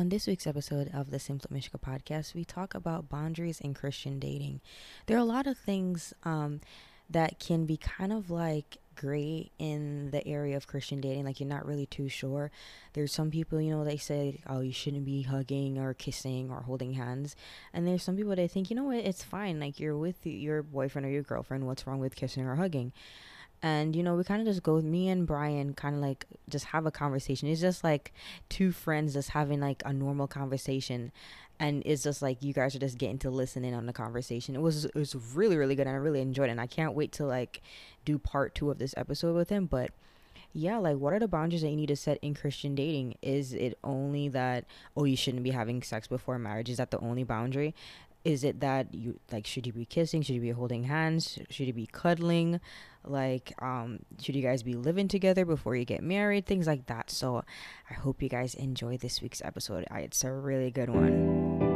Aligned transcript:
On 0.00 0.08
this 0.08 0.26
week's 0.26 0.46
episode 0.46 0.90
of 0.94 1.10
the 1.10 1.18
Simply 1.18 1.50
Mishka 1.52 1.76
podcast, 1.76 2.32
we 2.32 2.42
talk 2.42 2.74
about 2.74 3.10
boundaries 3.10 3.60
in 3.60 3.74
Christian 3.74 4.18
dating. 4.18 4.62
There 5.04 5.18
are 5.18 5.20
a 5.20 5.24
lot 5.24 5.46
of 5.46 5.58
things 5.58 6.14
um, 6.24 6.62
that 7.10 7.38
can 7.38 7.66
be 7.66 7.76
kind 7.76 8.10
of 8.10 8.30
like 8.30 8.78
gray 8.96 9.50
in 9.58 10.10
the 10.10 10.26
area 10.26 10.56
of 10.56 10.66
Christian 10.66 11.02
dating. 11.02 11.26
Like 11.26 11.38
you're 11.38 11.50
not 11.50 11.66
really 11.66 11.84
too 11.84 12.08
sure. 12.08 12.50
There's 12.94 13.12
some 13.12 13.30
people, 13.30 13.60
you 13.60 13.70
know, 13.70 13.84
they 13.84 13.98
say, 13.98 14.40
oh, 14.48 14.60
you 14.60 14.72
shouldn't 14.72 15.04
be 15.04 15.20
hugging 15.20 15.76
or 15.76 15.92
kissing 15.92 16.50
or 16.50 16.62
holding 16.62 16.94
hands. 16.94 17.36
And 17.74 17.86
there's 17.86 18.02
some 18.02 18.16
people 18.16 18.34
that 18.34 18.50
think, 18.50 18.70
you 18.70 18.76
know 18.76 18.84
what, 18.84 19.04
it's 19.04 19.22
fine. 19.22 19.60
Like 19.60 19.78
you're 19.78 19.98
with 19.98 20.24
your 20.24 20.62
boyfriend 20.62 21.04
or 21.04 21.10
your 21.10 21.24
girlfriend. 21.24 21.66
What's 21.66 21.86
wrong 21.86 21.98
with 21.98 22.16
kissing 22.16 22.46
or 22.46 22.54
hugging? 22.54 22.94
And 23.62 23.94
you 23.94 24.02
know 24.02 24.14
we 24.14 24.24
kind 24.24 24.40
of 24.40 24.46
just 24.46 24.62
go 24.62 24.80
me 24.80 25.08
and 25.08 25.26
brian 25.26 25.74
kind 25.74 25.94
of 25.94 26.00
like 26.00 26.26
just 26.48 26.66
have 26.66 26.86
a 26.86 26.90
conversation. 26.90 27.48
It's 27.48 27.60
just 27.60 27.84
like 27.84 28.12
two 28.48 28.72
friends 28.72 29.14
just 29.14 29.30
having 29.30 29.60
like 29.60 29.82
a 29.84 29.92
normal 29.92 30.26
conversation 30.26 31.12
and 31.58 31.82
it's 31.84 32.02
just 32.02 32.22
like 32.22 32.42
you 32.42 32.54
guys 32.54 32.74
are 32.74 32.78
just 32.78 32.98
getting 32.98 33.18
to 33.18 33.30
listen 33.30 33.64
in 33.64 33.74
on 33.74 33.86
the 33.86 33.92
conversation. 33.92 34.54
It 34.54 34.62
was 34.62 34.86
it 34.86 34.94
was 34.94 35.14
really 35.34 35.56
really 35.56 35.74
good 35.74 35.86
and 35.86 35.96
i 35.96 35.98
really 35.98 36.20
enjoyed 36.20 36.48
it 36.48 36.52
and 36.52 36.60
i 36.60 36.66
can't 36.66 36.94
wait 36.94 37.12
to 37.12 37.24
like 37.24 37.62
do 38.04 38.18
part 38.18 38.54
two 38.54 38.70
of 38.70 38.78
this 38.78 38.94
episode 38.96 39.34
with 39.34 39.50
him 39.50 39.66
but 39.66 39.90
yeah 40.52 40.78
like 40.78 40.96
what 40.96 41.12
are 41.12 41.18
the 41.18 41.28
boundaries 41.28 41.62
that 41.62 41.68
you 41.68 41.76
need 41.76 41.88
to 41.88 41.96
set 41.96 42.18
in 42.22 42.34
christian 42.34 42.74
dating? 42.74 43.14
Is 43.22 43.52
it 43.52 43.78
only 43.84 44.28
that 44.28 44.64
oh 44.96 45.04
you 45.04 45.16
shouldn't 45.16 45.44
be 45.44 45.50
having 45.50 45.82
sex 45.82 46.08
before 46.08 46.38
marriage? 46.38 46.68
Is 46.70 46.78
that 46.78 46.90
the 46.90 46.98
only 46.98 47.24
boundary 47.24 47.74
is 48.24 48.44
it 48.44 48.60
that 48.60 48.94
you 48.94 49.18
like 49.32 49.46
should 49.46 49.66
you 49.66 49.72
be 49.72 49.84
kissing? 49.84 50.22
Should 50.22 50.34
you 50.34 50.40
be 50.40 50.50
holding 50.50 50.84
hands? 50.84 51.38
Should 51.48 51.66
you 51.66 51.72
be 51.72 51.86
cuddling? 51.86 52.60
Like 53.04 53.52
um 53.62 54.00
should 54.20 54.36
you 54.36 54.42
guys 54.42 54.62
be 54.62 54.74
living 54.74 55.08
together 55.08 55.44
before 55.44 55.76
you 55.76 55.84
get 55.84 56.02
married? 56.02 56.46
Things 56.46 56.66
like 56.66 56.86
that. 56.86 57.10
So 57.10 57.44
i 57.90 57.94
hope 57.94 58.22
you 58.22 58.28
guys 58.28 58.54
enjoy 58.54 58.98
this 58.98 59.22
week's 59.22 59.42
episode. 59.42 59.86
It's 59.90 60.24
a 60.24 60.32
really 60.32 60.70
good 60.70 60.90
one 60.90 61.69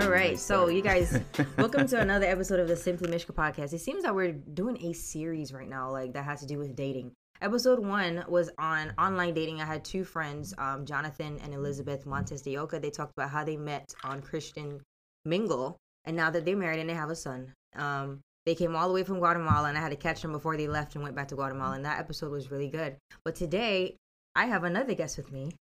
So, 0.00 0.68
you 0.68 0.80
guys, 0.80 1.20
welcome 1.58 1.86
to 1.88 2.00
another 2.00 2.24
episode 2.24 2.58
of 2.58 2.68
the 2.68 2.74
Simply 2.74 3.10
Mishka 3.10 3.34
podcast. 3.34 3.74
It 3.74 3.80
seems 3.80 4.02
that 4.02 4.14
we're 4.14 4.32
doing 4.32 4.82
a 4.86 4.94
series 4.94 5.52
right 5.52 5.68
now, 5.68 5.90
like 5.90 6.14
that 6.14 6.24
has 6.24 6.40
to 6.40 6.46
do 6.46 6.56
with 6.56 6.74
dating. 6.74 7.12
Episode 7.42 7.78
one 7.78 8.24
was 8.26 8.50
on 8.58 8.94
online 8.98 9.34
dating. 9.34 9.60
I 9.60 9.66
had 9.66 9.84
two 9.84 10.04
friends, 10.04 10.54
um, 10.56 10.86
Jonathan 10.86 11.38
and 11.44 11.52
Elizabeth 11.52 12.06
Montes 12.06 12.40
de 12.40 12.56
Oca. 12.56 12.80
They 12.80 12.88
talked 12.88 13.12
about 13.16 13.28
how 13.28 13.44
they 13.44 13.58
met 13.58 13.92
on 14.02 14.22
Christian 14.22 14.80
Mingle, 15.26 15.76
and 16.06 16.16
now 16.16 16.30
that 16.30 16.46
they're 16.46 16.56
married 16.56 16.80
and 16.80 16.88
they 16.88 16.94
have 16.94 17.10
a 17.10 17.14
son. 17.14 17.52
Um, 17.76 18.20
they 18.46 18.54
came 18.54 18.74
all 18.74 18.88
the 18.88 18.94
way 18.94 19.04
from 19.04 19.18
Guatemala, 19.18 19.68
and 19.68 19.76
I 19.76 19.82
had 19.82 19.90
to 19.90 19.96
catch 19.96 20.22
them 20.22 20.32
before 20.32 20.56
they 20.56 20.66
left 20.66 20.94
and 20.94 21.04
went 21.04 21.14
back 21.14 21.28
to 21.28 21.34
Guatemala. 21.34 21.76
And 21.76 21.84
that 21.84 22.00
episode 22.00 22.32
was 22.32 22.50
really 22.50 22.68
good. 22.68 22.96
But 23.22 23.34
today, 23.34 23.96
I 24.34 24.46
have 24.46 24.64
another 24.64 24.94
guest 24.94 25.18
with 25.18 25.30
me, 25.30 25.52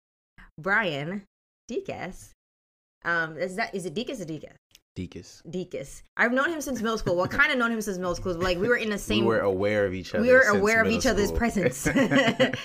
Brian 0.58 1.24
Deacus. 1.66 2.34
Um, 3.04 3.38
is 3.38 3.56
that 3.56 3.74
is 3.74 3.86
it 3.86 3.94
Deacus 3.94 4.20
or 4.20 4.24
Deacus? 4.24 4.56
Deacus. 4.94 5.42
Deacus. 5.48 6.02
I've 6.16 6.32
known 6.32 6.50
him 6.50 6.60
since 6.60 6.82
middle 6.82 6.98
school. 6.98 7.14
Well, 7.14 7.28
kind 7.28 7.52
of 7.52 7.58
known 7.58 7.70
him 7.70 7.80
since 7.80 7.98
middle 7.98 8.16
school. 8.16 8.34
Like 8.34 8.58
we 8.58 8.68
were 8.68 8.76
in 8.76 8.90
the 8.90 8.98
same. 8.98 9.20
We 9.20 9.28
were 9.28 9.40
aware 9.40 9.86
of 9.86 9.94
each 9.94 10.12
other. 10.12 10.22
We 10.22 10.32
were 10.32 10.40
aware 10.40 10.82
of 10.82 10.88
each 10.88 11.02
school. 11.02 11.12
other's 11.12 11.30
presence 11.30 11.76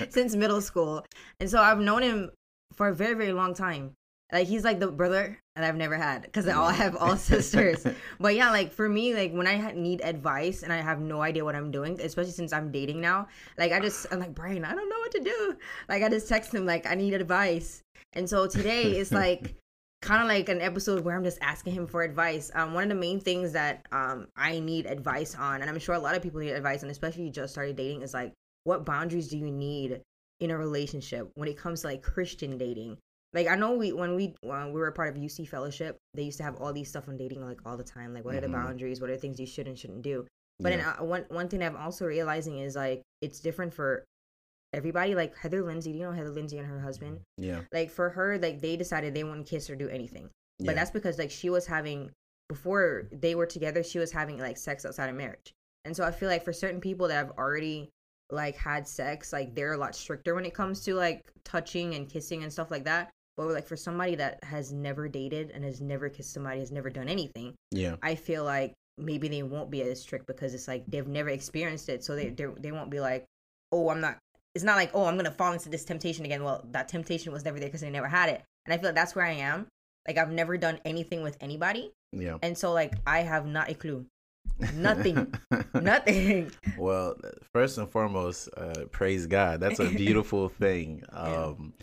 since 0.09 0.35
middle 0.35 0.61
school, 0.61 1.05
and 1.39 1.49
so 1.49 1.61
I've 1.61 1.79
known 1.79 2.01
him 2.01 2.31
for 2.73 2.87
a 2.87 2.95
very, 2.95 3.13
very 3.13 3.33
long 3.33 3.53
time. 3.53 3.93
Like 4.31 4.47
he's 4.47 4.63
like 4.63 4.79
the 4.79 4.87
brother 4.87 5.39
that 5.55 5.63
I've 5.63 5.75
never 5.75 5.95
had 5.95 6.23
because 6.23 6.47
I 6.47 6.53
all 6.53 6.69
have 6.69 6.95
all 6.95 7.15
sisters. 7.17 7.85
but 8.19 8.33
yeah, 8.33 8.49
like 8.49 8.73
for 8.73 8.89
me, 8.89 9.13
like 9.13 9.31
when 9.31 9.45
I 9.45 9.71
need 9.73 10.01
advice 10.01 10.63
and 10.63 10.73
I 10.73 10.81
have 10.81 10.99
no 10.99 11.21
idea 11.21 11.45
what 11.45 11.55
I'm 11.55 11.69
doing, 11.69 12.01
especially 12.01 12.31
since 12.31 12.51
I'm 12.51 12.71
dating 12.71 12.99
now, 12.99 13.27
like 13.59 13.71
I 13.71 13.79
just 13.79 14.07
I'm 14.11 14.19
like 14.19 14.33
Brian, 14.33 14.65
I 14.65 14.73
don't 14.73 14.89
know 14.89 14.97
what 14.97 15.11
to 15.11 15.19
do. 15.19 15.55
Like 15.87 16.01
I 16.01 16.09
just 16.09 16.27
text 16.27 16.51
him 16.51 16.65
like 16.65 16.89
I 16.89 16.95
need 16.95 17.13
advice, 17.13 17.83
and 18.13 18.27
so 18.27 18.47
today 18.47 18.97
is 18.97 19.11
like 19.11 19.55
kind 20.03 20.21
of 20.21 20.27
like 20.27 20.49
an 20.49 20.61
episode 20.61 21.03
where 21.03 21.15
I'm 21.15 21.23
just 21.23 21.39
asking 21.41 21.73
him 21.73 21.87
for 21.87 22.03
advice. 22.03 22.51
Um, 22.53 22.73
one 22.73 22.83
of 22.83 22.89
the 22.89 22.95
main 22.95 23.19
things 23.19 23.53
that 23.53 23.85
um, 23.91 24.27
I 24.35 24.59
need 24.59 24.85
advice 24.85 25.33
on, 25.33 25.61
and 25.61 25.69
I'm 25.69 25.79
sure 25.79 25.95
a 25.95 25.99
lot 25.99 26.15
of 26.15 26.21
people 26.21 26.41
need 26.41 26.51
advice 26.51 26.83
on, 26.83 26.89
especially 26.89 27.23
you 27.23 27.31
just 27.31 27.53
started 27.53 27.77
dating, 27.77 28.01
is 28.01 28.13
like, 28.13 28.33
what 28.65 28.85
boundaries 28.85 29.29
do 29.29 29.37
you 29.37 29.49
need 29.49 30.01
in 30.39 30.51
a 30.51 30.57
relationship 30.57 31.31
when 31.35 31.47
it 31.47 31.57
comes 31.57 31.81
to 31.81 31.87
like 31.87 32.03
Christian 32.03 32.57
dating? 32.57 32.97
Like 33.33 33.47
I 33.47 33.55
know 33.55 33.73
we 33.73 33.93
when 33.93 34.15
we 34.15 34.35
when 34.41 34.67
we 34.67 34.79
were 34.79 34.87
a 34.87 34.91
part 34.91 35.15
of 35.15 35.21
UC 35.21 35.47
fellowship, 35.47 35.97
they 36.13 36.23
used 36.23 36.37
to 36.37 36.43
have 36.43 36.57
all 36.57 36.71
these 36.71 36.89
stuff 36.89 37.07
on 37.07 37.17
dating 37.17 37.43
like 37.43 37.61
all 37.65 37.77
the 37.77 37.83
time. 37.83 38.13
Like 38.13 38.25
what 38.25 38.31
mm-hmm. 38.31 38.37
are 38.37 38.41
the 38.41 38.47
mm-hmm. 38.47 38.65
boundaries? 38.65 39.01
What 39.01 39.09
are 39.09 39.13
the 39.13 39.19
things 39.19 39.39
you 39.39 39.47
should 39.47 39.67
and 39.67 39.77
shouldn't 39.77 40.03
do? 40.03 40.27
But 40.59 40.73
yeah. 40.73 40.93
uh, 40.99 41.03
one 41.03 41.25
one 41.29 41.47
thing 41.47 41.63
I'm 41.63 41.75
also 41.75 42.05
realizing 42.05 42.59
is 42.59 42.75
like 42.75 43.01
it's 43.21 43.39
different 43.39 43.73
for 43.73 44.05
everybody 44.73 45.15
like 45.15 45.37
Heather 45.37 45.63
Lindsay, 45.63 45.91
do 45.91 45.99
you 45.99 46.05
know 46.05 46.11
Heather 46.11 46.29
Lindsay 46.29 46.57
and 46.57 46.67
her 46.67 46.79
husband? 46.79 47.19
Yeah. 47.37 47.61
Like 47.71 47.91
for 47.91 48.09
her, 48.09 48.37
like 48.39 48.61
they 48.61 48.75
decided 48.75 49.13
they 49.13 49.23
wouldn't 49.23 49.47
kiss 49.47 49.69
or 49.69 49.75
do 49.75 49.89
anything. 49.89 50.29
But 50.59 50.67
yeah. 50.67 50.73
that's 50.73 50.91
because 50.91 51.17
like 51.17 51.31
she 51.31 51.49
was 51.49 51.65
having 51.65 52.11
before 52.49 53.07
they 53.11 53.35
were 53.35 53.45
together, 53.45 53.83
she 53.83 53.99
was 53.99 54.11
having 54.11 54.37
like 54.39 54.57
sex 54.57 54.85
outside 54.85 55.09
of 55.09 55.15
marriage. 55.15 55.53
And 55.85 55.95
so 55.95 56.03
I 56.03 56.11
feel 56.11 56.29
like 56.29 56.43
for 56.43 56.53
certain 56.53 56.81
people 56.81 57.07
that 57.07 57.15
have 57.15 57.31
already 57.37 57.89
like 58.31 58.55
had 58.55 58.87
sex, 58.87 59.31
like 59.31 59.53
they're 59.55 59.73
a 59.73 59.77
lot 59.77 59.95
stricter 59.95 60.35
when 60.35 60.45
it 60.45 60.53
comes 60.53 60.81
to 60.81 60.95
like 60.95 61.21
touching 61.43 61.95
and 61.95 62.09
kissing 62.09 62.43
and 62.43 62.51
stuff 62.51 62.71
like 62.71 62.85
that. 62.85 63.09
But 63.35 63.47
like 63.47 63.67
for 63.67 63.75
somebody 63.75 64.15
that 64.15 64.43
has 64.43 64.71
never 64.71 65.07
dated 65.07 65.51
and 65.51 65.63
has 65.63 65.81
never 65.81 66.09
kissed 66.09 66.33
somebody, 66.33 66.59
has 66.59 66.71
never 66.71 66.89
done 66.89 67.09
anything, 67.09 67.55
yeah, 67.71 67.95
I 68.03 68.13
feel 68.13 68.43
like 68.43 68.73
maybe 68.99 69.27
they 69.27 69.41
won't 69.41 69.71
be 69.71 69.81
as 69.81 69.99
strict 69.99 70.27
because 70.27 70.53
it's 70.53 70.67
like 70.67 70.83
they've 70.87 71.07
never 71.07 71.29
experienced 71.29 71.89
it, 71.89 72.03
so 72.03 72.15
they 72.15 72.29
they 72.29 72.71
won't 72.71 72.91
be 72.91 72.99
like, 72.99 73.25
oh, 73.71 73.89
I'm 73.89 74.01
not 74.01 74.19
it's 74.55 74.63
not 74.63 74.75
like 74.75 74.91
oh 74.93 75.05
i'm 75.05 75.15
gonna 75.15 75.31
fall 75.31 75.53
into 75.53 75.69
this 75.69 75.85
temptation 75.85 76.25
again 76.25 76.43
well 76.43 76.63
that 76.71 76.87
temptation 76.87 77.31
was 77.31 77.43
never 77.45 77.59
there 77.59 77.67
because 77.67 77.83
i 77.83 77.89
never 77.89 78.07
had 78.07 78.29
it 78.29 78.43
and 78.65 78.73
i 78.73 78.77
feel 78.77 78.89
like 78.89 78.95
that's 78.95 79.15
where 79.15 79.25
i 79.25 79.31
am 79.31 79.67
like 80.07 80.17
i've 80.17 80.31
never 80.31 80.57
done 80.57 80.79
anything 80.85 81.21
with 81.21 81.37
anybody 81.41 81.91
yeah 82.11 82.37
and 82.41 82.57
so 82.57 82.71
like 82.71 82.93
i 83.07 83.19
have 83.19 83.45
not 83.45 83.69
a 83.69 83.73
clue 83.73 84.05
nothing 84.75 85.33
nothing 85.73 86.51
well 86.77 87.15
first 87.53 87.77
and 87.77 87.89
foremost 87.89 88.49
uh 88.57 88.85
praise 88.91 89.25
god 89.25 89.59
that's 89.59 89.79
a 89.79 89.89
beautiful 89.89 90.49
thing 90.59 91.03
um 91.11 91.73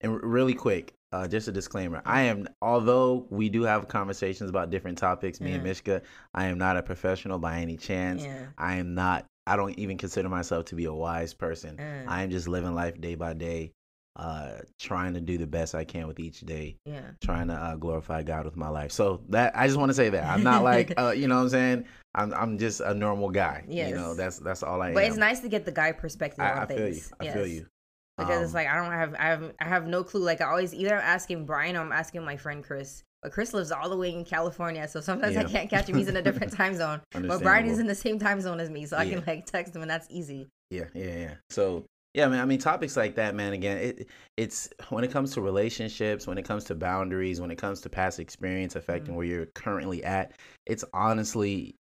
yeah. 0.00 0.08
and 0.08 0.22
really 0.22 0.54
quick 0.54 0.94
uh, 1.12 1.28
just 1.28 1.46
a 1.46 1.52
disclaimer. 1.52 2.00
I 2.06 2.22
am, 2.22 2.48
although 2.62 3.26
we 3.28 3.50
do 3.50 3.64
have 3.64 3.86
conversations 3.86 4.48
about 4.48 4.70
different 4.70 4.96
topics, 4.96 5.40
me 5.42 5.50
yeah. 5.50 5.56
and 5.56 5.64
Mishka, 5.64 6.00
I 6.34 6.46
am 6.46 6.56
not 6.56 6.78
a 6.78 6.82
professional 6.82 7.38
by 7.38 7.58
any 7.58 7.76
chance. 7.76 8.24
Yeah. 8.24 8.46
I 8.56 8.76
am 8.76 8.94
not 8.94 9.26
I 9.46 9.56
don't 9.56 9.78
even 9.78 9.98
consider 9.98 10.28
myself 10.28 10.66
to 10.66 10.74
be 10.74 10.84
a 10.84 10.92
wise 10.92 11.34
person. 11.34 11.76
Mm. 11.76 12.08
I 12.08 12.22
am 12.22 12.30
just 12.30 12.48
living 12.48 12.74
life 12.74 13.00
day 13.00 13.16
by 13.16 13.34
day, 13.34 13.72
uh, 14.16 14.58
trying 14.78 15.14
to 15.14 15.20
do 15.20 15.38
the 15.38 15.46
best 15.46 15.74
I 15.74 15.84
can 15.84 16.06
with 16.06 16.20
each 16.20 16.40
day. 16.40 16.76
Yeah. 16.84 17.10
Trying 17.22 17.48
to 17.48 17.54
uh, 17.54 17.76
glorify 17.76 18.22
God 18.22 18.44
with 18.44 18.56
my 18.56 18.68
life. 18.68 18.92
So 18.92 19.22
that 19.30 19.52
I 19.56 19.66
just 19.66 19.78
want 19.78 19.90
to 19.90 19.94
say 19.94 20.10
that 20.10 20.24
I'm 20.24 20.42
not 20.42 20.62
like, 20.62 20.92
uh, 20.98 21.10
you 21.10 21.26
know 21.26 21.36
what 21.36 21.42
I'm 21.42 21.48
saying. 21.48 21.84
I'm 22.14 22.32
I'm 22.34 22.58
just 22.58 22.80
a 22.80 22.94
normal 22.94 23.30
guy. 23.30 23.64
Yes. 23.66 23.90
You 23.90 23.96
know 23.96 24.14
that's 24.14 24.38
that's 24.38 24.62
all 24.62 24.80
I. 24.80 24.88
But 24.88 24.88
am. 24.88 24.94
But 24.94 25.04
it's 25.04 25.16
nice 25.16 25.40
to 25.40 25.48
get 25.48 25.64
the 25.64 25.72
guy 25.72 25.92
perspective 25.92 26.44
I, 26.44 26.52
on 26.52 26.58
I 26.58 26.66
things. 26.66 26.78
feel 26.78 26.88
you. 26.88 27.02
I 27.20 27.24
yes. 27.24 27.34
feel 27.34 27.46
you. 27.46 27.66
Because 28.18 28.36
um, 28.36 28.44
it's 28.44 28.54
like 28.54 28.68
I 28.68 28.76
don't 28.76 28.92
have 28.92 29.14
I 29.14 29.24
have 29.24 29.52
I 29.60 29.64
have 29.64 29.86
no 29.86 30.04
clue. 30.04 30.22
Like 30.22 30.40
I 30.40 30.46
always 30.46 30.74
either 30.74 30.94
I'm 30.94 31.02
asking 31.02 31.46
Brian 31.46 31.76
or 31.76 31.80
I'm 31.80 31.92
asking 31.92 32.24
my 32.24 32.36
friend 32.36 32.62
Chris. 32.62 33.02
But 33.22 33.30
Chris 33.30 33.54
lives 33.54 33.70
all 33.70 33.88
the 33.88 33.96
way 33.96 34.12
in 34.12 34.24
California, 34.24 34.88
so 34.88 35.00
sometimes 35.00 35.34
yeah. 35.34 35.42
I 35.42 35.44
can't 35.44 35.70
catch 35.70 35.88
him. 35.88 35.96
He's 35.96 36.08
in 36.08 36.16
a 36.16 36.22
different 36.22 36.52
time 36.56 36.74
zone. 36.74 37.00
but 37.12 37.40
Brian 37.40 37.66
is 37.66 37.78
in 37.78 37.86
the 37.86 37.94
same 37.94 38.18
time 38.18 38.40
zone 38.40 38.58
as 38.58 38.68
me, 38.68 38.84
so 38.84 38.96
I 38.96 39.08
can 39.08 39.22
like 39.26 39.46
text 39.46 39.76
him, 39.76 39.82
and 39.82 39.90
that's 39.90 40.08
easy. 40.10 40.48
Yeah, 40.70 40.86
yeah, 40.94 41.16
yeah. 41.16 41.34
So 41.50 41.86
yeah, 42.14 42.28
man. 42.28 42.40
I 42.40 42.44
mean, 42.44 42.58
topics 42.58 42.96
like 42.96 43.14
that, 43.14 43.34
man. 43.34 43.52
Again, 43.52 43.78
it 43.78 44.08
it's 44.36 44.68
when 44.90 45.04
it 45.04 45.10
comes 45.10 45.32
to 45.34 45.40
relationships, 45.40 46.26
when 46.26 46.36
it 46.36 46.44
comes 46.44 46.64
to 46.64 46.74
boundaries, 46.74 47.40
when 47.40 47.50
it 47.50 47.56
comes 47.56 47.80
to 47.82 47.88
past 47.88 48.18
experience 48.18 48.76
affecting 48.76 49.08
mm-hmm. 49.08 49.16
where 49.16 49.26
you're 49.26 49.46
currently 49.54 50.02
at. 50.04 50.32
It's 50.66 50.84
honestly 50.92 51.76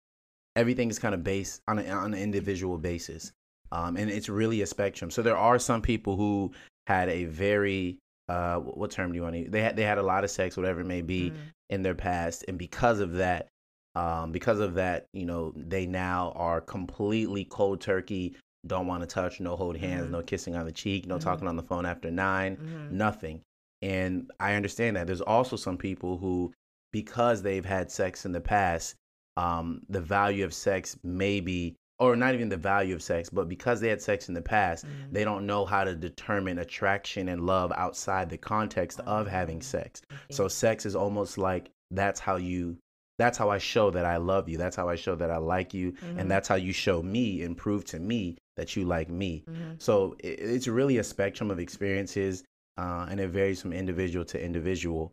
everything 0.56 0.90
is 0.90 1.00
kind 1.00 1.16
of 1.16 1.24
based 1.24 1.62
on 1.68 1.80
a, 1.80 1.90
on 1.90 2.14
an 2.14 2.20
individual 2.20 2.78
basis, 2.78 3.32
um, 3.72 3.98
and 3.98 4.10
it's 4.12 4.30
really 4.30 4.62
a 4.62 4.68
spectrum. 4.68 5.10
So 5.10 5.22
there 5.22 5.38
are 5.38 5.58
some 5.58 5.82
people 5.82 6.16
who 6.16 6.52
had 6.86 7.10
a 7.10 7.26
very 7.26 7.98
uh, 8.30 8.58
what 8.58 8.92
term 8.92 9.12
do 9.12 9.16
you 9.16 9.24
want 9.24 9.34
to 9.34 9.40
use? 9.40 9.52
They 9.52 9.62
had 9.62 9.76
they 9.76 9.84
had 9.84 9.98
a 9.98 10.04
lot 10.04 10.24
of 10.24 10.32
sex, 10.32 10.56
whatever 10.56 10.82
it 10.82 10.88
may 10.88 11.02
be, 11.02 11.32
mm. 11.32 11.38
in 11.70 11.82
their 11.82 11.96
past, 11.96 12.46
and 12.48 12.58
because 12.58 13.00
of 13.00 13.14
that, 13.14 13.48
um, 13.96 14.32
because 14.32 14.60
of 14.60 14.76
that, 14.76 15.08
you 15.14 15.26
know, 15.26 15.52
they 15.56 15.86
now 15.86 16.32
are 16.36 16.62
completely 16.62 17.46
cold 17.46 17.82
turkey. 17.82 18.36
Don't 18.68 18.88
want 18.88 19.02
to 19.02 19.08
touch, 19.08 19.40
no 19.40 19.56
hold 19.56 19.78
hands, 19.78 20.04
mm-hmm. 20.04 20.14
no 20.14 20.22
kissing 20.22 20.56
on 20.56 20.66
the 20.66 20.72
cheek, 20.72 21.08
no 21.08 21.16
mm-hmm. 21.16 21.24
talking 21.24 21.48
on 21.48 21.56
the 21.56 21.64
phone 21.64 21.86
after 21.86 22.12
9 22.12 22.58
mm-hmm. 22.58 22.98
nothing. 22.98 23.42
And 23.82 24.30
I 24.38 24.56
understand 24.56 24.98
that. 24.98 25.08
There's 25.08 25.22
also 25.22 25.56
some 25.56 25.78
people 25.78 26.18
who 26.18 26.52
because 26.92 27.42
they've 27.42 27.66
had 27.66 27.92
sex 27.92 28.26
in 28.26 28.32
the 28.32 28.42
past, 28.42 28.96
um, 29.38 29.82
the 29.90 30.02
value 30.02 30.44
of 30.44 30.54
sex 30.54 30.98
may 31.04 31.40
be, 31.40 31.76
or 32.00 32.16
not 32.16 32.34
even 32.34 32.50
the 32.50 32.58
value 32.58 32.96
of 32.96 33.04
sex, 33.04 33.30
but 33.30 33.50
because 33.50 33.82
they 33.82 33.90
had 33.90 34.02
sex 34.02 34.30
in 34.30 34.34
the 34.34 34.42
past, 34.42 34.86
Mhm. 34.86 35.12
they 35.12 35.24
don't 35.24 35.46
know 35.46 35.66
how 35.66 35.84
to 35.84 35.96
determine 35.96 36.60
attraction 36.60 37.28
and 37.30 37.46
love 37.46 37.72
outside 37.76 38.30
the 38.30 38.38
context 38.38 39.00
of 39.02 39.28
having 39.28 39.58
Oh, 39.58 39.62
sex. 39.62 40.02
So 40.32 40.48
sex 40.48 40.86
is 40.86 40.96
almost 40.96 41.38
like 41.38 41.70
that's 41.92 42.20
how 42.20 42.38
you 42.38 42.78
that's 43.18 43.38
how 43.38 43.50
I 43.50 43.58
show 43.58 43.92
that 43.92 44.06
I 44.06 44.16
love 44.16 44.48
you. 44.48 44.58
That's 44.58 44.78
how 44.78 44.88
I 44.88 44.96
show 44.96 45.14
that 45.16 45.30
I 45.30 45.36
like 45.36 45.74
you 45.74 45.92
Mhm. 45.92 46.20
and 46.22 46.32
that's 46.32 46.48
how 46.48 46.56
you 46.56 46.72
show 46.72 47.04
me 47.04 47.42
and 47.42 47.58
prove 47.58 47.84
to 47.86 48.00
me 48.00 48.38
that 48.56 48.78
you 48.78 48.86
like 48.86 49.10
me. 49.10 49.44
Mhm. 49.46 49.76
So 49.78 50.16
it, 50.20 50.40
it's 50.40 50.70
really 50.70 51.00
a 51.00 51.04
spectrum 51.04 51.52
of 51.52 51.60
experiences 51.60 52.46
uh, 52.78 53.08
and 53.10 53.20
it 53.20 53.28
varies 53.28 53.62
from 53.62 53.74
individual 53.74 54.24
to 54.24 54.42
individual. 54.42 55.12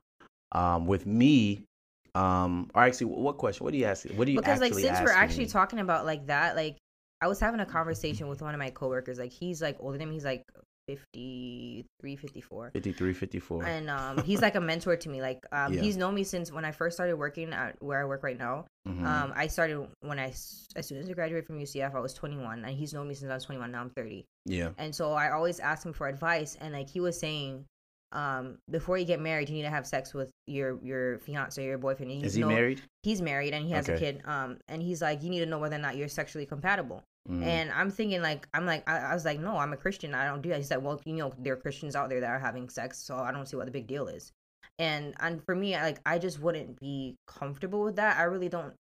Um, 0.52 0.86
with 0.86 1.04
me, 1.04 1.64
um, 2.16 2.70
or 2.74 2.82
actually, 2.82 3.06
what 3.06 3.36
question? 3.38 3.64
What 3.64 3.72
do 3.72 3.78
you 3.78 3.84
ask? 3.86 4.06
What 4.10 4.24
do 4.26 4.32
you 4.32 4.38
because 4.40 4.60
like 4.60 4.74
since 4.74 5.00
we're 5.00 5.10
actually 5.10 5.44
me? 5.44 5.50
talking 5.50 5.78
about 5.80 6.04
like 6.06 6.26
that 6.26 6.56
like 6.56 6.76
i 7.22 7.26
was 7.28 7.40
having 7.40 7.60
a 7.60 7.66
conversation 7.66 8.28
with 8.28 8.42
one 8.42 8.52
of 8.54 8.58
my 8.58 8.68
coworkers 8.70 9.18
like 9.18 9.32
he's 9.32 9.62
like 9.62 9.76
older 9.80 9.96
than 9.96 10.08
me 10.10 10.14
he's 10.16 10.24
like 10.24 10.42
53 10.86 12.16
54 12.16 12.70
53, 12.72 13.12
54. 13.14 13.64
and 13.64 13.90
um 13.90 14.22
he's 14.24 14.40
like 14.42 14.54
a 14.54 14.60
mentor 14.60 14.96
to 14.96 15.08
me 15.08 15.20
like 15.20 15.40
um 15.52 15.72
Yeah. 15.72 15.80
he's 15.80 15.96
known 15.96 16.14
me 16.14 16.24
since 16.24 16.52
when 16.52 16.64
i 16.64 16.72
first 16.72 16.96
started 16.96 17.16
working 17.16 17.52
at 17.52 17.76
where 17.82 18.00
i 18.00 18.04
work 18.04 18.22
right 18.22 18.38
now 18.38 18.66
Mhm. 18.86 19.04
um 19.04 19.32
i 19.34 19.46
started 19.46 19.86
when 20.00 20.18
i 20.18 20.28
as 20.28 20.86
soon 20.86 20.98
as 20.98 21.08
i 21.08 21.12
graduated 21.12 21.46
from 21.46 21.58
ucf 21.58 21.94
i 21.94 21.98
was 22.00 22.14
21 22.14 22.64
and 22.64 22.76
he's 22.76 22.92
known 22.92 23.08
me 23.08 23.14
since 23.14 23.30
i 23.30 23.34
was 23.34 23.44
21 23.44 23.72
now 23.72 23.80
i'm 23.80 23.90
30 23.90 24.24
yeah. 24.44 24.70
and 24.78 24.94
so 24.94 25.12
I 25.12 25.30
always 25.30 25.58
ask 25.58 25.84
him 25.84 25.92
for 25.92 26.06
advice, 26.06 26.56
and 26.60 26.72
like 26.72 26.88
he 26.88 27.00
was 27.00 27.18
saying, 27.18 27.64
um, 28.12 28.58
before 28.70 28.96
you 28.98 29.04
get 29.04 29.20
married, 29.20 29.48
you 29.48 29.56
need 29.56 29.62
to 29.62 29.70
have 29.70 29.86
sex 29.86 30.14
with 30.14 30.30
your 30.46 30.78
your 30.82 31.18
fiance 31.18 31.62
or 31.62 31.66
your 31.68 31.78
boyfriend. 31.78 32.12
You 32.12 32.22
Is 32.24 32.34
he 32.34 32.40
know- 32.40 32.48
married? 32.48 32.80
He's 33.02 33.20
married 33.20 33.52
and 33.54 33.64
he 33.66 33.72
has 33.72 33.88
a 33.88 33.96
kid. 33.98 34.22
Um, 34.24 34.58
and 34.68 34.80
he's 34.82 35.02
like, 35.02 35.22
you 35.22 35.30
need 35.30 35.40
to 35.40 35.46
know 35.46 35.58
whether 35.58 35.76
or 35.76 35.80
not 35.80 35.96
you're 35.96 36.08
sexually 36.08 36.46
compatible. 36.46 37.02
Mhm. 37.28 37.42
And 37.42 37.72
I'm 37.72 37.90
thinking 37.90 38.22
like, 38.22 38.46
I'm 38.54 38.66
like, 38.66 38.88
I, 38.88 38.98
I 38.98 39.14
was 39.14 39.24
like, 39.24 39.40
no, 39.40 39.56
I'm 39.56 39.72
a 39.72 39.76
Christian. 39.76 40.14
I 40.14 40.26
don't 40.26 40.42
do 40.42 40.48
that. 40.50 40.58
He 40.58 40.64
said, 40.64 40.82
well, 40.82 41.00
you 41.04 41.14
know, 41.14 41.32
there 41.38 41.54
are 41.54 41.56
Christians 41.56 41.96
out 41.96 42.08
there 42.08 42.20
that 42.20 42.30
are 42.30 42.38
having 42.38 42.68
sex, 42.68 42.98
so 42.98 43.16
I 43.16 43.32
don't 43.32 43.46
see 43.46 43.56
what 43.56 43.66
the 43.66 43.72
big 43.72 43.86
deal 43.88 44.06
is. 44.08 44.32
And 44.78 45.14
and 45.20 45.42
for 45.44 45.54
me, 45.54 45.74
I, 45.74 45.82
like, 45.82 46.00
I 46.06 46.18
just 46.18 46.40
wouldn't 46.40 46.78
be 46.78 47.16
comfortable 47.26 47.82
with 47.82 47.96
that. 47.96 48.16
I 48.18 48.24
really 48.24 48.48
don't. 48.48 48.74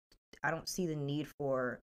I 0.44 0.52
don't 0.52 0.70
see 0.70 0.86
the 0.86 0.96
need 0.96 1.28
for 1.40 1.80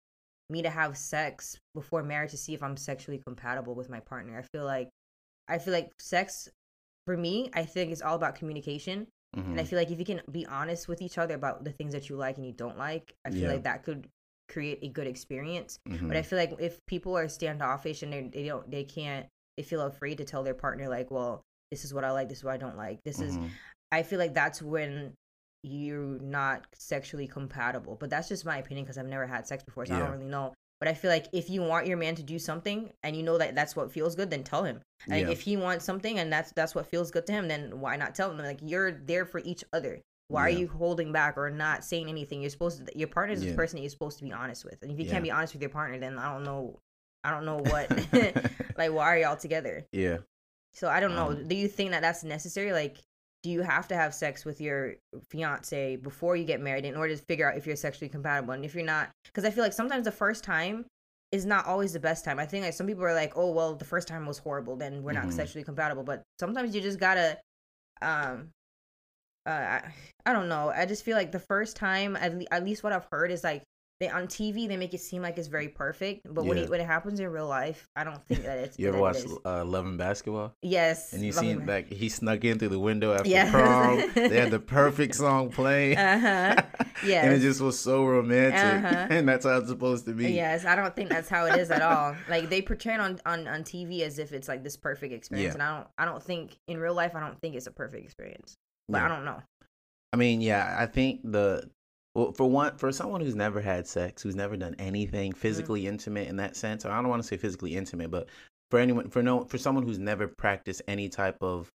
me 0.50 0.62
to 0.62 0.70
have 0.70 0.96
sex 0.98 1.56
before 1.74 2.02
marriage 2.02 2.30
to 2.32 2.36
see 2.36 2.54
if 2.54 2.62
I'm 2.62 2.76
sexually 2.76 3.18
compatible 3.26 3.74
with 3.74 3.88
my 3.88 4.00
partner. 4.00 4.38
I 4.38 4.42
feel 4.42 4.64
like 4.64 4.88
I 5.48 5.58
feel 5.58 5.72
like 5.72 5.90
sex 5.98 6.48
for 7.06 7.16
me, 7.16 7.50
I 7.54 7.64
think 7.64 7.92
it's 7.92 8.02
all 8.02 8.16
about 8.16 8.34
communication. 8.36 9.06
And 9.34 9.60
I 9.60 9.64
Mhm. 9.64 9.68
feel 9.68 9.78
like 9.78 9.90
if 9.90 9.98
you 9.98 10.04
can 10.04 10.20
be 10.30 10.46
honest 10.46 10.88
with 10.88 11.02
each 11.02 11.18
other 11.18 11.34
about 11.34 11.64
the 11.64 11.72
things 11.72 11.92
that 11.92 12.08
you 12.08 12.16
like 12.16 12.36
and 12.36 12.46
you 12.46 12.52
don't 12.52 12.78
like, 12.78 13.14
I 13.24 13.30
feel 13.30 13.42
Yeah. 13.42 13.52
like 13.54 13.64
that 13.64 13.82
could 13.82 14.08
create 14.48 14.78
a 14.82 14.88
good 14.88 15.06
experience. 15.06 15.78
Mhm. 15.88 16.08
But 16.08 16.16
I 16.16 16.22
feel 16.22 16.38
like 16.38 16.54
if 16.58 16.78
people 16.86 17.16
are 17.16 17.28
standoffish 17.28 18.02
and 18.02 18.12
they 18.12 18.28
they 18.28 18.44
don't 18.44 18.70
they 18.70 18.84
can't 18.84 19.26
they 19.56 19.62
feel 19.62 19.82
afraid 19.82 20.18
to 20.18 20.24
tell 20.24 20.42
their 20.42 20.54
partner 20.54 20.88
like, 20.88 21.10
well, 21.10 21.42
this 21.70 21.84
is 21.84 21.92
what 21.92 22.04
I 22.04 22.10
like, 22.12 22.28
this 22.28 22.38
is 22.38 22.44
what 22.44 22.54
I 22.54 22.58
don't 22.58 22.76
like. 22.76 23.00
This 23.04 23.20
is 23.20 23.34
Mhm. 23.34 23.50
I 23.90 24.02
feel 24.02 24.18
like 24.18 24.34
that's 24.34 24.62
when 24.62 25.14
you're 25.62 26.18
not 26.20 26.66
sexually 26.74 27.26
compatible. 27.28 27.96
But 27.96 28.10
that's 28.10 28.28
just 28.28 28.44
my 28.44 28.58
opinion 28.58 28.84
because 28.84 28.98
I've 28.98 29.06
never 29.06 29.26
had 29.26 29.46
sex 29.46 29.62
before, 29.64 29.86
so 29.86 29.94
I 29.94 29.98
don't 29.98 30.10
really 30.12 30.26
know. 30.26 30.54
But 30.82 30.88
I 30.88 30.94
feel 30.94 31.12
like 31.12 31.26
if 31.32 31.48
you 31.48 31.62
want 31.62 31.86
your 31.86 31.96
man 31.96 32.16
to 32.16 32.24
do 32.24 32.40
something 32.40 32.92
and 33.04 33.14
you 33.14 33.22
know 33.22 33.38
that 33.38 33.54
that's 33.54 33.76
what 33.76 33.92
feels 33.92 34.16
good, 34.16 34.30
then 34.30 34.42
tell 34.42 34.64
him. 34.64 34.80
Like 35.06 35.26
Yeah. 35.26 35.30
if 35.30 35.40
he 35.40 35.56
wants 35.56 35.84
something 35.84 36.18
and 36.18 36.32
that's 36.32 36.50
that's 36.52 36.74
what 36.74 36.88
feels 36.88 37.12
good 37.12 37.24
to 37.26 37.32
him, 37.32 37.46
then 37.46 37.78
why 37.80 37.94
not 37.96 38.16
tell 38.16 38.32
him? 38.32 38.38
Like 38.38 38.58
you're 38.62 38.90
there 38.90 39.24
for 39.24 39.40
each 39.44 39.62
other. 39.72 40.00
Why 40.26 40.48
Yeah. 40.48 40.56
are 40.56 40.58
you 40.58 40.66
holding 40.68 41.12
back 41.12 41.38
or 41.38 41.50
not 41.50 41.84
saying 41.84 42.08
anything? 42.08 42.40
You're 42.40 42.50
supposed 42.50 42.84
to. 42.84 42.98
Your 42.98 43.06
partner 43.06 43.32
is 43.34 43.44
Yeah. 43.44 43.50
the 43.52 43.56
person 43.56 43.76
that 43.76 43.82
you're 43.82 43.90
supposed 43.90 44.18
to 44.18 44.24
be 44.24 44.32
honest 44.32 44.64
with, 44.64 44.82
and 44.82 44.90
if 44.90 44.98
you 44.98 45.06
can't 45.08 45.22
be 45.22 45.30
honest 45.30 45.52
with 45.52 45.62
your 45.62 45.70
partner, 45.70 45.98
then 46.00 46.18
I 46.18 46.32
don't 46.32 46.42
know. 46.42 46.80
I 47.22 47.30
don't 47.30 47.44
know 47.44 47.58
what. 47.58 47.88
like 48.76 48.90
why 48.92 49.06
are 49.14 49.18
y'all 49.18 49.36
together? 49.36 49.86
yeah. 49.92 50.18
So 50.74 50.88
I 50.88 50.98
don't 51.00 51.14
know. 51.14 51.28
Um, 51.28 51.46
do 51.46 51.54
you 51.54 51.68
think 51.68 51.90
that 51.92 52.00
that's 52.00 52.24
necessary? 52.24 52.72
Like, 52.72 52.96
do 53.42 53.50
you 53.50 53.62
have 53.62 53.88
to 53.88 53.96
have 53.96 54.14
sex 54.14 54.44
with 54.44 54.60
your 54.60 54.94
fiance 55.28 55.96
before 55.96 56.36
you 56.36 56.44
get 56.44 56.60
married 56.60 56.84
in 56.84 56.96
order 56.96 57.16
to 57.16 57.22
figure 57.24 57.50
out 57.50 57.56
if 57.58 57.66
you're 57.66 57.76
sexually 57.76 58.08
compatible? 58.08 58.52
And 58.54 58.64
if 58.64 58.74
you're 58.74 58.84
not, 58.84 59.10
because 59.24 59.44
I 59.44 59.50
feel 59.50 59.64
like 59.64 59.72
sometimes 59.72 60.04
the 60.04 60.12
first 60.12 60.44
time 60.44 60.86
is 61.32 61.44
not 61.44 61.66
always 61.66 61.92
the 61.92 62.00
best 62.00 62.24
time. 62.24 62.38
I 62.38 62.46
think 62.46 62.64
like 62.64 62.74
some 62.74 62.86
people 62.86 63.04
are 63.04 63.14
like, 63.14 63.32
oh 63.36 63.50
well, 63.50 63.74
the 63.74 63.84
first 63.84 64.06
time 64.06 64.26
was 64.26 64.38
horrible, 64.38 64.76
then 64.76 65.02
we're 65.02 65.12
not 65.12 65.26
Mhm. 65.26 65.32
sexually 65.32 65.64
compatible. 65.64 66.04
But 66.04 66.22
sometimes 66.38 66.74
you 66.74 66.80
just 66.80 67.00
gotta, 67.00 67.38
um, 68.00 68.50
uh, 69.46 69.50
I, 69.50 69.92
I 70.24 70.32
don't 70.32 70.48
know. 70.48 70.68
I 70.68 70.86
just 70.86 71.04
feel 71.04 71.16
like 71.16 71.32
the 71.32 71.40
first 71.40 71.74
time, 71.74 72.14
at, 72.16 72.34
le- 72.38 72.46
at 72.52 72.64
least 72.64 72.82
what 72.84 72.92
I've 72.92 73.08
heard 73.10 73.30
is 73.32 73.42
like. 73.42 73.62
They, 74.02 74.08
on 74.08 74.26
TV, 74.26 74.66
they 74.66 74.76
make 74.76 74.94
it 74.94 75.00
seem 75.00 75.22
like 75.22 75.38
it's 75.38 75.46
very 75.46 75.68
perfect, 75.68 76.26
but 76.34 76.44
when 76.44 76.58
it 76.58 76.68
when 76.68 76.80
it 76.80 76.86
happens 76.88 77.20
in 77.20 77.28
real 77.28 77.46
life, 77.46 77.88
I 77.94 78.02
don't 78.02 78.20
think 78.26 78.42
that 78.42 78.58
it's. 78.58 78.76
You 78.76 78.88
ever 78.88 78.98
watched 78.98 79.26
uh, 79.44 79.64
Love 79.64 79.86
and 79.86 79.96
Basketball? 79.96 80.56
Yes, 80.60 81.12
And 81.12 81.22
you 81.22 81.30
Love 81.30 81.40
seen 81.40 81.66
like 81.66 81.86
he 81.92 82.08
snuck 82.08 82.42
in 82.44 82.58
through 82.58 82.70
the 82.70 82.80
window 82.80 83.14
after 83.14 83.28
Yes. 83.28 83.52
prom. 83.52 83.98
they 84.14 84.40
had 84.40 84.50
the 84.50 84.58
perfect 84.80 85.14
song 85.14 85.50
playing. 85.50 85.96
Uh-huh. 85.98 86.56
And 87.04 87.32
it 87.32 87.38
just 87.40 87.60
was 87.60 87.78
so 87.78 88.04
romantic. 88.04 88.60
Uh-huh. 88.90 89.06
And 89.10 89.28
that's 89.28 89.44
how 89.46 89.56
it's 89.58 89.68
supposed 89.68 90.04
to 90.06 90.14
be. 90.14 90.32
Yes, 90.32 90.64
I 90.64 90.74
don't 90.74 90.96
think 90.96 91.08
that's 91.08 91.28
how 91.28 91.46
it 91.46 91.56
is 91.60 91.70
at 91.70 91.80
all. 91.82 92.16
Like 92.28 92.48
they 92.50 92.60
portray 92.60 92.94
it 92.94 93.00
on, 93.00 93.20
on 93.24 93.46
on 93.46 93.62
TV 93.62 94.00
as 94.00 94.18
if 94.18 94.32
it's 94.32 94.48
like 94.48 94.64
this 94.64 94.76
perfect 94.76 95.12
experience, 95.14 95.54
Yeah. 95.54 95.54
and 95.54 95.62
I 95.62 95.76
don't 95.78 95.88
I 95.98 96.04
don't 96.06 96.22
think 96.22 96.58
in 96.66 96.78
real 96.78 96.94
life 96.94 97.14
I 97.14 97.20
don't 97.20 97.40
think 97.40 97.54
it's 97.54 97.68
a 97.68 97.72
perfect 97.72 98.04
experience. 98.04 98.56
But 98.88 98.98
Yeah. 98.98 99.04
I 99.06 99.08
don't 99.08 99.24
know. 99.24 99.40
I 100.12 100.16
mean, 100.16 100.40
yeah, 100.40 100.76
I 100.76 100.86
think 100.86 101.20
the 101.22 101.70
well, 102.14 102.32
for 102.32 102.48
one, 102.48 102.76
for 102.76 102.92
someone 102.92 103.20
who's 103.20 103.34
never 103.34 103.60
had 103.60 103.86
sex, 103.86 104.22
who's 104.22 104.36
never 104.36 104.56
done 104.56 104.74
anything 104.78 105.32
physically 105.32 105.86
intimate 105.86 106.28
in 106.28 106.36
that 106.36 106.56
sense, 106.56 106.84
or 106.84 106.90
I 106.90 107.00
don't 107.00 107.08
want 107.08 107.22
to 107.22 107.28
say 107.28 107.36
physically 107.36 107.74
intimate, 107.76 108.10
but 108.10 108.28
for 108.70 108.78
anyone, 108.78 109.08
for 109.10 109.22
no, 109.22 109.44
for 109.44 109.58
someone 109.58 109.84
who's 109.84 109.98
never 109.98 110.28
practiced 110.28 110.82
any 110.88 111.08
type 111.08 111.36
of 111.40 111.70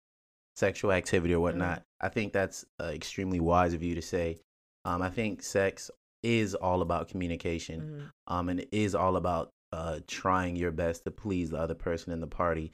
sexual 0.57 0.93
activity 0.93 1.35
or 1.35 1.41
whatnot, 1.41 1.83
I 2.01 2.09
think 2.09 2.33
that's 2.33 2.65
uh, 2.81 2.87
extremely 2.87 3.41
wise 3.41 3.75
of 3.75 3.83
you 3.83 3.95
to 3.95 4.03
say. 4.03 4.39
Um, 4.85 5.03
I 5.03 5.11
think 5.11 5.43
sex 5.43 5.91
is 6.23 6.55
all 6.55 6.83
about 6.83 7.09
communication, 7.09 7.81
Mhm. 7.81 8.33
um, 8.33 8.49
and 8.49 8.61
it 8.61 8.69
is 8.73 8.95
all 8.95 9.17
about 9.17 9.51
uh, 9.73 9.99
trying 10.07 10.55
your 10.57 10.71
best 10.71 11.05
to 11.05 11.11
please 11.11 11.51
the 11.51 11.59
other 11.59 11.75
person 11.75 12.13
in 12.13 12.21
the 12.21 12.27
party. 12.29 12.73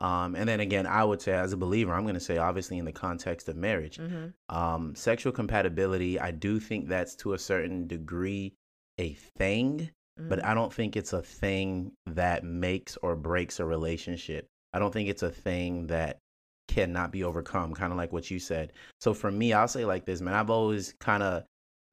Um, 0.00 0.36
and 0.36 0.48
then 0.48 0.60
again, 0.60 0.86
I 0.86 1.02
would 1.04 1.20
say, 1.20 1.32
as 1.32 1.52
a 1.52 1.56
believer, 1.56 1.92
I'm 1.92 2.02
going 2.04 2.14
to 2.14 2.20
say, 2.20 2.38
obviously, 2.38 2.78
in 2.78 2.84
the 2.84 2.92
context 2.92 3.48
of 3.48 3.56
marriage, 3.56 3.98
Mhm. 3.98 4.32
um, 4.48 4.94
sexual 4.94 5.32
compatibility, 5.32 6.20
I 6.20 6.30
do 6.30 6.60
think 6.60 6.88
that's 6.88 7.16
to 7.16 7.32
a 7.32 7.38
certain 7.38 7.86
degree 7.86 8.54
a 8.98 9.14
thing, 9.14 9.90
but 10.16 10.38
Mhm. 10.38 10.44
I 10.44 10.54
don't 10.54 10.72
think 10.72 10.96
it's 10.96 11.12
a 11.12 11.22
thing 11.22 11.92
that 12.06 12.44
makes 12.44 12.96
or 12.98 13.16
breaks 13.16 13.58
a 13.60 13.64
relationship. 13.64 14.46
I 14.72 14.78
don't 14.78 14.92
think 14.92 15.08
it's 15.08 15.22
a 15.22 15.30
thing 15.30 15.88
that 15.88 16.18
cannot 16.68 17.10
be 17.10 17.24
overcome, 17.24 17.74
kind 17.74 17.92
of 17.92 17.96
like 17.96 18.12
what 18.12 18.30
you 18.30 18.38
said. 18.38 18.72
So 19.00 19.14
for 19.14 19.30
me, 19.30 19.52
I'll 19.52 19.68
say 19.68 19.84
like 19.84 20.04
this, 20.04 20.20
man, 20.20 20.34
I've 20.34 20.50
always 20.50 20.94
kind 21.00 21.22
of 21.22 21.44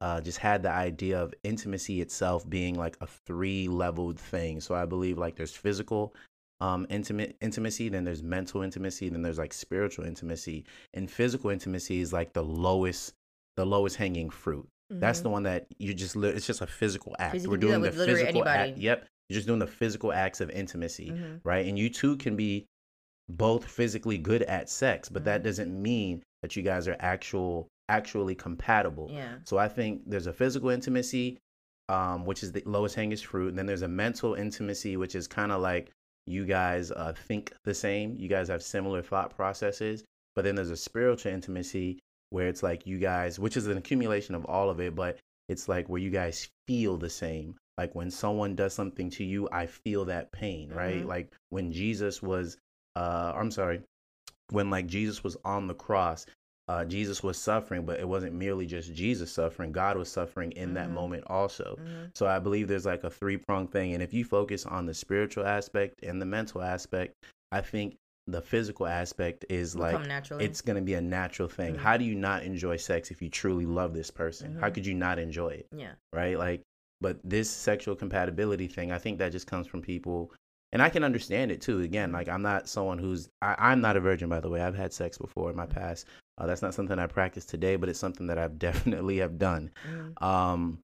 uh, 0.02 0.20
just 0.20 0.38
had 0.38 0.62
the 0.62 0.70
idea 0.70 1.20
of 1.20 1.34
intimacy 1.44 2.02
itself 2.02 2.48
being 2.50 2.76
like 2.76 2.98
a 3.00 3.08
three 3.08 3.68
leveled 3.70 4.20
thing. 4.20 4.60
So 4.60 4.76
I 4.76 4.86
believe 4.86 5.18
like 5.18 5.38
there's 5.38 5.56
physical 5.56 6.14
um 6.62 6.86
intimate 6.90 7.36
intimacy 7.42 7.90
then 7.90 8.04
there's 8.06 8.24
mental 8.24 8.62
intimacy 8.62 9.10
then 9.10 9.22
there's 9.22 9.38
like 9.38 9.52
spiritual 9.54 10.06
intimacy 10.06 10.64
and 10.94 11.12
physical 11.12 11.50
intimacy 11.50 12.00
is 12.00 12.14
like 12.14 12.32
the 12.34 12.44
lowest 12.44 13.14
the 13.58 13.66
lowest 13.66 13.98
hanging 13.98 14.30
fruit 14.30 14.68
that's 14.90 15.20
Mhm. 15.20 15.24
the 15.24 15.30
one 15.30 15.44
that 15.44 15.68
you 15.80 15.94
just 15.94 16.16
li- 16.16 16.30
it's 16.30 16.48
just 16.48 16.62
a 16.62 16.68
physical 16.68 17.16
act 17.20 17.46
we're 17.48 17.58
do 17.58 17.68
doing 17.68 17.82
the 17.82 17.92
physical 17.92 18.48
act 18.48 18.78
yep 18.78 19.06
you're 19.28 19.36
just 19.36 19.48
doing 19.48 19.60
the 19.60 19.68
physical 19.68 20.14
acts 20.14 20.40
of 20.40 20.50
intimacy 20.50 21.10
Mhm. 21.12 21.42
right 21.44 21.66
and 21.66 21.78
you 21.78 21.90
two 21.90 22.16
can 22.18 22.36
be 22.38 22.66
both 23.28 23.66
physically 23.66 24.18
good 24.18 24.44
at 24.44 24.70
sex 24.70 25.10
but 25.10 25.24
that 25.26 25.42
Mhm. 25.42 25.46
doesn't 25.46 25.82
mean 25.82 26.24
that 26.42 26.56
you 26.56 26.62
guys 26.64 26.88
are 26.88 26.96
actual 27.00 27.68
actually 27.90 28.36
compatible 28.36 29.10
Yeah. 29.12 29.40
so 29.44 29.58
I 29.58 29.68
think 29.68 30.04
there's 30.10 30.28
a 30.28 30.34
physical 30.34 30.70
intimacy, 30.70 31.38
um, 31.90 32.26
which 32.26 32.42
is 32.44 32.52
the 32.52 32.64
lowest 32.66 32.96
hanging 32.96 33.18
fruit, 33.18 33.50
and 33.50 33.58
then 33.60 33.66
there's 33.68 33.84
a 33.84 33.88
mental 33.88 34.34
intimacy, 34.36 34.98
which 34.98 35.14
is 35.16 35.28
kind 35.28 35.52
of 35.52 35.62
like 35.62 35.92
you 36.28 36.46
guys 36.46 36.92
uh, 36.92 37.14
think 37.28 37.54
the 37.64 37.74
same. 37.74 38.16
You 38.18 38.28
guys 38.28 38.48
have 38.48 38.64
similar 38.64 39.02
thought 39.02 39.36
processes. 39.36 40.04
But 40.36 40.44
then 40.44 40.56
there's 40.56 40.70
a 40.70 40.78
spiritual 40.78 41.32
intimacy 41.32 42.00
where 42.30 42.48
it's 42.48 42.64
like 42.64 42.86
you 42.86 42.98
guys, 42.98 43.40
which 43.40 43.56
is 43.56 43.68
an 43.68 43.78
accumulation 43.78 44.36
of 44.36 44.46
all 44.46 44.70
of 44.70 44.80
it, 44.80 44.96
but 44.96 45.18
it's 45.48 45.70
like 45.70 45.88
where 45.88 46.02
you 46.02 46.10
guys 46.10 46.50
feel 46.68 46.98
the 46.98 47.10
same. 47.10 47.56
Like 47.78 47.94
when 47.94 48.10
someone 48.10 48.56
does 48.56 48.74
something 48.74 49.10
to 49.12 49.24
you, 49.24 49.48
I 49.52 49.68
feel 49.68 50.06
that 50.06 50.32
pain, 50.32 50.72
right? 50.72 51.04
Mhm. 51.04 51.08
Like 51.08 51.32
when 51.50 51.72
Jesus 51.72 52.22
was, 52.22 52.58
uh, 52.96 53.34
I'm 53.36 53.52
sorry, 53.52 53.82
when 54.50 54.70
like 54.70 54.88
Jesus 54.88 55.24
was 55.24 55.38
on 55.46 55.68
the 55.68 55.74
cross, 55.74 56.26
uh, 56.68 56.84
Jesus 56.86 57.22
was 57.22 57.38
suffering, 57.38 57.86
but 57.86 58.00
it 58.00 58.08
wasn't 58.08 58.34
merely 58.34 58.66
just 58.66 58.94
Jesus 58.94 59.32
suffering. 59.32 59.72
God 59.72 59.98
was 59.98 60.10
suffering 60.10 60.52
in 60.54 60.74
that 60.74 60.90
Mhm. 60.90 60.94
moment 60.94 61.24
also. 61.28 61.78
Mhm. 61.80 62.10
So 62.16 62.26
I 62.26 62.40
believe 62.40 62.68
there's 62.68 62.86
like 62.86 63.04
a 63.04 63.10
three 63.10 63.38
pronged 63.38 63.72
thing. 63.72 63.94
And 63.94 64.02
if 64.02 64.14
you 64.14 64.26
focus 64.26 64.66
on 64.66 64.86
the 64.86 64.94
spiritual 64.94 65.46
aspect 65.46 66.04
and 66.04 66.20
the 66.22 66.26
mental 66.26 66.62
aspect, 66.64 67.14
I 67.52 67.62
think 67.62 67.98
the 68.28 68.42
physical 68.42 68.88
aspect 68.88 69.46
is 69.50 69.76
like 69.76 70.00
it's 70.40 70.62
going 70.62 70.78
to 70.78 70.82
be 70.82 70.96
a 70.96 71.02
natural 71.02 71.48
thing. 71.48 71.76
Mhm. 71.76 71.80
How 71.80 71.98
do 71.98 72.04
you 72.04 72.16
not 72.16 72.42
enjoy 72.42 72.78
sex 72.78 73.12
if 73.12 73.22
you 73.22 73.30
truly 73.30 73.68
love 73.68 73.94
this 73.94 74.10
person? 74.10 74.56
How 74.60 74.70
Mhm. 74.70 74.74
could 74.74 74.86
you 74.88 74.96
not 74.96 75.20
enjoy 75.20 75.50
it? 75.50 75.68
yeah. 75.72 75.94
right? 76.12 76.38
Like, 76.40 76.62
but 77.02 77.20
this 77.24 77.50
sexual 77.50 77.94
compatibility 77.96 78.68
thing, 78.68 78.92
I 78.92 78.98
think 78.98 79.20
that 79.20 79.32
just 79.34 79.46
comes 79.46 79.68
from 79.68 79.82
people, 79.82 80.32
and 80.72 80.82
I 80.82 80.90
can 80.90 81.04
understand 81.04 81.52
it 81.52 81.62
too. 81.62 81.82
Again, 81.82 82.12
like 82.12 82.28
I'm 82.30 82.42
not 82.42 82.68
someone 82.70 82.98
who's 82.98 83.30
I, 83.42 83.56
I'm 83.60 83.82
not 83.82 83.98
a 83.98 84.00
virgin, 84.00 84.30
by 84.30 84.40
the 84.40 84.50
way. 84.50 84.62
I've 84.62 84.76
had 84.76 84.94
sex 84.94 85.18
before 85.20 85.52
in 85.52 85.56
my 85.56 85.66
past. 85.68 86.08
Uh, 86.38 86.46
that's 86.46 86.62
not 86.62 86.74
something 86.74 87.00
I 87.00 87.08
practice 87.08 87.46
today, 87.46 87.76
but 87.78 87.88
it's 87.90 88.00
something 88.00 88.28
that 88.28 88.38
I've 88.38 88.60
definitely 88.98 89.18
have 89.18 89.38
done. 89.38 89.72
Mhm. 89.88 90.22
Um, 90.22 90.80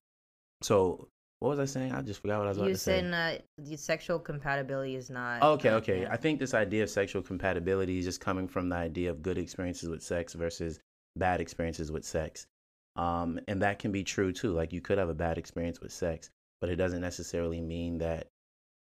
so 0.62 1.08
what 1.40 1.48
was 1.50 1.58
I 1.58 1.64
saying? 1.64 1.92
I 1.92 2.02
just 2.02 2.20
forgot 2.22 2.38
what 2.38 2.46
I 2.46 2.50
was 2.50 2.58
about 2.58 2.68
You 2.68 2.74
to 2.74 2.78
say. 2.78 3.00
said 3.00 3.12
that 3.12 3.44
the 3.58 3.76
sexual 3.76 4.18
compatibility 4.18 4.94
is 4.94 5.10
not. 5.10 5.42
Okay, 5.42 5.70
uh, 5.70 5.76
okay. 5.78 6.06
I 6.06 6.16
think 6.16 6.38
this 6.38 6.54
idea 6.54 6.84
of 6.84 6.90
sexual 6.90 7.20
compatibility 7.22 7.98
is 7.98 8.04
just 8.04 8.20
coming 8.20 8.46
from 8.46 8.68
the 8.68 8.76
idea 8.76 9.10
of 9.10 9.22
good 9.22 9.38
experiences 9.38 9.88
with 9.88 10.02
sex 10.02 10.34
versus 10.34 10.78
bad 11.16 11.40
experiences 11.40 11.90
with 11.90 12.04
sex. 12.04 12.46
Um, 12.94 13.40
and 13.48 13.60
that 13.62 13.78
can 13.78 13.90
be 13.90 14.04
true 14.04 14.32
too. 14.32 14.52
Like 14.52 14.72
you 14.72 14.80
could 14.80 14.98
have 14.98 15.08
a 15.08 15.14
bad 15.14 15.36
experience 15.36 15.80
with 15.80 15.92
sex, 15.92 16.30
but 16.60 16.70
it 16.70 16.76
doesn't 16.76 17.00
necessarily 17.00 17.60
mean 17.60 17.98
that 17.98 18.28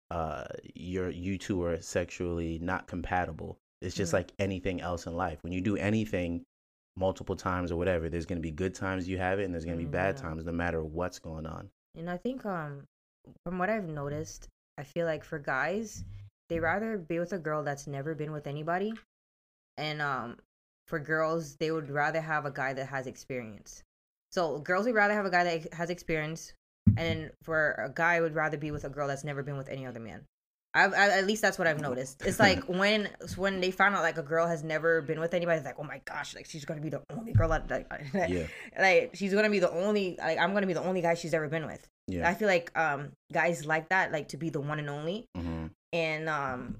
uh 0.10 0.46
you're 0.74 1.10
you 1.10 1.38
two 1.38 1.62
are 1.64 1.80
sexually 1.82 2.58
not 2.60 2.88
compatible. 2.88 3.58
It's 3.82 3.96
just 3.96 4.12
Mhm. 4.12 4.14
like 4.14 4.32
anything 4.40 4.82
else 4.82 5.06
in 5.06 5.16
life. 5.16 5.38
When 5.44 5.54
you 5.54 5.62
do 5.62 5.76
anything 5.78 6.44
multiple 6.98 7.36
times 7.36 7.72
or 7.72 7.78
whatever, 7.78 8.10
there's 8.10 8.26
gonna 8.26 8.42
be 8.42 8.52
good 8.52 8.76
times 8.76 9.08
you 9.08 9.18
have 9.18 9.40
it 9.40 9.46
and 9.46 9.54
there's 9.54 9.66
gonna 9.66 9.78
be 9.78 9.86
Mm, 9.86 9.92
bad 9.92 10.18
yeah. 10.18 10.18
times 10.18 10.46
no 10.46 10.52
matter 10.52 10.84
what's 10.84 11.20
going 11.20 11.46
on. 11.46 11.70
And 11.96 12.10
I 12.10 12.18
think 12.18 12.46
um 12.46 12.86
from 13.46 13.58
what 13.60 13.70
I've 13.70 13.88
noticed, 13.88 14.48
I 14.78 14.84
feel 14.84 15.06
like 15.06 15.24
for 15.24 15.40
guys, 15.40 16.06
they 16.50 16.60
rather 16.60 16.98
be 16.98 17.20
with 17.20 17.34
a 17.34 17.40
girl 17.40 17.64
that's 17.64 17.88
never 17.88 18.16
been 18.16 18.32
with 18.32 18.48
anybody. 18.48 18.94
And 19.78 20.02
um 20.02 20.38
for 20.88 21.00
girls, 21.00 21.58
they 21.58 21.72
would 21.72 21.90
rather 21.90 22.22
have 22.22 22.46
a 22.46 22.52
guy 22.52 22.74
that 22.74 22.88
has 22.88 23.08
experience. 23.08 23.84
So 24.32 24.60
girls 24.60 24.86
would 24.86 24.96
rather 24.96 25.14
have 25.14 25.26
a 25.26 25.30
guy 25.32 25.44
that 25.44 25.74
has 25.74 25.90
experience, 25.90 26.54
and 26.98 27.32
for 27.44 27.72
a 27.74 27.90
guy 27.94 28.22
would 28.22 28.36
rather 28.36 28.58
be 28.58 28.72
with 28.72 28.86
a 28.86 28.90
girl 28.90 29.08
that's 29.08 29.24
never 29.24 29.44
been 29.44 29.58
with 29.58 29.70
any 29.70 29.86
other 29.86 30.00
man. 30.00 30.26
I've, 30.78 30.94
I, 30.94 31.10
at 31.18 31.26
least 31.26 31.42
that's 31.42 31.58
what 31.58 31.68
I've 31.68 31.82
noticed. 31.82 32.24
It's 32.26 32.40
like 32.48 32.64
when 32.66 33.10
when 33.36 33.60
they 33.62 33.72
find 33.72 33.96
out 33.96 34.04
like 34.04 34.18
a 34.18 34.24
girl 34.24 34.48
has 34.48 34.64
never 34.64 35.02
been 35.02 35.20
with 35.20 35.34
anybody, 35.34 35.58
it's 35.58 35.66
like, 35.66 35.80
oh 35.80 35.84
my 35.84 36.02
gosh, 36.06 36.36
like 36.36 36.46
she's 36.46 36.66
gonna 36.66 36.82
be 36.82 36.90
the 36.90 37.02
only 37.12 37.34
girl 37.34 37.50
that 37.50 37.70
like, 37.70 37.88
Yeah. 38.14 38.48
like 38.80 39.12
she's 39.16 39.34
gonna 39.34 39.50
be 39.50 39.60
the 39.60 39.72
only 39.72 40.16
like 40.18 40.38
I'm 40.38 40.54
gonna 40.54 40.68
be 40.68 40.74
the 40.74 40.84
only 40.84 41.02
guy 41.02 41.16
she's 41.16 41.34
ever 41.34 41.48
been 41.48 41.66
with. 41.66 41.86
Yeah. 42.08 42.30
I 42.30 42.34
feel 42.34 42.48
like 42.48 42.72
um 42.78 43.12
guys 43.34 43.66
like 43.66 43.90
that, 43.90 44.12
like 44.12 44.30
to 44.30 44.38
be 44.38 44.50
the 44.50 44.62
one 44.62 44.80
and 44.80 44.90
only, 44.90 45.26
hmm 45.36 45.68
and 45.94 46.28
um 46.28 46.78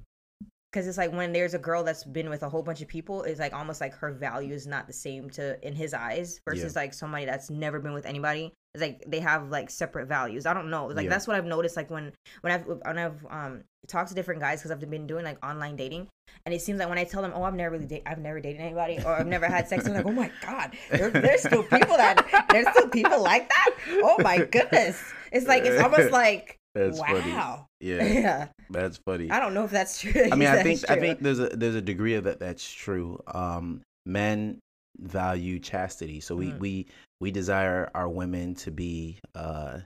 because 0.72 0.86
it's 0.86 0.98
like 0.98 1.14
when 1.14 1.32
there's 1.32 1.54
a 1.54 1.60
girl 1.60 1.84
that's 1.84 2.04
been 2.04 2.30
with 2.30 2.44
a 2.44 2.50
whole 2.50 2.62
bunch 2.62 2.82
of 2.82 2.88
people, 2.88 3.24
it's 3.24 3.40
like 3.40 3.54
almost 3.54 3.80
like 3.80 3.94
her 3.96 4.12
value 4.12 4.54
is 4.54 4.68
not 4.68 4.86
the 4.86 4.94
same 4.94 5.30
to 5.32 5.66
in 5.66 5.74
his 5.74 5.94
eyes 5.94 6.40
versus 6.48 6.76
like 6.76 6.94
somebody 6.94 7.26
that's 7.26 7.50
never 7.50 7.80
been 7.80 7.94
with 7.94 8.06
anybody. 8.06 8.54
It's 8.78 8.82
like 8.82 9.04
they 9.08 9.20
have 9.22 9.50
like 9.50 9.70
separate 9.72 10.08
values. 10.08 10.46
I 10.46 10.54
don't 10.54 10.70
know. 10.70 10.86
Like 10.88 11.06
Yeah. 11.06 11.10
that's 11.10 11.26
what 11.28 11.36
I've 11.36 11.46
noticed. 11.46 11.76
Like 11.76 11.90
when 11.90 12.12
when 12.42 12.54
I've 12.54 12.66
when 12.68 12.98
I've 12.98 13.26
um 13.30 13.64
talked 13.88 14.10
to 14.10 14.16
different 14.16 14.40
guys 14.42 14.60
because 14.60 14.70
I've 14.72 14.80
been 14.90 15.08
doing 15.08 15.24
like 15.26 15.44
online 15.44 15.76
dating, 15.76 16.08
and 16.46 16.54
it 16.54 16.62
seems 16.62 16.78
like 16.80 16.90
when 16.90 16.98
I 17.00 17.04
tell 17.06 17.22
them, 17.22 17.32
oh, 17.34 17.44
I've 17.44 17.56
never 17.56 17.72
really 17.72 17.86
date, 17.88 18.04
I've 18.06 18.20
never 18.20 18.40
dated 18.40 18.62
anybody, 18.62 19.00
or 19.04 19.14
I've 19.16 19.26
never 19.28 19.48
had 19.48 19.68
sex, 19.68 19.86
they're 19.86 19.96
like, 19.96 20.06
oh 20.06 20.12
my 20.12 20.30
god, 20.46 20.76
there, 20.92 21.10
there's 21.10 21.42
still 21.42 21.64
people 21.64 21.98
that 21.98 22.48
there's 22.52 22.68
still 22.70 22.90
people 22.90 23.24
like 23.24 23.50
that. 23.50 23.70
Oh 24.04 24.18
my 24.22 24.38
goodness, 24.46 25.02
it's 25.32 25.48
like 25.48 25.66
it's 25.66 25.82
almost 25.82 26.12
like 26.24 26.56
That's 26.76 27.00
funny. 27.00 27.32
wow. 27.32 27.66
Yeah. 27.80 28.04
Yeah. 28.22 28.48
That's 28.70 28.98
funny. 28.98 29.32
I 29.32 29.40
don't 29.40 29.54
know 29.54 29.64
if 29.64 29.72
that's 29.72 30.02
true. 30.02 30.30
I 30.32 30.36
mean, 30.36 30.50
I 30.50 30.62
think 30.62 30.82
I 30.90 31.00
think 31.00 31.20
there's 31.22 31.40
a 31.40 31.48
there's 31.50 31.76
a 31.76 31.82
degree 31.82 32.14
of 32.16 32.26
that 32.26 32.40
that's 32.40 32.70
true. 32.70 33.20
Um, 33.34 33.82
men 34.06 34.60
value 35.00 35.60
chastity, 35.60 36.20
so 36.20 36.36
we 36.36 36.48
Mhm. 36.52 36.60
we 36.60 36.88
we 37.20 37.32
desire 37.32 37.90
our 37.96 38.10
women 38.10 38.56
to 38.56 38.72
be 38.72 39.20
uh 39.36 39.80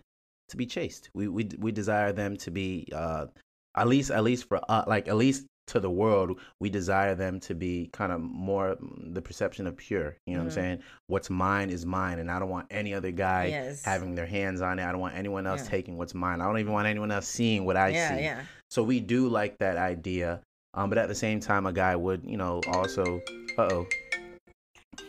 to 0.50 0.57
be 0.57 0.65
chaste. 0.65 1.09
We 1.13 1.27
we 1.27 1.50
we 1.59 1.71
desire 1.71 2.11
them 2.11 2.38
to 2.38 2.51
be 2.51 2.88
uh 2.93 3.27
at 3.75 3.88
least 3.88 4.11
at 4.11 4.23
least 4.23 4.47
for 4.47 4.59
uh, 4.69 4.83
like 4.88 5.07
at 5.07 5.15
least 5.15 5.45
to 5.67 5.79
the 5.79 5.89
world 5.89 6.38
we 6.59 6.69
desire 6.69 7.15
them 7.15 7.39
to 7.39 7.53
be 7.55 7.89
kind 7.93 8.11
of 8.11 8.19
more 8.19 8.75
mm, 8.75 9.13
the 9.13 9.21
perception 9.21 9.67
of 9.67 9.77
pure 9.77 10.17
you 10.25 10.33
know 10.33 10.39
what 10.39 10.45
i'm 10.45 10.50
Mhm. 10.50 10.53
saying 10.53 10.79
what's 11.07 11.29
mine 11.29 11.69
is 11.69 11.85
mine 11.85 12.19
and 12.19 12.29
i 12.29 12.39
don't 12.39 12.50
want 12.50 12.65
any 12.71 12.93
other 12.93 13.11
guy 13.11 13.45
Yes. 13.45 13.85
having 13.85 14.13
their 14.15 14.25
hands 14.25 14.59
on 14.59 14.79
it 14.79 14.83
i 14.83 14.91
don't 14.91 15.00
want 15.00 15.15
anyone 15.15 15.47
else 15.47 15.63
Yeah. 15.63 15.69
taking 15.69 15.97
what's 15.97 16.13
mine 16.15 16.41
i 16.41 16.45
don't 16.45 16.57
even 16.57 16.73
want 16.73 16.88
anyone 16.88 17.11
else 17.11 17.27
seeing 17.27 17.63
what 17.63 17.77
i 17.77 17.89
yeah, 17.89 18.09
see 18.17 18.23
yeah. 18.23 18.41
so 18.69 18.83
we 18.83 19.00
do 19.00 19.29
like 19.29 19.57
that 19.59 19.77
idea. 19.77 20.41
Um, 20.73 20.89
but 20.89 20.97
at 20.97 21.07
the 21.07 21.15
same 21.15 21.39
time, 21.41 21.65
a 21.65 21.73
guy 21.73 21.95
would, 21.95 22.23
you 22.25 22.38
know, 22.38 22.61
also, 22.67 23.21
uh 23.57 23.61
oh, 23.71 23.88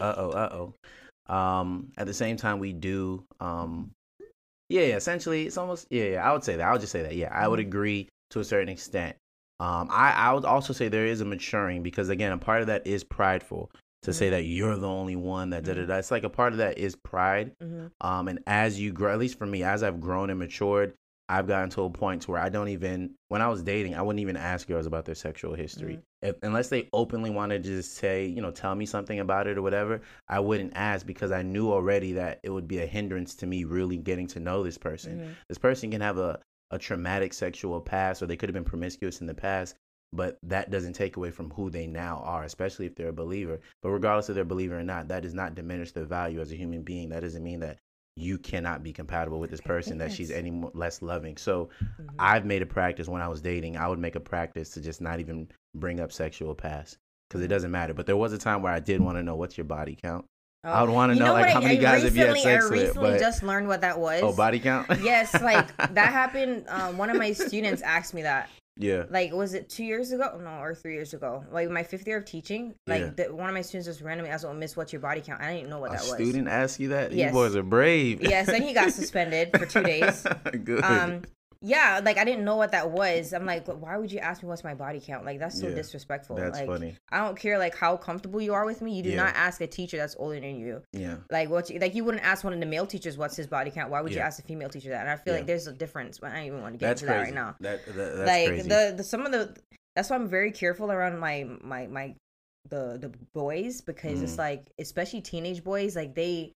uh 0.01 0.15
oh, 0.17 0.31
uh 0.31 0.49
oh. 0.53 0.75
Um, 1.27 1.93
at 1.97 2.07
the 2.07 2.15
same 2.15 2.37
time, 2.37 2.59
we 2.59 2.73
do, 2.73 3.25
um, 3.41 3.91
yeah, 4.69 4.83
yeah, 4.83 4.97
essentially, 4.97 5.47
it's 5.47 5.57
almost, 5.57 5.87
yeah, 5.91 6.05
yeah, 6.05 6.29
I 6.29 6.33
would 6.33 6.45
say 6.45 6.57
that. 6.57 6.67
I 6.69 6.73
would 6.73 6.81
just 6.81 6.93
say 6.93 7.03
that. 7.03 7.15
Yeah, 7.15 7.31
I 7.33 7.47
would 7.49 7.59
Mhm. 7.61 7.67
agree 7.67 8.09
to 8.31 8.41
a 8.41 8.45
certain 8.45 8.69
extent. 8.69 9.17
Um, 9.61 9.89
I, 9.91 10.13
I 10.13 10.33
would 10.33 10.45
also 10.45 10.73
say 10.73 10.89
there 10.89 11.07
is 11.07 11.21
a 11.21 11.25
maturing 11.25 11.83
because, 11.83 12.09
again, 12.09 12.33
a 12.33 12.39
part 12.39 12.63
of 12.63 12.67
that 12.67 12.87
is 12.87 13.05
prideful 13.05 13.71
to 14.03 14.13
say 14.13 14.27
Mhm. 14.27 14.31
that 14.31 14.43
you're 14.45 14.77
the 14.77 14.89
only 14.89 15.15
one 15.15 15.51
that 15.51 15.63
da 15.65 15.75
da 15.75 15.83
Mhm. 15.83 15.87
da. 15.89 15.97
It's 15.99 16.11
like 16.11 16.25
a 16.25 16.29
part 16.31 16.53
of 16.53 16.59
that 16.59 16.79
is 16.79 16.97
pride. 16.97 17.53
hmm 17.61 17.87
Um, 18.01 18.27
and 18.27 18.41
as 18.49 18.81
you 18.81 18.91
grow, 18.93 19.13
at 19.13 19.19
least 19.21 19.39
for 19.39 19.47
me, 19.47 19.63
as 19.63 19.83
I've 19.85 20.01
grown 20.01 20.29
and 20.31 20.39
matured, 20.41 20.95
I've 21.29 21.47
gotten 21.47 21.71
to 21.71 21.83
a 21.83 21.91
point 21.91 22.23
to 22.23 22.33
where 22.33 22.41
I 22.41 22.49
don't 22.51 22.69
even, 22.69 23.15
when 23.29 23.41
I 23.41 23.49
was 23.49 23.63
dating, 23.63 23.95
I 23.95 24.03
wouldn't 24.03 24.21
even 24.21 24.37
ask 24.37 24.67
girls 24.69 24.87
about 24.87 25.05
their 25.07 25.15
sexual 25.15 25.55
history. 25.55 25.95
If, 26.21 26.37
unless 26.43 26.69
they 26.69 26.89
openly 26.93 27.31
wanted 27.31 27.63
to 27.63 27.69
just 27.71 27.95
say, 27.95 28.27
you 28.27 28.43
know, 28.43 28.51
tell 28.51 28.75
me 28.75 28.85
something 28.87 29.19
about 29.19 29.47
it 29.47 29.57
or 29.57 29.63
whatever, 29.63 30.03
I 30.29 30.41
wouldn't 30.41 30.73
ask 30.77 31.07
because 31.07 31.33
I 31.33 31.43
knew 31.43 31.73
already 31.73 32.13
that 32.15 32.41
it 32.43 32.51
would 32.51 32.69
be 32.69 32.79
a 32.81 32.87
hindrance 32.87 33.35
to 33.37 33.47
me 33.47 33.65
really 33.65 33.97
getting 33.97 34.27
to 34.29 34.41
know 34.41 34.63
this 34.63 34.79
person. 34.79 35.21
Mhm. 35.21 35.29
This 35.49 35.59
person 35.59 35.91
can 35.91 36.01
have 36.01 36.19
a, 36.19 36.39
a 36.71 36.79
traumatic 36.79 37.33
sexual 37.33 37.81
past 37.81 38.23
or 38.23 38.27
they 38.27 38.37
could 38.37 38.49
have 38.49 38.55
been 38.55 38.65
promiscuous 38.65 39.21
in 39.21 39.27
the 39.27 39.35
past, 39.35 39.77
but 40.13 40.39
that 40.43 40.71
doesn't 40.71 40.93
take 40.93 41.17
away 41.17 41.31
from 41.31 41.51
who 41.51 41.71
they 41.71 41.87
now 41.87 42.19
are, 42.25 42.45
especially 42.45 42.87
if 42.87 42.95
they're 42.95 43.09
a 43.09 43.13
believer. 43.13 43.61
But 43.83 43.91
regardless 43.91 44.29
of 44.29 44.35
they're 44.35 44.43
a 44.43 44.47
believer 44.47 44.79
or 44.79 44.85
not, 44.85 45.09
that 45.09 45.23
does 45.23 45.35
not 45.35 45.55
diminish 45.55 45.93
their 45.93 46.05
value 46.05 46.41
as 46.41 46.53
a 46.53 46.57
human 46.57 46.83
being. 46.83 47.09
That 47.09 47.21
doesn't 47.21 47.43
mean 47.43 47.61
that 47.61 47.79
you 48.17 48.39
cannot 48.39 48.83
be 48.83 48.93
compatible 48.93 49.41
with 49.41 49.51
this 49.51 49.61
person, 49.61 49.99
that 49.99 50.13
she's 50.13 50.31
any 50.31 50.51
more, 50.51 50.71
less 50.75 51.01
loving. 51.03 51.37
So 51.37 51.71
Mhm. 51.83 52.09
I've 52.19 52.45
made 52.45 52.61
a 52.63 52.67
practice 52.67 53.09
when 53.09 53.23
I 53.23 53.29
was 53.29 53.41
dating, 53.41 53.77
I 53.77 53.89
would 53.89 53.99
make 53.99 54.17
a 54.17 54.21
practice 54.21 54.71
to 54.71 54.81
just 54.81 55.01
not 55.01 55.19
even 55.21 55.49
bring 55.75 55.99
up 56.01 56.13
sexual 56.13 56.55
past 56.55 56.99
because 57.29 57.43
it 57.43 57.49
doesn't 57.49 57.71
matter. 57.71 57.95
But 57.95 58.07
there 58.07 58.17
was 58.17 58.33
a 58.33 58.39
time 58.39 58.61
where 58.63 58.73
I 58.73 58.81
did 58.81 59.01
want 59.01 59.17
to 59.17 59.23
know 59.23 59.35
what's 59.37 59.57
your 59.57 59.65
body 59.65 59.97
count. 60.03 60.27
I 60.65 60.81
would 60.83 60.93
want 60.93 61.11
to 61.11 61.15
You 61.19 61.25
know, 61.25 61.33
like 61.33 61.51
how 61.51 61.59
I- 61.61 61.65
many 61.65 61.79
I 61.79 61.81
guys 61.81 62.03
have 62.05 62.15
you 62.15 62.25
had 62.27 62.35
recently- 62.35 62.53
sex 62.53 62.65
I 62.67 62.71
with. 62.71 62.81
recently 62.83 63.11
But 63.13 63.19
just 63.21 63.43
learned 63.43 63.67
what 63.67 63.81
that 63.81 63.99
was. 63.99 64.23
oh, 64.23 64.33
body 64.33 64.61
count. 64.61 64.87
yes, 65.03 65.33
like 65.43 65.77
that 65.77 65.97
happened. 66.13 66.67
Um, 66.69 66.99
one 66.99 67.11
of 67.11 67.17
my 67.17 67.33
students 67.33 67.83
asked 67.83 68.15
me 68.15 68.23
that. 68.23 68.49
Yeah. 68.77 69.05
Like, 69.11 69.33
was 69.33 69.55
it 69.55 69.69
two 69.69 69.85
years 69.85 70.13
ago? 70.13 70.41
No, 70.43 70.51
or 70.61 70.75
three 70.75 70.95
years 70.95 71.15
ago? 71.15 71.45
Like 71.51 71.69
my 71.71 71.83
fifth 71.83 72.07
year 72.07 72.17
of 72.19 72.25
teaching. 72.25 72.75
Like 72.87 73.01
Yeah. 73.03 73.27
the, 73.29 73.35
one 73.35 73.49
of 73.49 73.55
my 73.55 73.63
students 73.63 73.87
just 73.87 74.01
randomly 74.01 74.31
asked, 74.31 74.45
"Oh, 74.45 74.53
Miss, 74.55 74.77
what's 74.77 74.93
your 74.93 75.01
body 75.01 75.21
count?" 75.21 75.41
I 75.43 75.55
didn't 75.55 75.71
know 75.71 75.79
what 75.81 75.91
A 75.91 75.95
that 75.97 76.03
was. 76.03 76.15
student 76.15 76.49
asked 76.49 76.81
you 76.81 76.89
that? 76.89 77.13
Yes. 77.13 77.29
You 77.29 77.33
boys 77.33 77.55
are 77.57 77.63
brave. 77.63 78.23
Yes, 78.23 78.49
and 78.49 78.65
he 78.65 78.73
got 78.73 78.93
suspended 78.93 79.51
for 79.57 79.67
two 79.67 79.83
days. 79.83 80.27
Good. 80.65 80.83
Um, 80.85 81.23
yeah, 81.63 82.01
like 82.03 82.19
I 82.19 82.25
didn't 82.25 82.45
know 82.45 82.57
what 82.57 82.73
that 82.73 82.91
was. 82.91 83.33
I'm 83.33 83.47
like, 83.47 83.67
why 83.83 83.97
would 83.97 84.11
you 84.11 84.19
ask 84.19 84.43
me 84.43 84.49
what's 84.49 84.65
my 84.65 84.75
body 84.75 85.01
count? 85.01 85.25
Like 85.25 85.39
that's 85.39 85.59
so 85.61 85.69
Yeah, 85.69 85.75
disrespectful. 85.77 86.37
That's 86.37 86.59
like, 86.59 86.67
funny. 86.67 86.97
I 87.11 87.19
don't 87.25 87.39
care 87.39 87.59
like 87.59 87.77
how 87.77 87.97
comfortable 87.97 88.41
you 88.41 88.53
are 88.55 88.65
with 88.67 88.83
me. 88.83 88.97
You 88.97 89.03
do 89.03 89.11
Yeah. 89.11 89.17
not 89.25 89.35
ask 89.37 89.61
a 89.61 89.67
teacher 89.67 89.97
that's 89.97 90.17
older 90.19 90.41
than 90.41 90.57
you. 90.57 90.83
Yeah. 90.93 91.17
Like 91.31 91.49
what? 91.51 91.71
You, 91.71 91.79
like 91.79 91.95
you 91.95 92.05
wouldn't 92.05 92.25
ask 92.25 92.43
one 92.45 92.53
of 92.53 92.61
the 92.61 92.67
male 92.67 92.87
teachers 92.87 93.17
what's 93.17 93.37
his 93.37 93.47
body 93.47 93.71
count. 93.71 93.91
Why 93.91 94.01
would 94.01 94.13
you 94.13 94.21
ask 94.21 94.39
a 94.39 94.43
female 94.43 94.69
teacher 94.69 94.91
that? 94.91 95.03
And 95.03 95.11
I 95.11 95.17
feel 95.17 95.35
Yeah. 95.35 95.39
like 95.41 95.47
there's 95.47 95.67
a 95.69 95.73
difference. 95.73 96.19
But 96.19 96.33
I 96.33 96.37
don't 96.37 96.47
even 96.47 96.61
want 96.63 96.75
to 96.75 96.79
get 96.79 96.89
That's 96.89 97.03
into 97.03 97.13
crazy. 97.15 97.31
that 97.33 97.37
right 97.37 97.47
now. 97.47 97.57
That, 97.61 97.87
that- 97.87 98.17
that's 98.17 98.29
like 98.29 98.49
crazy. 98.49 98.69
the, 98.69 98.95
the 98.97 99.05
some 99.05 99.25
of 99.25 99.33
the 99.33 99.57
that's 99.95 100.11
why 100.11 100.17
I'm 100.17 100.29
very 100.29 100.51
careful 100.53 100.91
around 100.91 101.19
my 101.19 101.47
my 101.63 101.87
my 101.87 102.15
the 102.71 102.97
the 103.01 103.13
boys 103.35 103.81
because 103.81 104.23
it's 104.23 104.35
Mhm. 104.35 104.39
like 104.39 104.71
especially 104.79 105.21
teenage 105.21 105.63
boys 105.65 105.97
like 105.97 106.15
they 106.15 106.53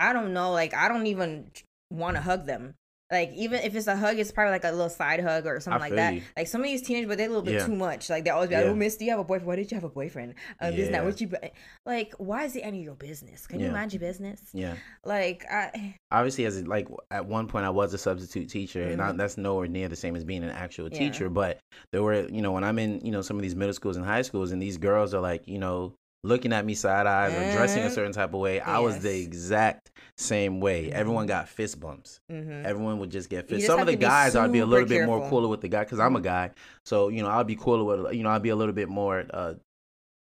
I 0.00 0.12
don't 0.12 0.32
know 0.32 0.52
like 0.52 0.74
I 0.74 0.88
don't 0.88 1.06
even 1.06 1.50
want 1.90 2.16
to 2.16 2.22
hug 2.22 2.46
them. 2.46 2.74
Like 3.10 3.32
even 3.36 3.60
if 3.62 3.74
it's 3.76 3.86
a 3.86 3.96
hug, 3.96 4.18
it's 4.18 4.32
probably 4.32 4.50
like 4.50 4.64
a 4.64 4.70
little 4.72 4.88
side 4.88 5.20
hug 5.20 5.46
or 5.46 5.60
something 5.60 5.80
I 5.80 5.84
like 5.86 5.94
that. 5.94 6.14
you. 6.14 6.22
Like 6.36 6.48
some 6.48 6.60
of 6.60 6.66
these 6.66 6.82
teenagers, 6.82 7.08
but 7.08 7.18
they're 7.18 7.26
a 7.28 7.30
little 7.30 7.42
bit 7.44 7.54
Yeah. 7.54 7.66
too 7.66 7.76
much. 7.76 8.10
Like 8.10 8.24
they 8.24 8.30
always 8.30 8.48
be 8.48 8.56
like, 8.56 8.64
Yeah. 8.64 8.70
"Oh, 8.70 8.74
Miss, 8.74 8.96
do 8.96 9.04
you 9.04 9.12
have 9.12 9.20
a 9.20 9.24
boyfriend? 9.24 9.46
Why 9.46 9.56
did 9.56 9.70
you 9.70 9.76
have 9.76 9.84
a 9.84 9.88
boyfriend? 9.88 10.34
Um, 10.60 10.74
this, 10.74 10.88
that, 10.90 11.04
what 11.04 11.20
you?" 11.20 11.28
be-" 11.28 11.36
Like, 11.84 12.14
why 12.18 12.44
is 12.44 12.56
it 12.56 12.60
any 12.60 12.78
of 12.80 12.84
your 12.84 12.94
business? 12.96 13.46
Can 13.46 13.60
you 13.60 13.70
mind 13.70 13.92
your 13.92 14.00
business? 14.00 14.40
yeah. 14.52 14.74
Like, 15.04 15.44
I, 15.48 15.94
obviously 16.10 16.46
as 16.46 16.66
like 16.66 16.88
at 17.10 17.26
one 17.26 17.46
point 17.46 17.64
i 17.64 17.70
was 17.70 17.92
a 17.94 17.98
substitute 17.98 18.48
teacher 18.48 18.82
and 18.82 19.00
I, 19.02 19.12
Mhm. 19.12 19.18
that's 19.18 19.36
nowhere 19.36 19.66
near 19.68 19.88
the 19.88 19.96
same 19.96 20.14
as 20.16 20.24
being 20.24 20.42
an 20.44 20.50
actual 20.50 20.88
Yeah. 20.90 20.98
teacher 20.98 21.28
but 21.28 21.58
there 21.92 22.02
were 22.02 22.28
you 22.28 22.42
know 22.42 22.52
when 22.52 22.62
i'm 22.64 22.78
in 22.78 23.00
you 23.04 23.10
know 23.10 23.22
some 23.22 23.36
of 23.36 23.42
these 23.42 23.54
middle 23.56 23.74
schools 23.74 23.96
and 23.96 24.04
high 24.06 24.22
schools 24.22 24.52
and 24.52 24.62
these 24.62 24.78
girls 24.78 25.14
are 25.14 25.20
like 25.20 25.46
you 25.48 25.58
know 25.58 25.94
looking 26.26 26.52
at 26.52 26.64
me 26.64 26.74
side 26.74 27.06
eyes 27.06 27.32
or 27.32 27.56
dressing 27.56 27.82
a 27.84 27.86
Mhm. 27.86 27.90
certain 27.94 28.12
type 28.12 28.34
of 28.34 28.40
way, 28.40 28.60
I 28.60 28.78
was 28.80 28.98
the 28.98 29.20
exact 29.22 29.90
same 30.18 30.60
way. 30.60 30.90
Everyone 30.92 31.24
Mhm. 31.24 31.28
got 31.28 31.48
fist 31.48 31.78
bumps. 31.80 32.20
Mm-hmm. 32.30 32.66
Everyone 32.66 32.98
would 32.98 33.10
just 33.10 33.28
get 33.30 33.48
fist. 33.48 33.60
just 33.60 33.66
Some 33.66 33.80
of 33.80 33.86
the 33.86 33.96
guys, 33.96 34.34
I'd 34.34 34.52
be 34.52 34.58
a 34.60 34.66
little 34.66 34.86
bit 34.88 35.06
more 35.06 35.28
cooler 35.28 35.48
with 35.48 35.60
the 35.60 35.68
guy 35.68 35.84
because 35.84 36.00
I'm 36.00 36.16
a 36.16 36.20
Mhm. 36.20 36.24
guy. 36.24 36.50
So 36.84 37.08
you 37.08 37.22
know, 37.22 37.28
I'll 37.28 37.44
be 37.44 37.56
cooler 37.56 37.84
with 37.84 38.14
you 38.14 38.22
know, 38.22 38.30
I'll 38.30 38.40
be 38.40 38.50
a 38.50 38.56
little 38.56 38.74
bit 38.74 38.88
more. 38.88 39.24
uh 39.32 39.54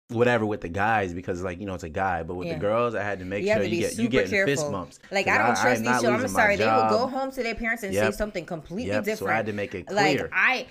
Whatever 0.10 0.46
with 0.46 0.62
the 0.62 0.70
guys 0.70 1.16
because 1.16 1.42
like 1.42 1.60
you 1.60 1.66
know 1.66 1.74
it's 1.74 1.84
a 1.84 1.90
guy, 1.90 2.22
but 2.22 2.36
with 2.36 2.48
Yeah. 2.48 2.54
the 2.54 2.60
girls 2.60 2.94
I 2.94 3.02
had 3.02 3.18
to 3.18 3.26
make 3.26 3.42
You 3.44 3.54
sure 3.54 3.64
to 3.64 3.68
you 3.68 3.80
get 3.82 3.98
you 3.98 4.08
getting 4.08 4.46
fist 4.46 4.72
bumps. 4.72 5.00
like 5.12 5.28
I 5.28 5.40
don't 5.40 5.48
am 5.48 5.56
trust 5.56 5.82
these 5.82 5.90
not 5.90 6.02
children. 6.02 6.22
I'm 6.22 6.28
sorry. 6.28 6.58
They 6.58 6.66
will 6.68 6.90
go 6.90 7.08
home 7.08 7.32
to 7.32 7.42
their 7.42 7.56
parents 7.56 7.82
and 7.82 7.92
say 7.92 8.12
something 8.12 8.46
completely 8.46 8.92
Yep, 8.94 9.04
different. 9.06 9.20
so 9.30 9.34
I 9.34 9.38
had 9.38 9.48
to 9.48 9.54
make 9.54 9.74
it 9.74 9.90
like 9.92 10.18
clear. 10.18 10.30
I 10.32 10.68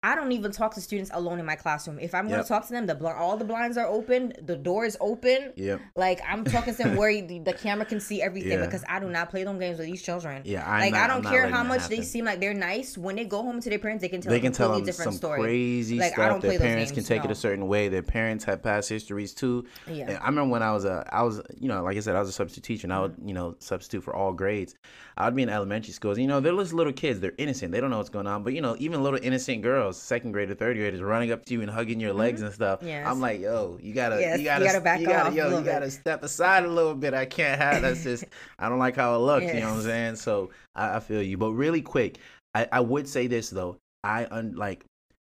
I 0.00 0.14
don't 0.14 0.30
even 0.30 0.52
talk 0.52 0.74
to 0.74 0.80
students 0.80 1.10
alone 1.12 1.40
in 1.40 1.44
my 1.44 1.56
classroom. 1.56 1.98
If 1.98 2.14
I'm 2.14 2.28
going 2.28 2.40
to 2.40 2.46
talk 2.46 2.64
to 2.68 2.72
them, 2.72 2.86
the 2.86 2.94
bl- 2.94 3.08
all 3.08 3.36
the 3.36 3.44
blinds 3.44 3.76
are 3.76 3.86
open, 3.88 4.32
the 4.40 4.54
door 4.54 4.84
is 4.84 4.96
open. 5.00 5.52
Yep. 5.56 5.80
Like 5.96 6.20
I'm 6.26 6.44
talking 6.44 6.72
to 6.72 6.82
them 6.84 6.94
where 6.96 7.20
the, 7.26 7.40
the 7.40 7.52
camera 7.52 7.84
can 7.84 7.98
see 7.98 8.22
everything 8.22 8.52
Yeah. 8.52 8.64
because 8.64 8.84
I 8.88 9.00
do 9.00 9.08
not 9.10 9.28
play 9.28 9.42
them 9.42 9.58
games 9.58 9.78
with 9.78 9.88
these 9.88 10.00
children. 10.00 10.42
Yeah, 10.44 10.62
I'm 10.70 10.80
like 10.82 10.92
not- 10.92 11.00
I 11.02 11.06
don't 11.12 11.24
not 11.24 11.32
care 11.32 11.48
how 11.48 11.64
much 11.64 11.88
they 11.88 12.02
seem 12.02 12.26
like 12.26 12.38
they're 12.38 12.54
nice. 12.54 12.96
When 12.96 13.16
they 13.16 13.24
go 13.24 13.42
home 13.42 13.60
to 13.60 13.68
their 13.68 13.80
parents, 13.80 14.02
they 14.02 14.08
can 14.08 14.20
tell 14.20 14.30
they 14.30 14.38
a 14.38 14.40
can 14.40 14.52
tell 14.52 14.68
completely 14.68 14.92
them 14.92 14.96
different 14.98 15.12
some 15.14 15.18
story. 15.18 15.40
crazy 15.40 15.98
Like, 15.98 16.12
I 16.12 16.14
stuff. 16.14 16.28
don't 16.30 16.40
play 16.42 16.56
Their 16.58 16.68
parents 16.68 16.90
can 16.92 16.96
games, 16.98 17.08
take 17.08 17.24
it 17.24 17.30
a 17.32 17.34
certain 17.34 17.66
way. 17.66 17.88
Their 17.88 18.02
parents 18.04 18.44
have 18.44 18.62
past 18.62 18.88
histories 18.88 19.34
too. 19.34 19.66
Yeah. 19.90 20.10
And 20.10 20.18
I 20.18 20.26
remember 20.26 20.52
when 20.52 20.62
I 20.62 20.70
was 20.70 20.84
a, 20.84 21.04
I 21.10 21.22
was, 21.22 21.42
you 21.58 21.66
know, 21.66 21.82
like 21.82 21.96
I 21.96 22.00
said, 22.00 22.14
I 22.14 22.20
was 22.20 22.28
a 22.28 22.32
substitute 22.32 22.62
teacher, 22.62 22.86
and 22.86 22.92
I 22.92 23.00
would, 23.00 23.16
you 23.24 23.34
know, 23.34 23.56
substitute 23.58 24.04
for 24.04 24.14
all 24.14 24.32
grades. 24.32 24.76
I 25.18 25.24
would 25.24 25.34
be 25.34 25.42
in 25.42 25.48
elementary 25.48 25.92
schools. 25.92 26.16
You 26.16 26.28
know, 26.28 26.38
they're 26.38 26.54
just 26.56 26.72
little 26.72 26.92
kids. 26.92 27.18
They're 27.18 27.34
innocent. 27.38 27.72
They 27.72 27.80
don't 27.80 27.90
know 27.90 27.98
what's 27.98 28.08
going 28.08 28.28
on. 28.28 28.44
But 28.44 28.52
you 28.54 28.60
know, 28.60 28.76
even 28.78 29.02
little 29.02 29.18
innocent 29.22 29.62
girls, 29.62 30.00
second 30.00 30.30
grade 30.32 30.48
or 30.50 30.54
third 30.54 30.76
graders, 30.76 31.02
running 31.02 31.32
up 31.32 31.44
to 31.46 31.54
you 31.54 31.60
and 31.62 31.70
hugging 31.70 31.98
your 31.98 32.12
legs 32.12 32.40
and 32.40 32.54
stuff. 32.54 32.78
Mm-hmm. 32.78 32.88
Yes. 32.88 33.06
I'm 33.06 33.20
like, 33.20 33.40
yo, 33.40 33.78
you 33.82 33.92
gotta, 33.92 34.20
Yes, 34.20 34.38
you 34.38 34.44
you 34.44 34.48
gotta, 34.48 34.64
gotta 34.64 34.80
back 34.80 35.00
you 35.00 35.06
gotta, 35.06 35.28
off 35.30 35.34
yo, 35.34 35.50
you 35.50 35.56
bit. 35.56 35.64
gotta 35.66 35.90
step 35.90 36.22
aside 36.22 36.64
a 36.64 36.68
little 36.68 36.94
bit. 36.94 37.14
I 37.14 37.26
can't 37.26 37.60
have 37.60 37.82
that's 37.82 38.04
just. 38.04 38.24
I 38.60 38.68
don't 38.68 38.78
like 38.78 38.94
how 38.96 39.16
it 39.16 39.18
looks. 39.18 39.46
You 39.46 39.60
know 39.60 39.70
what 39.70 39.76
I'm 39.78 39.82
saying? 39.82 40.16
So 40.16 40.50
I, 40.76 40.96
I 40.96 41.00
feel 41.00 41.20
you. 41.20 41.36
But 41.36 41.52
really 41.52 41.82
quick, 41.82 42.18
I, 42.54 42.68
I 42.70 42.80
would 42.80 43.08
say 43.08 43.26
this 43.26 43.50
though. 43.50 43.76
I 44.04 44.26
un, 44.30 44.54
like 44.54 44.84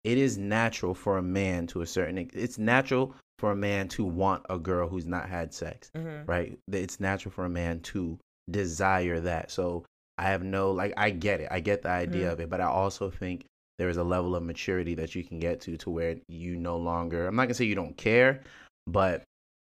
it 0.03 0.17
is 0.17 0.37
natural 0.37 0.93
for 0.93 1.17
a 1.17 1.21
man 1.21 1.67
to 1.67 1.81
a 1.81 1.85
certain 1.87 2.29
it's 2.33 2.57
natural 2.57 3.15
for 3.37 3.51
a 3.51 3.55
man 3.55 3.87
to 3.89 4.03
want 4.03 4.43
a 4.49 4.59
girl 4.59 4.89
who's 4.89 5.05
not 5.05 5.29
had 5.29 5.53
sex 5.53 5.89
Mhm. 5.95 6.27
right 6.27 6.57
it's 6.71 6.99
natural 6.99 7.31
for 7.31 7.45
a 7.45 7.49
man 7.49 7.79
to 7.81 8.17
desire 8.51 9.19
that 9.19 9.51
so 9.51 9.83
i 10.17 10.23
have 10.23 10.43
no 10.43 10.71
like 10.71 10.93
i 10.97 11.09
get 11.09 11.41
it 11.41 11.47
i 11.51 11.59
get 11.59 11.81
the 11.81 11.89
idea 11.89 12.27
Mhm. 12.27 12.33
of 12.33 12.39
it 12.39 12.49
but 12.49 12.61
i 12.61 12.65
also 12.65 13.09
think 13.09 13.45
there 13.77 13.89
is 13.89 13.97
a 13.97 14.03
level 14.03 14.35
of 14.35 14.43
maturity 14.43 14.95
that 14.95 15.15
you 15.15 15.23
can 15.23 15.39
get 15.39 15.61
to 15.61 15.77
to 15.77 15.89
where 15.89 16.17
you 16.27 16.55
no 16.55 16.77
longer 16.77 17.27
i'm 17.27 17.35
not 17.35 17.43
gonna 17.43 17.53
say 17.53 17.65
you 17.65 17.75
don't 17.75 17.97
care 17.97 18.41
but 18.87 19.23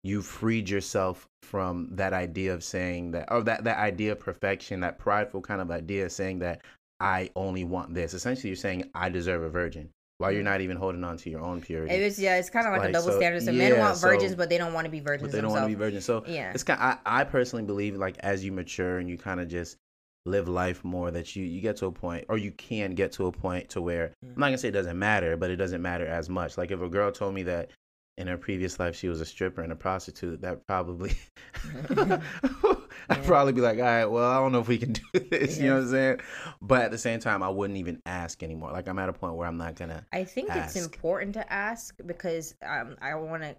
you 0.04 0.22
freed 0.22 0.68
yourself 0.70 1.26
from 1.42 1.88
that 1.92 2.12
idea 2.12 2.54
of 2.54 2.62
saying 2.62 3.10
that 3.12 3.30
or 3.30 3.42
that 3.42 3.64
that 3.64 3.78
idea 3.78 4.12
of 4.12 4.20
perfection 4.20 4.80
that 4.80 4.98
prideful 4.98 5.40
kind 5.40 5.60
of 5.60 5.70
idea 5.70 6.04
of 6.06 6.12
saying 6.12 6.38
that 6.38 6.62
i 7.00 7.30
only 7.34 7.64
want 7.64 7.92
this 7.94 8.14
essentially 8.14 8.48
you're 8.50 8.56
saying 8.56 8.88
i 8.94 9.08
deserve 9.08 9.42
a 9.42 9.48
virgin 9.50 9.88
while 10.18 10.32
you're 10.32 10.42
not 10.42 10.60
even 10.60 10.76
holding 10.76 11.04
on 11.04 11.16
to 11.18 11.30
your 11.30 11.40
own 11.40 11.60
purity? 11.60 11.94
It 11.94 12.02
was 12.04 12.18
yeah, 12.18 12.36
it's 12.36 12.50
kind 12.50 12.66
of 12.66 12.72
like, 12.72 12.80
Like, 12.80 12.90
a 12.90 12.92
double 12.92 13.08
so- 13.12 13.18
standard. 13.18 13.42
So 13.42 13.52
men 13.52 13.78
want 13.78 13.98
virgins, 14.00 14.32
so- 14.32 14.36
but 14.36 14.48
they 14.48 14.58
don't 14.58 14.72
want 14.72 14.84
to 14.86 14.90
be 14.90 15.00
virgins 15.00 15.30
but 15.30 15.36
they 15.36 15.40
don't 15.42 15.50
want 15.52 15.64
to 15.64 15.68
be 15.68 15.74
virgins. 15.74 16.04
So 16.04 16.24
Yeah. 16.26 16.52
it's 16.54 16.62
kind 16.62 16.80
I, 16.80 16.98
I 17.04 17.24
personally 17.24 17.64
believe 17.64 17.96
like 17.96 18.16
as 18.20 18.44
you 18.44 18.52
mature 18.52 18.98
and 18.98 19.08
you 19.08 19.18
kind 19.18 19.40
of 19.40 19.48
just 19.48 19.76
live 20.24 20.48
life 20.48 20.82
more 20.84 21.10
that 21.12 21.36
you 21.36 21.44
you 21.44 21.60
get 21.60 21.76
to 21.76 21.86
a 21.86 21.92
point 21.92 22.24
or 22.28 22.36
you 22.36 22.50
can 22.50 22.90
get 22.96 23.12
to 23.12 23.26
a 23.26 23.32
point 23.32 23.68
to 23.68 23.80
where 23.80 24.12
i'm 24.24 24.30
not 24.40 24.46
gonna 24.46 24.58
say 24.58 24.66
it 24.66 24.72
doesn't 24.72 24.98
matter 24.98 25.36
but 25.36 25.52
it 25.52 25.56
doesn't 25.56 25.80
matter 25.82 26.04
as 26.04 26.28
much. 26.28 26.58
Like 26.58 26.72
if 26.72 26.80
a 26.80 26.88
girl 26.88 27.12
told 27.12 27.32
me 27.32 27.44
that 27.44 27.70
in 28.18 28.26
her 28.26 28.36
previous 28.36 28.80
life 28.80 28.96
she 28.96 29.08
was 29.08 29.20
a 29.20 29.24
stripper 29.24 29.60
and 29.62 29.70
a 29.70 29.76
prostitute 29.76 30.40
that 30.40 30.66
probably 30.66 31.12
i'd 33.10 33.24
probably 33.24 33.52
be 33.52 33.60
like 33.60 33.78
all 33.78 33.84
right 33.84 34.04
well 34.06 34.30
i 34.30 34.36
don't 34.38 34.52
know 34.52 34.60
if 34.60 34.68
we 34.68 34.78
can 34.78 34.92
do 35.12 35.20
this 35.30 35.58
you 35.58 35.68
know 35.68 35.74
what 35.76 35.82
i'm 35.84 35.90
saying 35.90 36.20
but 36.60 36.82
at 36.82 36.90
the 36.90 36.98
same 36.98 37.20
time 37.20 37.42
i 37.42 37.48
wouldn't 37.48 37.78
even 37.78 38.00
ask 38.06 38.42
anymore 38.42 38.70
like 38.72 38.88
i'm 38.88 38.98
at 38.98 39.08
a 39.08 39.12
point 39.12 39.34
where 39.34 39.46
i'm 39.46 39.56
not 39.58 39.74
gonna 39.76 40.04
I 40.12 40.24
think 40.24 40.50
ask. 40.50 40.76
it's 40.76 40.84
important 40.84 41.34
to 41.34 41.52
ask 41.52 41.94
because 42.06 42.54
um, 42.64 42.96
I 43.00 43.14
want 43.14 43.42
to 43.42 43.54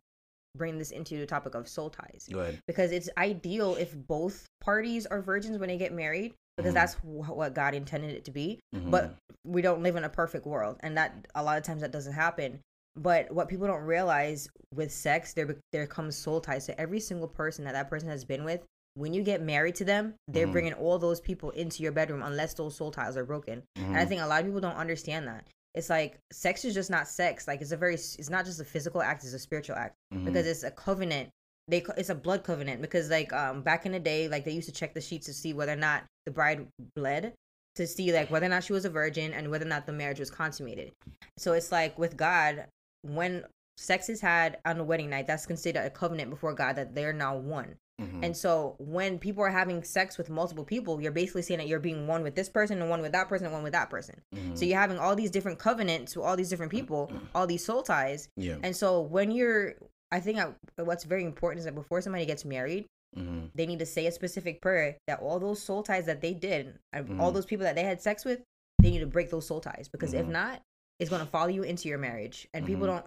bring 0.56 0.80
this 0.80 0.92
into 0.92 1.18
the 1.20 1.26
topic 1.26 1.54
of 1.56 1.68
soul 1.68 1.90
ties 1.90 2.28
go 2.32 2.40
ahead 2.40 2.60
because 2.68 2.92
it's 2.92 3.10
ideal 3.18 3.76
if 3.76 3.96
both 4.08 4.46
parties 4.62 5.06
are 5.06 5.22
virgins 5.22 5.58
when 5.60 5.70
they 5.70 5.78
get 5.78 5.94
married 5.94 6.34
because 6.58 6.72
Mhm. 6.72 6.76
that's 6.76 6.94
wh- 6.96 7.38
what 7.38 7.54
God 7.54 7.76
intended 7.76 8.16
it 8.16 8.26
to 8.26 8.32
be. 8.32 8.60
Mhm. 8.76 8.90
But 8.90 9.14
we 9.46 9.62
don't 9.62 9.84
live 9.84 9.96
in 9.96 10.04
a 10.04 10.10
perfect 10.10 10.48
world, 10.48 10.78
and 10.80 10.98
that 10.98 11.28
a 11.36 11.44
lot 11.44 11.60
of 11.60 11.64
times 11.64 11.82
that 11.82 11.92
doesn't 11.92 12.14
happen. 12.14 12.60
But 12.96 13.32
what 13.32 13.48
people 13.48 13.68
don't 13.68 13.84
realize 13.84 14.50
with 14.74 14.92
sex, 14.92 15.34
there 15.34 15.56
there 15.72 15.86
comes 15.86 16.16
soul 16.16 16.42
ties 16.42 16.66
to 16.66 16.82
every 16.82 17.00
single 17.00 17.28
person 17.28 17.64
that 17.66 17.74
that 17.74 17.88
person 17.92 18.10
has 18.10 18.26
been 18.26 18.44
with. 18.44 18.64
When 18.98 19.14
you 19.14 19.22
get 19.22 19.44
married 19.44 19.76
to 19.76 19.86
them, 19.86 20.16
they're 20.28 20.48
Mhm. 20.48 20.52
bringing 20.52 20.74
all 20.74 20.98
those 20.98 21.22
people 21.22 21.52
into 21.52 21.84
your 21.84 21.92
bedroom 21.92 22.24
unless 22.24 22.56
those 22.56 22.76
soul 22.76 22.90
ties 22.90 23.16
are 23.16 23.24
broken. 23.24 23.64
And 23.76 23.96
I 23.96 24.06
Mhm. 24.06 24.08
think 24.10 24.22
a 24.22 24.26
lot 24.26 24.40
of 24.40 24.48
people 24.48 24.60
don't 24.60 24.76
understand 24.76 25.28
that. 25.28 25.46
It's 25.76 25.90
like 25.90 26.18
sex 26.34 26.66
is 26.66 26.74
just 26.74 26.90
not 26.90 27.08
sex. 27.08 27.48
Like 27.48 27.62
it's 27.62 27.72
a 27.72 27.78
very, 27.78 27.94
it's 27.94 28.30
not 28.32 28.46
just 28.46 28.60
a 28.60 28.66
physical 28.66 29.04
act; 29.04 29.24
it's 29.24 29.34
a 29.34 29.40
spiritual 29.40 29.76
act 29.76 29.96
Mhm. 30.12 30.26
because 30.26 30.48
it's 30.48 30.64
a 30.64 30.72
covenant. 30.72 31.30
They 31.68 31.86
it's 31.96 32.10
a 32.10 32.16
blood 32.16 32.44
covenant 32.44 32.82
because 32.82 33.12
like 33.12 33.32
um 33.34 33.62
back 33.62 33.86
in 33.86 33.92
the 33.92 34.00
day, 34.00 34.28
like 34.28 34.46
they 34.46 34.52
used 34.52 34.68
to 34.70 34.74
check 34.74 34.96
the 34.96 35.02
sheets 35.02 35.28
to 35.28 35.34
see 35.34 35.54
whether 35.54 35.74
or 35.74 35.76
not 35.76 36.06
the 36.26 36.32
bride 36.32 36.68
bled 36.96 37.34
to 37.76 37.86
see 37.86 38.12
like 38.12 38.32
whether 38.32 38.48
or 38.48 38.50
not 38.50 38.64
she 38.64 38.74
was 38.74 38.86
a 38.86 38.90
virgin 38.90 39.32
and 39.32 39.52
whether 39.52 39.66
or 39.66 39.70
not 39.70 39.86
the 39.86 39.92
marriage 39.94 40.20
was 40.20 40.32
consummated. 40.32 40.92
So 41.38 41.54
it's 41.54 41.72
like 41.72 42.00
with 42.00 42.18
God, 42.18 42.66
when 43.04 43.46
sex 43.78 44.10
is 44.10 44.22
had 44.22 44.58
on 44.66 44.80
the 44.80 44.84
wedding 44.84 45.12
night, 45.12 45.28
that's 45.28 45.46
considered 45.46 45.86
a 45.86 45.92
covenant 45.92 46.32
before 46.32 46.56
God 46.56 46.78
that 46.78 46.96
they're 46.96 47.14
now 47.14 47.38
one. 47.38 47.78
Mhm. 48.00 48.24
And 48.24 48.38
so 48.38 48.76
when 48.78 49.18
people 49.18 49.44
are 49.44 49.50
having 49.50 49.84
sex 49.84 50.18
with 50.18 50.30
multiple 50.30 50.64
people, 50.64 51.02
you're 51.02 51.12
basically 51.12 51.42
saying 51.42 51.58
that 51.60 51.68
you're 51.68 51.80
being 51.80 52.06
one 52.08 52.22
with 52.24 52.36
this 52.36 52.48
person 52.50 52.80
and 52.82 52.90
one 52.90 53.02
with 53.02 53.12
that 53.14 53.28
person 53.28 53.46
and 53.46 53.54
one 53.54 53.64
with 53.64 53.74
that 53.74 53.90
person. 53.90 54.22
Mhm. 54.36 54.58
So 54.58 54.66
you're 54.66 54.80
having 54.80 55.00
all 55.00 55.16
these 55.16 55.32
different 55.32 55.58
covenants 55.58 56.16
with 56.16 56.26
all 56.26 56.36
these 56.38 56.50
different 56.50 56.72
people, 56.72 57.12
all 57.34 57.48
these 57.48 57.66
soul 57.66 57.82
ties. 57.82 58.30
yeah 58.36 58.58
And 58.62 58.76
so 58.76 59.02
when 59.02 59.32
you're, 59.32 59.74
I 60.12 60.20
think 60.20 60.38
I, 60.40 60.54
what's 60.84 61.06
very 61.06 61.24
important 61.24 61.60
is 61.60 61.66
that 61.66 61.74
before 61.76 62.02
somebody 62.02 62.26
gets 62.26 62.46
married, 62.46 62.86
Mhm. 63.18 63.50
they 63.56 63.66
need 63.66 63.80
to 63.80 63.86
say 63.86 64.06
a 64.06 64.12
specific 64.12 64.62
prayer 64.62 64.98
that 65.08 65.20
all 65.20 65.40
those 65.40 65.62
soul 65.62 65.82
ties 65.82 66.06
that 66.06 66.22
they 66.22 66.34
did, 66.34 66.78
and 66.94 67.20
all 67.20 67.32
Mhm. 67.32 67.34
those 67.34 67.46
people 67.46 67.64
that 67.64 67.76
they 67.76 67.84
had 67.84 68.02
sex 68.02 68.24
with, 68.26 68.42
they 68.80 68.92
need 68.92 69.00
to 69.00 69.08
break 69.08 69.32
those 69.32 69.48
soul 69.48 69.60
ties 69.60 69.88
because 69.92 70.14
if 70.14 70.26
Mhm. 70.26 70.30
not, 70.32 70.62
it's 71.00 71.10
gonna 71.10 71.26
follow 71.26 71.48
you 71.50 71.64
into 71.64 71.90
your 71.90 71.98
marriage. 71.98 72.48
And 72.54 72.66
people 72.66 72.86
don't, 72.86 73.06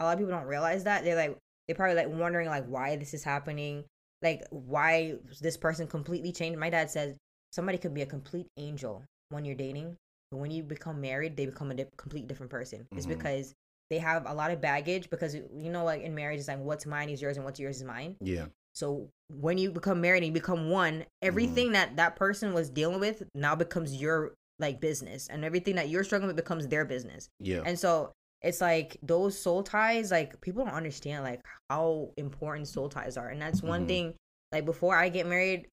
a 0.00 0.04
lot 0.04 0.12
of 0.14 0.18
people 0.18 0.32
don't 0.32 0.46
realize 0.46 0.84
that. 0.84 1.04
They're 1.04 1.16
like, 1.16 1.36
they're 1.66 1.76
probably 1.76 1.96
like 1.96 2.08
wondering 2.08 2.48
like 2.48 2.64
why 2.66 2.96
this 2.96 3.12
is 3.12 3.24
happening, 3.24 3.84
like 4.24 4.42
why 4.50 5.14
this 5.40 5.56
person 5.56 5.86
completely 5.86 6.32
changed. 6.32 6.58
My 6.58 6.70
dad 6.70 6.90
says 6.90 7.16
somebody 7.52 7.78
could 7.78 7.94
be 7.94 8.02
a 8.02 8.06
complete 8.06 8.46
angel 8.56 9.04
when 9.28 9.44
you're 9.44 9.54
dating, 9.54 9.96
but 10.30 10.38
when 10.38 10.50
you 10.50 10.62
become 10.62 11.00
married, 11.00 11.36
they 11.36 11.46
become 11.46 11.70
a 11.70 11.74
di- 11.74 11.86
complete 11.96 12.26
different 12.26 12.50
person. 12.50 12.86
It's 12.96 13.06
Mhm. 13.06 13.10
because 13.10 13.54
they 13.90 13.98
have 13.98 14.24
a 14.26 14.34
lot 14.34 14.50
of 14.50 14.60
baggage 14.60 15.10
because 15.10 15.34
you 15.34 15.70
know 15.70 15.84
like 15.84 16.02
in 16.02 16.14
marriage 16.14 16.38
it's 16.40 16.48
like 16.48 16.58
what's 16.58 16.86
mine 16.86 17.10
is 17.10 17.20
yours 17.20 17.36
and 17.36 17.44
what's 17.44 17.60
yours 17.60 17.76
is 17.76 17.84
mine 17.84 18.16
yeah 18.20 18.46
so 18.72 19.08
when 19.30 19.56
you 19.58 19.70
become 19.70 20.00
married 20.00 20.18
and 20.24 20.26
you 20.26 20.32
become 20.32 20.68
one, 20.68 21.04
everything 21.22 21.72
that 21.72 21.96
that 21.96 22.16
person 22.16 22.52
was 22.52 22.68
dealing 22.70 22.98
with 22.98 23.22
now 23.34 23.54
becomes 23.54 23.94
your 23.94 24.34
like 24.58 24.80
business, 24.80 25.28
and 25.28 25.44
everything 25.44 25.74
that 25.76 25.88
you're 25.88 26.02
struggling 26.04 26.28
with 26.28 26.36
becomes 26.36 26.66
their 26.68 26.84
business. 26.84 27.28
yeah 27.40 27.62
And 27.64 27.78
so 27.78 28.12
it's 28.44 28.60
like 28.60 28.96
those 29.02 29.36
soul 29.38 29.62
ties, 29.62 30.10
like 30.10 30.40
people 30.40 30.64
don't 30.64 30.74
understand 30.74 31.24
like 31.24 31.40
how 31.70 32.10
important 32.16 32.68
soul 32.68 32.88
ties 32.88 33.16
are, 33.16 33.28
and 33.28 33.40
that's 33.42 33.62
one 33.62 33.84
Mhm. 33.84 33.88
thing. 33.88 34.14
Like 34.52 34.64
before 34.64 34.94
I 34.96 35.08
get 35.08 35.26
married, 35.26 35.66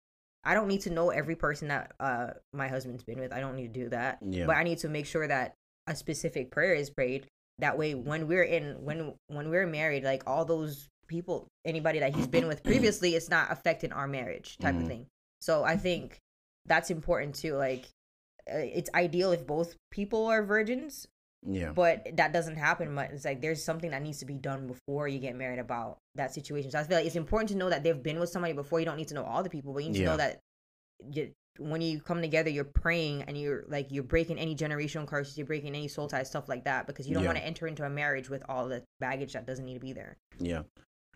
I 0.44 0.56
don't 0.56 0.68
need 0.68 0.82
to 0.82 0.90
know 0.90 1.10
every 1.12 1.36
person 1.36 1.68
that 1.68 1.92
uh 2.00 2.32
my 2.54 2.68
husband's 2.68 3.04
been 3.04 3.20
with. 3.20 3.32
I 3.34 3.40
don't 3.42 3.56
need 3.56 3.74
to 3.74 3.80
do 3.84 3.90
that. 3.90 4.18
Yeah. 4.22 4.48
But 4.48 4.58
I 4.58 4.64
need 4.64 4.80
to 4.80 4.90
make 4.90 5.06
sure 5.06 5.28
that 5.28 5.54
a 5.88 5.96
specific 5.96 6.50
prayer 6.50 6.74
is 6.74 6.90
prayed. 6.90 7.28
That 7.60 7.78
way, 7.78 7.94
when 7.94 8.28
we're 8.28 8.44
in 8.44 8.84
when 8.84 9.14
when 9.28 9.50
we're 9.50 9.68
married, 9.68 10.04
like 10.04 10.24
all 10.26 10.46
those 10.46 10.88
people, 11.08 11.48
anybody 11.66 12.00
that 12.00 12.16
he's 12.16 12.28
been 12.28 12.48
with 12.48 12.64
previously, 12.72 13.16
it's 13.16 13.30
not 13.30 13.52
affecting 13.52 13.92
our 13.92 14.08
marriage 14.08 14.58
type 14.60 14.76
Mhm. 14.76 14.82
of 14.82 14.88
thing. 14.88 15.08
So 15.42 15.64
I 15.64 15.76
think 15.78 16.18
that's 16.66 16.90
important 16.90 17.36
too. 17.36 17.56
Like 17.56 17.90
uh, 18.52 18.58
it's 18.58 18.90
ideal 18.96 19.32
if 19.34 19.46
both 19.46 19.76
people 19.92 20.26
are 20.26 20.42
virgins, 20.44 21.08
yeah 21.46 21.72
but 21.72 22.08
that 22.18 22.32
doesn't 22.34 22.56
happen. 22.58 22.94
But 22.94 23.12
it's 23.12 23.26
like 23.26 23.42
there's 23.42 23.64
something 23.64 23.92
that 23.92 24.02
needs 24.04 24.20
to 24.20 24.26
be 24.26 24.36
done 24.36 24.68
before 24.68 25.08
you 25.08 25.20
get 25.20 25.36
married 25.36 25.60
about 25.60 25.98
that 26.16 26.34
situation. 26.34 26.70
So 26.72 26.80
I 26.80 26.84
feel 26.84 26.98
like 26.98 27.06
it's 27.08 27.16
important 27.16 27.50
to 27.50 27.56
know 27.58 27.70
that 27.70 27.84
they've 27.84 28.02
been 28.02 28.20
with 28.20 28.30
somebody 28.30 28.54
before. 28.54 28.80
You 28.80 28.86
don't 28.86 28.98
need 28.98 29.08
to 29.10 29.16
know 29.16 29.24
all 29.24 29.42
the 29.44 29.50
people, 29.50 29.74
but 29.74 29.84
you 29.84 29.90
need 29.90 30.00
to 30.00 30.06
know 30.06 30.18
that 30.18 30.40
you, 31.12 31.32
when 31.58 31.82
you 31.82 32.00
come 32.00 32.22
together, 32.22 32.50
you're 32.50 32.64
praying 32.64 33.24
and 33.24 33.38
you're 33.38 33.66
like 33.68 33.88
you're 33.90 34.04
breaking 34.04 34.38
any 34.38 34.56
generational 34.56 35.08
curses, 35.08 35.38
you're 35.38 35.48
breaking 35.48 35.70
any 35.76 35.88
soul 35.88 36.08
ties, 36.08 36.28
stuff 36.30 36.48
like 36.48 36.64
that, 36.66 36.86
because 36.88 37.08
you 37.08 37.14
don't 37.14 37.24
Yeah. 37.24 37.30
want 37.30 37.40
to 37.40 37.46
enter 37.46 37.68
into 37.68 37.84
a 37.86 37.90
marriage 37.90 38.30
with 38.30 38.44
all 38.48 38.68
the 38.68 38.84
baggage 39.00 39.34
that 39.34 39.48
doesn't 39.48 39.66
need 39.66 39.74
to 39.74 39.80
be 39.80 39.94
there. 39.94 40.18
Yeah, 40.40 40.62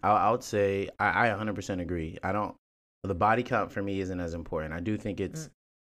I, 0.03 0.09
I 0.09 0.31
would 0.31 0.43
say 0.43 0.89
I, 0.99 1.27
I 1.27 1.29
100% 1.29 1.81
agree. 1.81 2.17
I 2.23 2.31
don't. 2.31 2.55
The 3.03 3.15
body 3.15 3.43
count 3.43 3.71
for 3.71 3.83
me 3.83 3.99
isn't 4.01 4.19
as 4.19 4.33
important. 4.33 4.73
I 4.73 4.79
do 4.79 4.97
think 4.97 5.19
it's 5.19 5.45
Mm. 5.45 5.49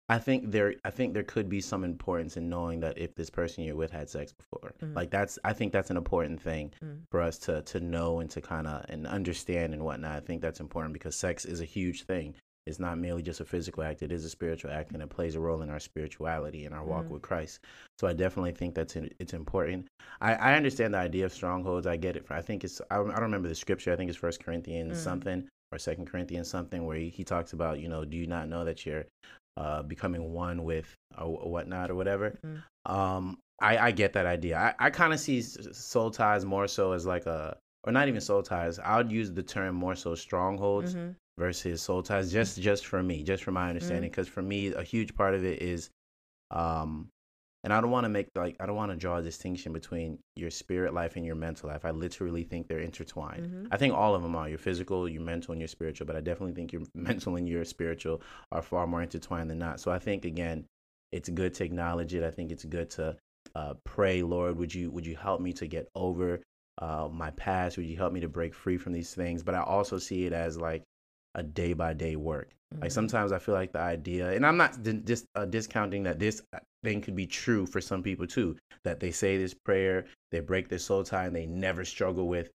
I 0.08 0.18
think 0.18 0.50
there 0.50 0.74
I 0.84 0.90
think 0.90 1.14
there 1.14 1.22
could 1.22 1.48
be 1.48 1.60
some 1.62 1.82
importance 1.82 2.36
in 2.36 2.48
knowing 2.50 2.80
that 2.80 2.98
if 2.98 3.14
this 3.14 3.30
person 3.30 3.64
you're 3.64 3.74
with 3.76 3.90
had 3.90 4.10
sex 4.10 4.32
before. 4.32 4.74
Mhm. 4.82 4.94
Like 4.94 5.10
that's 5.10 5.38
I 5.44 5.52
think 5.54 5.72
that's 5.72 5.90
an 5.90 5.96
important 5.96 6.40
thing 6.42 6.72
Mm. 6.82 7.02
for 7.10 7.22
us 7.22 7.38
to 7.40 7.62
to 7.62 7.80
know 7.80 8.20
and 8.20 8.28
to 8.30 8.40
kind 8.42 8.66
of 8.66 8.84
and 8.90 9.06
understand 9.06 9.72
and 9.72 9.82
whatnot. 9.82 10.12
I 10.16 10.20
think 10.20 10.42
that's 10.42 10.60
important 10.60 10.92
because 10.92 11.16
sex 11.16 11.44
is 11.46 11.60
a 11.60 11.64
huge 11.64 12.02
thing. 12.04 12.34
It's 12.66 12.78
not 12.78 12.98
merely 12.98 13.22
just 13.22 13.40
a 13.40 13.44
physical 13.44 13.82
act; 13.82 14.02
it 14.02 14.10
is 14.12 14.24
a 14.24 14.30
spiritual 14.30 14.70
act, 14.70 14.92
and 14.92 15.02
it 15.02 15.08
plays 15.10 15.34
a 15.36 15.40
role 15.40 15.60
in 15.62 15.68
our 15.70 15.80
spirituality 15.80 16.64
and 16.66 16.74
our 16.74 16.84
walk 16.84 17.06
Mhm. 17.06 17.10
with 17.10 17.22
Christ. 17.22 17.60
So 17.98 18.06
I 18.06 18.12
definitely 18.14 18.52
think 18.52 18.74
that's 18.74 18.96
in, 18.96 19.10
it's 19.18 19.34
important. 19.34 19.86
I, 20.22 20.34
I 20.34 20.54
understand 20.56 20.94
the 20.94 20.98
idea 20.98 21.26
of 21.26 21.32
strongholds. 21.32 21.86
I 21.86 21.96
get 21.96 22.16
it. 22.16 22.24
I 22.30 22.40
think 22.42 22.64
it's 22.64 22.80
I, 22.90 22.96
don't- 22.96 23.10
I 23.10 23.14
don't 23.14 23.24
remember 23.24 23.48
the 23.48 23.54
scripture. 23.54 23.92
I 23.92 23.96
think 23.96 24.08
it's 24.10 24.18
First 24.18 24.42
Corinthians 24.42 24.98
Mm. 24.98 25.02
something 25.02 25.48
or 25.74 25.78
Second 25.78 26.06
Corinthians 26.06 26.48
something 26.48 26.86
where 26.86 26.96
he, 26.96 27.08
he 27.08 27.24
talks 27.24 27.52
about 27.52 27.80
you 27.80 27.88
know 27.88 28.04
do 28.04 28.16
you 28.16 28.26
not 28.26 28.48
know 28.48 28.64
that 28.64 28.86
you're 28.86 29.04
uh, 29.56 29.82
becoming 29.82 30.32
one 30.32 30.64
with 30.64 30.92
or 31.18 31.26
wh- 31.26 31.46
whatnot 31.46 31.90
or 31.90 31.94
whatever. 31.94 32.38
Mm. 32.44 32.92
Um, 32.92 33.38
I, 33.60 33.78
I 33.78 33.90
get 33.92 34.12
that 34.14 34.26
idea. 34.26 34.58
I, 34.58 34.86
I 34.86 34.90
kind 34.90 35.12
of 35.12 35.20
see 35.20 35.40
soul 35.42 36.10
ties 36.10 36.44
more 36.44 36.66
so 36.66 36.90
as 36.92 37.06
like 37.06 37.26
a, 37.26 37.56
or 37.84 37.92
not 37.92 38.08
even 38.08 38.20
soul 38.20 38.42
ties. 38.42 38.78
I 38.80 38.96
would 38.96 39.12
use 39.12 39.30
the 39.30 39.42
term 39.44 39.76
more 39.76 39.94
so 39.94 40.14
strongholds 40.16 40.94
Mhm. 40.96 41.14
versus 41.38 41.82
soul 41.82 42.02
ties. 42.02 42.32
Just 42.32 42.60
just 42.60 42.86
for 42.86 43.00
me, 43.02 43.22
just 43.22 43.44
from 43.44 43.54
my 43.54 43.68
understanding, 43.68 44.10
because 44.10 44.26
for 44.26 44.42
me, 44.42 44.72
a 44.74 44.82
huge 44.82 45.14
part 45.14 45.34
of 45.34 45.44
it 45.44 45.62
is, 45.62 45.90
um, 46.50 47.08
and 47.64 47.72
I 47.72 47.80
don't 47.80 47.90
want 47.90 48.04
to 48.04 48.08
make 48.10 48.28
like 48.36 48.56
I 48.60 48.66
don't 48.66 48.76
want 48.76 48.92
to 48.92 48.96
draw 48.96 49.16
a 49.16 49.22
distinction 49.22 49.72
between 49.72 50.18
your 50.36 50.50
spirit 50.50 50.94
life 50.94 51.16
and 51.16 51.24
your 51.26 51.34
mental 51.34 51.68
life. 51.70 51.84
I 51.84 51.90
literally 51.90 52.44
think 52.44 52.68
they're 52.68 52.78
intertwined. 52.80 53.46
Mhm. 53.46 53.68
I 53.72 53.76
think 53.76 53.94
all 53.94 54.14
of 54.14 54.22
them 54.22 54.36
are 54.36 54.48
your 54.48 54.58
physical, 54.58 55.08
your 55.08 55.22
mental, 55.22 55.52
and 55.52 55.60
your 55.60 55.68
spiritual. 55.68 56.06
But 56.06 56.16
I 56.16 56.20
definitely 56.20 56.54
think 56.54 56.72
your 56.72 56.82
mental 56.94 57.36
and 57.36 57.48
your 57.48 57.64
spiritual 57.64 58.22
are 58.52 58.62
far 58.62 58.86
more 58.86 59.02
intertwined 59.02 59.50
than 59.50 59.58
not. 59.58 59.80
So 59.80 59.90
I 59.90 59.98
think 59.98 60.24
again, 60.24 60.66
it's 61.10 61.28
good 61.30 61.54
to 61.54 61.64
acknowledge 61.64 62.14
it. 62.14 62.22
I 62.22 62.30
think 62.30 62.52
it's 62.52 62.64
good 62.64 62.90
to 62.90 63.16
uh, 63.54 63.74
pray, 63.84 64.22
Lord, 64.22 64.56
would 64.58 64.74
you 64.74 64.90
would 64.90 65.06
you 65.06 65.16
help 65.16 65.40
me 65.40 65.52
to 65.54 65.66
get 65.66 65.88
over 65.94 66.40
uh, 66.78 67.08
my 67.10 67.30
past? 67.32 67.76
Would 67.76 67.86
you 67.86 67.96
help 67.96 68.12
me 68.12 68.20
to 68.20 68.28
break 68.28 68.54
free 68.54 68.76
from 68.76 68.92
these 68.92 69.14
things? 69.14 69.42
But 69.42 69.54
I 69.54 69.62
also 69.62 69.98
see 69.98 70.26
it 70.26 70.32
as 70.32 70.58
like 70.58 70.82
a 71.34 71.42
day 71.42 71.72
by 71.72 71.94
day 71.94 72.16
work. 72.16 72.50
Like 72.80 72.90
Mhm. 72.90 72.92
sometimes 72.92 73.32
I 73.32 73.38
feel 73.38 73.54
like 73.54 73.72
the 73.72 73.80
idea, 73.80 74.32
and 74.32 74.44
I'm 74.44 74.56
not 74.56 74.82
di- 74.82 74.92
dis- 74.94 75.26
uh, 75.36 75.44
discounting 75.44 76.02
that 76.04 76.18
this 76.18 76.42
thing 76.84 77.00
could 77.00 77.16
be 77.16 77.26
true 77.26 77.66
for 77.66 77.80
some 77.80 78.02
people 78.02 78.26
too. 78.26 78.56
That 78.84 79.00
they 79.00 79.10
say 79.10 79.38
this 79.38 79.54
prayer, 79.54 80.04
they 80.30 80.40
break 80.40 80.68
their 80.68 80.78
soul 80.78 81.02
tie, 81.02 81.24
and 81.24 81.34
they 81.34 81.46
never 81.46 81.84
struggle 81.84 82.28
with 82.28 82.50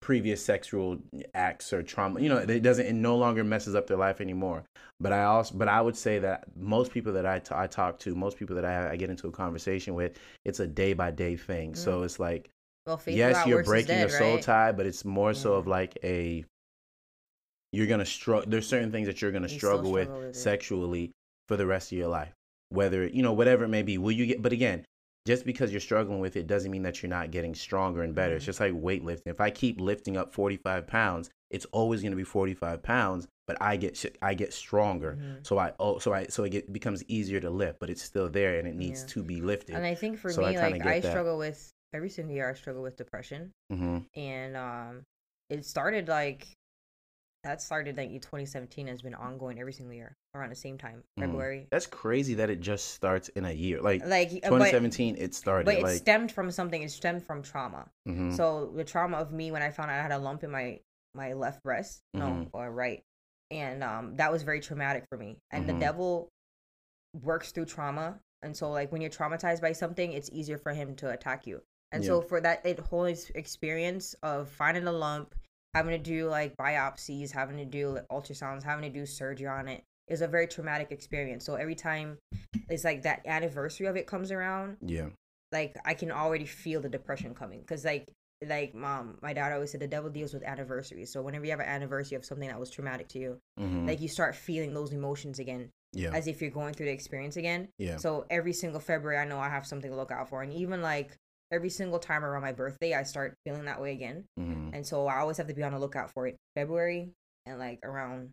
previous 0.00 0.44
sexual 0.44 0.98
acts 1.34 1.72
or 1.72 1.82
trauma. 1.82 2.20
You 2.20 2.28
know, 2.28 2.38
it 2.38 2.62
doesn't, 2.62 2.86
it 2.86 2.94
no 2.94 3.16
longer 3.16 3.44
messes 3.44 3.74
up 3.74 3.86
their 3.86 3.96
life 3.96 4.20
anymore. 4.20 4.64
But 5.00 5.12
I 5.12 5.24
also, 5.24 5.54
but 5.56 5.68
I 5.68 5.80
would 5.80 5.96
say 5.96 6.18
that 6.20 6.44
most 6.56 6.92
people 6.92 7.12
that 7.12 7.26
I, 7.26 7.40
t- 7.40 7.54
I 7.54 7.66
talk 7.66 7.98
to, 8.00 8.14
most 8.14 8.38
people 8.38 8.56
that 8.56 8.64
I, 8.64 8.92
I 8.92 8.96
get 8.96 9.10
into 9.10 9.28
a 9.28 9.32
conversation 9.32 9.94
with, 9.94 10.18
it's 10.44 10.60
a 10.60 10.66
day 10.66 10.92
by 10.92 11.10
day 11.10 11.36
thing. 11.36 11.72
Mm. 11.72 11.76
So 11.76 12.02
it's 12.02 12.18
like, 12.18 12.48
Well, 12.86 13.00
yes, 13.06 13.46
you're 13.46 13.64
breaking 13.64 13.96
dead, 13.96 14.00
your 14.00 14.18
soul 14.18 14.34
right? 14.34 14.42
tie, 14.42 14.72
but 14.72 14.86
it's 14.86 15.04
more 15.04 15.34
so 15.34 15.54
of 15.54 15.66
like 15.66 15.98
a 16.02 16.44
you're 17.72 17.86
gonna 17.86 18.06
struggle. 18.06 18.48
There's 18.48 18.66
certain 18.66 18.90
things 18.90 19.06
that 19.08 19.20
you're 19.20 19.32
gonna 19.32 19.48
still 19.48 19.58
struggle 19.58 19.92
with, 19.92 20.08
with 20.08 20.36
sexually 20.36 21.10
for 21.48 21.56
the 21.56 21.66
rest 21.66 21.92
of 21.92 21.98
your 21.98 22.08
life. 22.08 22.32
Whether 22.70 23.06
you 23.06 23.22
know 23.22 23.32
whatever 23.32 23.64
it 23.64 23.68
may 23.68 23.82
be, 23.82 23.96
will 23.98 24.12
you 24.12 24.26
get? 24.26 24.42
But 24.42 24.52
again, 24.52 24.84
just 25.26 25.44
because 25.46 25.70
you're 25.72 25.80
struggling 25.80 26.20
with 26.20 26.36
it 26.36 26.46
doesn't 26.46 26.70
mean 26.70 26.82
that 26.82 27.02
you're 27.02 27.10
not 27.10 27.30
getting 27.30 27.54
stronger 27.54 28.02
and 28.02 28.14
better. 28.14 28.36
It's 28.36 28.44
Mhm. 28.44 28.46
just 28.46 28.60
like 28.60 28.72
weightlifting. 28.74 29.22
If 29.26 29.40
I 29.40 29.50
keep 29.50 29.80
lifting 29.80 30.16
up 30.16 30.32
45 30.34 30.86
pounds, 30.86 31.30
it's 31.50 31.64
always 31.66 32.02
gonna 32.02 32.16
be 32.16 32.24
45 32.24 32.82
pounds, 32.82 33.26
but 33.46 33.56
I 33.60 33.76
get 33.76 34.04
I 34.20 34.34
get 34.34 34.52
stronger. 34.52 35.16
Mhm. 35.18 35.46
So 35.46 35.58
I 35.58 35.72
oh 35.80 35.98
so 35.98 36.12
I 36.12 36.26
so 36.26 36.44
it 36.44 36.50
get, 36.50 36.72
becomes 36.72 37.02
easier 37.08 37.40
to 37.40 37.48
lift, 37.50 37.80
but 37.80 37.88
it's 37.88 38.02
still 38.02 38.28
there 38.28 38.58
and 38.58 38.68
it 38.68 38.74
needs 38.74 39.00
Yeah. 39.00 39.06
to 39.06 39.22
be 39.22 39.40
lifted. 39.40 39.76
And 39.76 39.86
I 39.86 39.94
think 39.94 40.18
for 40.18 40.30
So 40.30 40.42
me, 40.42 40.48
kinda 40.48 40.68
like 40.68 40.82
I 40.84 41.00
that. 41.00 41.10
struggle 41.12 41.38
with 41.38 41.70
every 41.94 42.10
single 42.10 42.34
year. 42.34 42.50
I 42.50 42.54
struggle 42.54 42.82
with 42.82 42.96
depression, 42.96 43.50
hmm 43.70 43.98
and 44.14 44.56
um, 44.56 45.02
it 45.48 45.64
started 45.64 46.08
like 46.08 46.46
that 47.48 47.62
started 47.62 47.96
like 47.96 48.10
in 48.10 48.20
2017 48.20 48.88
has 48.88 49.00
been 49.00 49.14
ongoing 49.14 49.58
every 49.58 49.72
single 49.72 49.94
year 49.94 50.14
around 50.34 50.50
the 50.50 50.54
same 50.54 50.76
time, 50.76 51.02
Mhm. 51.18 51.22
February. 51.24 51.66
That's 51.70 51.86
crazy 51.86 52.34
that 52.34 52.50
it 52.50 52.60
just 52.60 52.88
starts 52.88 53.30
in 53.30 53.46
a 53.46 53.52
year. 53.52 53.80
Like 53.80 54.04
Like, 54.04 54.28
uh, 54.28 54.50
but 54.50 54.58
2017, 54.70 55.16
it 55.16 55.34
started. 55.34 55.64
but 55.64 55.76
it 55.76 55.82
like 55.82 55.96
stemmed 55.98 56.30
from 56.30 56.50
something. 56.50 56.82
It 56.82 56.90
stemmed 56.90 57.22
from 57.24 57.42
trauma. 57.42 57.90
mhm. 58.06 58.36
So 58.36 58.66
the 58.76 58.84
trauma 58.84 59.16
of 59.16 59.32
me 59.32 59.50
when 59.50 59.62
I 59.62 59.70
found 59.70 59.90
out 59.90 59.98
I 59.98 60.02
had 60.02 60.12
a 60.12 60.18
lump 60.18 60.44
in 60.44 60.50
my 60.50 60.80
my 61.14 61.32
left 61.32 61.62
breast, 61.62 62.02
no, 62.12 62.26
Mhm. 62.26 62.50
or 62.52 62.70
right, 62.70 63.02
and 63.50 63.82
um, 63.82 64.16
that 64.16 64.30
was 64.30 64.42
very 64.42 64.60
traumatic 64.60 65.06
for 65.08 65.16
me. 65.16 65.38
And 65.50 65.64
Mhm. 65.64 65.68
the 65.68 65.72
devil 65.72 66.28
works 67.14 67.50
through 67.50 67.64
trauma, 67.64 68.20
and 68.42 68.54
so 68.54 68.70
like 68.70 68.92
when 68.92 69.00
you're 69.00 69.10
traumatized 69.10 69.62
by 69.62 69.72
something, 69.72 70.12
it's 70.12 70.28
easier 70.32 70.58
for 70.58 70.74
him 70.74 70.94
to 70.96 71.08
attack 71.10 71.46
you. 71.46 71.62
And 71.92 72.04
so 72.04 72.20
for 72.20 72.42
that 72.42 72.66
it 72.66 72.78
whole 72.78 73.06
experience 73.06 74.12
of 74.22 74.50
finding 74.50 74.86
a 74.86 74.92
lump, 74.92 75.34
having 75.74 75.92
to 75.92 75.98
do 75.98 76.28
like 76.28 76.56
biopsies, 76.56 77.32
having 77.32 77.56
to 77.58 77.64
do 77.64 77.90
like, 77.90 78.08
ultrasounds, 78.08 78.62
having 78.62 78.90
to 78.90 78.98
do 78.98 79.06
surgery 79.06 79.46
on 79.46 79.68
it 79.68 79.84
is 80.08 80.22
a 80.22 80.28
very 80.28 80.46
traumatic 80.46 80.90
experience. 80.90 81.44
So 81.44 81.54
every 81.54 81.74
time 81.74 82.18
it's 82.68 82.84
like 82.84 83.02
that 83.02 83.26
anniversary 83.26 83.86
of 83.86 83.96
it 83.96 84.06
comes 84.06 84.30
around, 84.30 84.78
yeah, 84.80 85.08
like 85.52 85.76
I 85.84 85.94
can 85.94 86.10
already 86.10 86.46
feel 86.46 86.80
the 86.80 86.88
depression 86.88 87.34
coming. 87.34 87.60
Because 87.60 87.84
like 87.84 88.08
like 88.46 88.74
mom 88.74 89.18
my 89.20 89.32
dad 89.32 89.52
always 89.52 89.72
said 89.72 89.80
the 89.80 89.86
devil 89.88 90.10
deals 90.10 90.32
with 90.32 90.42
anniversaries. 90.44 91.12
So 91.12 91.22
whenever 91.22 91.44
you 91.44 91.50
have 91.50 91.60
an 91.60 91.66
anniversary 91.66 92.16
of 92.16 92.24
something 92.24 92.48
that 92.48 92.60
was 92.60 92.70
traumatic 92.70 93.08
to 93.08 93.18
you 93.18 93.38
hmm 93.58 93.86
like 93.86 94.00
you 94.00 94.08
start 94.08 94.36
feeling 94.36 94.74
those 94.74 94.92
emotions 94.92 95.38
again 95.38 95.70
yeah, 95.92 96.10
as 96.12 96.26
if 96.26 96.40
you're 96.40 96.50
going 96.50 96.74
through 96.74 96.86
the 96.86 96.92
experience 96.92 97.36
again. 97.36 97.68
Yeah, 97.78 97.96
so 97.96 98.26
every 98.30 98.52
single 98.52 98.80
february 98.80 99.18
i 99.18 99.24
know 99.24 99.38
i 99.38 99.48
have 99.48 99.66
something 99.66 99.90
to 99.90 99.96
look 99.96 100.12
out 100.12 100.28
for. 100.28 100.42
And 100.42 100.52
even 100.52 100.82
like 100.82 101.16
every 101.50 101.70
single 101.70 101.98
time 101.98 102.24
around 102.24 102.42
my 102.42 102.52
birthday 102.52 102.94
i 102.94 103.02
start 103.02 103.34
feeling 103.44 103.64
that 103.64 103.80
way 103.80 103.92
again. 103.92 104.24
Hmm 104.36 104.58
and 104.72 104.86
so 104.86 105.06
i 105.06 105.18
always 105.18 105.36
have 105.38 105.46
to 105.46 105.54
be 105.54 105.62
on 105.62 105.72
the 105.72 105.78
lookout 105.78 106.10
for 106.12 106.26
it 106.26 106.36
february 106.54 107.10
and 107.46 107.58
like 107.58 107.78
around 107.82 108.30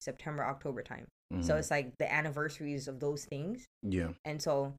september 0.00 0.44
october 0.44 0.82
time. 0.82 1.06
So 1.42 1.54
mhm. 1.54 1.58
it's 1.60 1.70
like 1.70 1.92
the 1.98 2.12
anniversaries 2.12 2.88
of 2.88 2.98
those 2.98 3.24
things. 3.24 3.64
Yeah, 3.82 4.08
and 4.24 4.42
so 4.42 4.74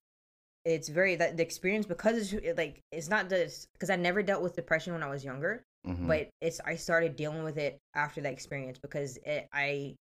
it's 0.65 0.89
very 0.89 1.15
that 1.15 1.37
the 1.37 1.43
experience 1.43 1.85
because 1.85 2.33
it's 2.33 2.57
like 2.57 2.81
it's 2.91 3.07
not 3.09 3.29
just 3.29 3.67
because 3.73 3.89
I 3.89 3.95
never 3.95 4.21
dealt 4.21 4.43
with 4.43 4.55
depression 4.55 4.91
when 4.93 5.01
I 5.01 5.09
was 5.09 5.23
younger, 5.23 5.63
mhm. 5.87 6.07
but 6.07 6.29
it's 6.41 6.59
I 6.65 6.75
started 6.75 7.15
dealing 7.15 7.43
with 7.43 7.57
it 7.57 7.77
after 7.95 8.19
that 8.21 8.33
experience 8.33 8.79
because 8.79 9.17
it, 9.25 9.47
I 9.53 9.95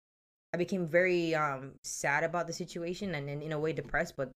I 0.53 0.57
became 0.57 0.87
very 0.87 1.35
um 1.35 1.73
sad 1.83 2.23
about 2.23 2.47
the 2.47 2.53
situation 2.53 3.13
and 3.13 3.29
in, 3.29 3.41
in 3.41 3.51
a 3.51 3.59
way 3.59 3.73
depressed, 3.73 4.13
but 4.15 4.31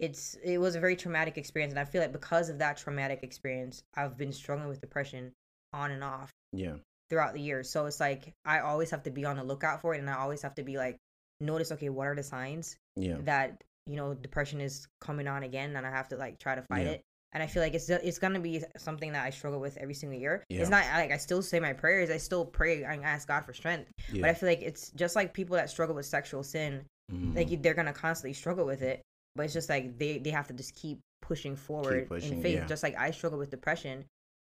it's 0.00 0.36
it 0.42 0.58
was 0.58 0.74
a 0.74 0.80
very 0.80 0.96
traumatic 0.96 1.38
experience 1.38 1.72
and 1.72 1.78
I 1.78 1.84
feel 1.84 2.00
like 2.00 2.12
because 2.12 2.48
of 2.48 2.58
that 2.58 2.78
traumatic 2.78 3.20
experience, 3.22 3.82
I've 3.94 4.16
been 4.16 4.32
struggling 4.32 4.68
with 4.68 4.80
depression 4.80 5.32
on 5.72 5.92
and 5.92 6.02
off 6.02 6.30
yeah, 6.52 6.74
throughout 7.08 7.34
the 7.34 7.40
years. 7.40 7.70
So 7.70 7.86
it's 7.86 8.00
like 8.00 8.32
I 8.44 8.60
always 8.60 8.90
have 8.90 9.04
to 9.04 9.10
be 9.10 9.24
on 9.24 9.36
the 9.36 9.44
lookout 9.44 9.80
for 9.80 9.94
it 9.94 9.98
and 9.98 10.10
I 10.10 10.14
always 10.14 10.42
have 10.42 10.56
to 10.56 10.64
be 10.64 10.76
like 10.76 10.96
notice 11.40 11.70
okay, 11.70 11.90
what 11.90 12.08
are 12.08 12.16
the 12.16 12.22
signs 12.24 12.76
yeah, 12.96 13.18
that 13.24 13.62
you 13.86 13.96
know 13.96 14.14
depression 14.14 14.60
is 14.60 14.86
coming 15.00 15.26
on 15.26 15.42
again 15.42 15.74
and 15.74 15.86
i 15.86 15.90
have 15.90 16.08
to 16.08 16.16
like 16.16 16.38
try 16.38 16.54
to 16.54 16.62
fight 16.62 16.84
Yeah. 16.84 16.92
it 16.92 17.02
and 17.32 17.42
i 17.42 17.46
feel 17.46 17.62
like 17.62 17.74
it's 17.74 17.88
it's 17.88 18.18
gonna 18.18 18.40
be 18.40 18.62
something 18.76 19.12
that 19.12 19.24
i 19.24 19.30
struggle 19.30 19.58
with 19.60 19.76
every 19.78 19.94
single 19.94 20.18
year 20.18 20.44
Yeah. 20.48 20.60
it's 20.60 20.70
not 20.70 20.84
like 20.94 21.10
i 21.10 21.16
still 21.16 21.42
say 21.42 21.60
my 21.60 21.72
prayers 21.72 22.10
i 22.10 22.16
still 22.16 22.44
pray 22.44 22.84
and 22.84 23.04
ask 23.04 23.26
god 23.26 23.44
for 23.44 23.52
strength 23.52 23.90
but 24.12 24.24
i 24.30 24.34
feel 24.34 24.48
like 24.48 24.62
it's 24.62 24.90
just 24.90 25.16
like 25.16 25.34
people 25.34 25.56
that 25.56 25.70
struggle 25.70 25.96
with 25.96 26.06
sexual 26.06 26.42
sin 26.42 26.84
mhm. 27.12 27.34
like 27.34 27.62
they're 27.62 27.74
gonna 27.74 27.92
constantly 27.92 28.32
struggle 28.34 28.66
with 28.66 28.82
it 28.82 29.00
but 29.36 29.44
it's 29.44 29.54
just 29.54 29.68
like 29.68 29.98
they 29.98 30.18
they 30.18 30.30
have 30.30 30.46
to 30.48 30.54
just 30.54 30.74
keep 30.74 30.98
pushing 31.22 31.54
forward 31.56 32.08
pushing, 32.08 32.34
in 32.34 32.42
faith 32.42 32.54
yeah. 32.58 32.66
just 32.66 32.82
like 32.82 32.96
i 32.98 33.10
struggle 33.10 33.38
with 33.38 33.50
depression 33.50 34.04